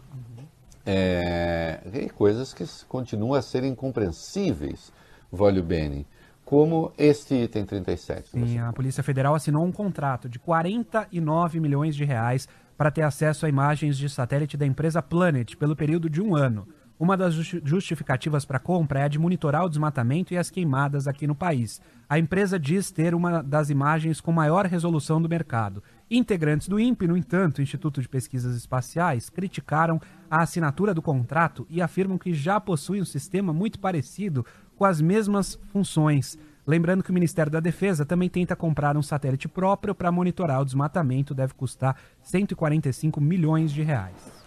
É, 0.87 1.81
e 1.95 2.11
coisas 2.11 2.53
que 2.53 2.65
continuam 2.87 3.35
a 3.35 3.41
ser 3.41 3.65
incompreensíveis, 3.65 4.93
Volio 5.33 5.63
Bene, 5.63 6.07
como 6.45 6.93
este 6.99 7.35
item 7.35 7.65
37. 7.65 8.31
Sim, 8.31 8.59
a 8.59 8.73
Polícia 8.73 9.03
Federal 9.03 9.35
assinou 9.35 9.65
um 9.65 9.73
contrato 9.73 10.29
de 10.29 10.39
49 10.39 11.59
milhões 11.59 11.97
de 11.97 12.05
reais 12.05 12.47
para 12.77 12.91
ter 12.91 13.03
acesso 13.03 13.47
a 13.47 13.49
imagens 13.49 13.97
de 13.97 14.09
satélite 14.11 14.57
da 14.57 14.67
empresa 14.67 15.01
Planet 15.01 15.57
pelo 15.57 15.75
período 15.75 16.11
de 16.11 16.21
um 16.21 16.37
ano. 16.37 16.69
Uma 16.99 17.17
das 17.17 17.35
justificativas 17.35 18.45
para 18.45 18.59
a 18.59 18.61
compra 18.61 19.01
é 19.01 19.03
a 19.03 19.09
de 19.09 19.19
monitorar 19.19 19.65
o 19.65 19.69
desmatamento 19.69 20.33
e 20.33 20.39
as 20.39 20.49
queimadas 20.49 21.09
aqui 21.09 21.27
no 21.27 21.35
país. 21.35 21.81
A 22.09 22.21
empresa 22.21 22.57
diz 22.57 22.93
ter 22.93 23.17
uma 23.17 23.43
das 23.43 23.69
imagens 23.69 24.21
com 24.21 24.31
maior 24.31 24.65
resolução 24.65 25.21
do 25.21 25.29
mercado. 25.29 25.83
Integrantes 26.09 26.69
do 26.69 26.79
INPE, 26.79 27.09
no 27.09 27.17
entanto, 27.17 27.61
Instituto 27.61 28.01
de 28.01 28.09
Pesquisas 28.09 28.57
Espaciais, 28.57 29.29
criticaram 29.29 30.01
a 30.31 30.43
assinatura 30.43 30.95
do 30.95 31.03
contrato 31.03 31.67
e 31.69 31.83
afirmam 31.83 32.17
que 32.17 32.33
já 32.33 32.61
possui 32.61 33.01
um 33.01 33.05
sistema 33.05 33.53
muito 33.53 33.81
parecido 33.81 34.47
com 34.77 34.85
as 34.85 35.01
mesmas 35.01 35.59
funções. 35.73 36.39
Lembrando 36.65 37.03
que 37.03 37.11
o 37.11 37.15
Ministério 37.15 37.51
da 37.51 37.61
Defesa 37.61 38.07
também 38.07 38.29
tenta 38.29 38.55
comprar 38.55 38.97
um 38.97 39.03
satélite 39.03 39.49
próprio 39.49 39.97
para 39.97 40.13
monitorar 40.13 40.63
o 40.63 40.65
desmatamento, 40.65 41.35
deve 41.35 41.55
custar 41.55 41.97
145 42.23 43.21
milhões 43.21 43.73
de 43.73 43.83
reais. 43.83 44.44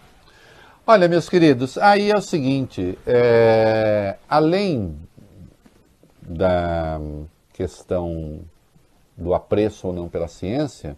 Olha, 0.89 1.09
meus 1.09 1.27
queridos, 1.27 1.77
aí 1.77 2.09
é 2.09 2.15
o 2.15 2.21
seguinte: 2.21 2.97
é, 3.05 4.15
além 4.29 4.95
da 6.21 6.97
questão 7.51 8.39
do 9.17 9.33
apreço 9.33 9.87
ou 9.87 9.93
não 9.93 10.07
pela 10.07 10.29
ciência, 10.29 10.95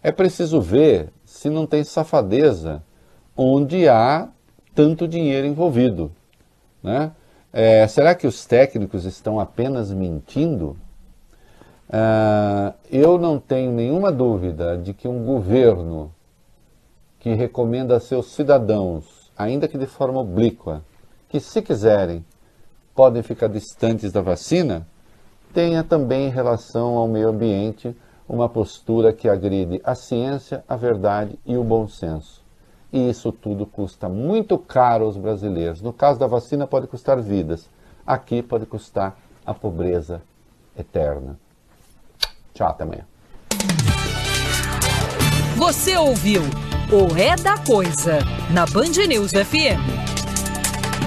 é 0.00 0.12
preciso 0.12 0.60
ver 0.60 1.08
se 1.24 1.50
não 1.50 1.66
tem 1.66 1.82
safadeza 1.82 2.80
onde 3.36 3.88
há 3.88 4.28
tanto 4.72 5.08
dinheiro 5.08 5.44
envolvido. 5.44 6.12
Né? 6.80 7.10
É, 7.52 7.84
será 7.88 8.14
que 8.14 8.28
os 8.28 8.46
técnicos 8.46 9.04
estão 9.04 9.40
apenas 9.40 9.90
mentindo? 9.90 10.76
Uh, 11.88 12.72
eu 12.92 13.18
não 13.18 13.40
tenho 13.40 13.72
nenhuma 13.72 14.12
dúvida 14.12 14.78
de 14.78 14.94
que 14.94 15.08
um 15.08 15.24
governo 15.24 16.12
que 17.26 17.34
recomenda 17.34 17.96
a 17.96 18.00
seus 18.00 18.26
cidadãos, 18.26 19.15
ainda 19.36 19.68
que 19.68 19.78
de 19.78 19.86
forma 19.86 20.20
oblíqua, 20.20 20.82
que 21.28 21.40
se 21.40 21.60
quiserem 21.62 22.24
podem 22.94 23.22
ficar 23.22 23.48
distantes 23.48 24.10
da 24.10 24.20
vacina, 24.20 24.86
tenha 25.52 25.84
também 25.84 26.26
em 26.26 26.30
relação 26.30 26.96
ao 26.96 27.06
meio 27.06 27.28
ambiente 27.28 27.94
uma 28.28 28.48
postura 28.48 29.12
que 29.12 29.28
agride 29.28 29.80
a 29.84 29.94
ciência, 29.94 30.64
a 30.68 30.76
verdade 30.76 31.38
e 31.44 31.56
o 31.56 31.62
bom 31.62 31.86
senso. 31.86 32.42
E 32.92 33.10
isso 33.10 33.30
tudo 33.30 33.66
custa 33.66 34.08
muito 34.08 34.58
caro 34.58 35.04
aos 35.04 35.16
brasileiros. 35.16 35.82
No 35.82 35.92
caso 35.92 36.18
da 36.18 36.26
vacina, 36.26 36.66
pode 36.66 36.86
custar 36.86 37.20
vidas. 37.20 37.68
Aqui 38.06 38.42
pode 38.42 38.64
custar 38.66 39.16
a 39.44 39.52
pobreza 39.52 40.22
eterna. 40.76 41.38
Tchau, 42.54 42.68
até 42.68 42.84
amanhã. 42.84 43.04
Você 45.56 45.96
ouviu 45.96 46.42
o 46.90 47.16
É 47.16 47.34
da 47.34 47.58
Coisa, 47.58 48.18
na 48.50 48.64
Band 48.66 49.06
News 49.08 49.32
FM. 49.32 50.15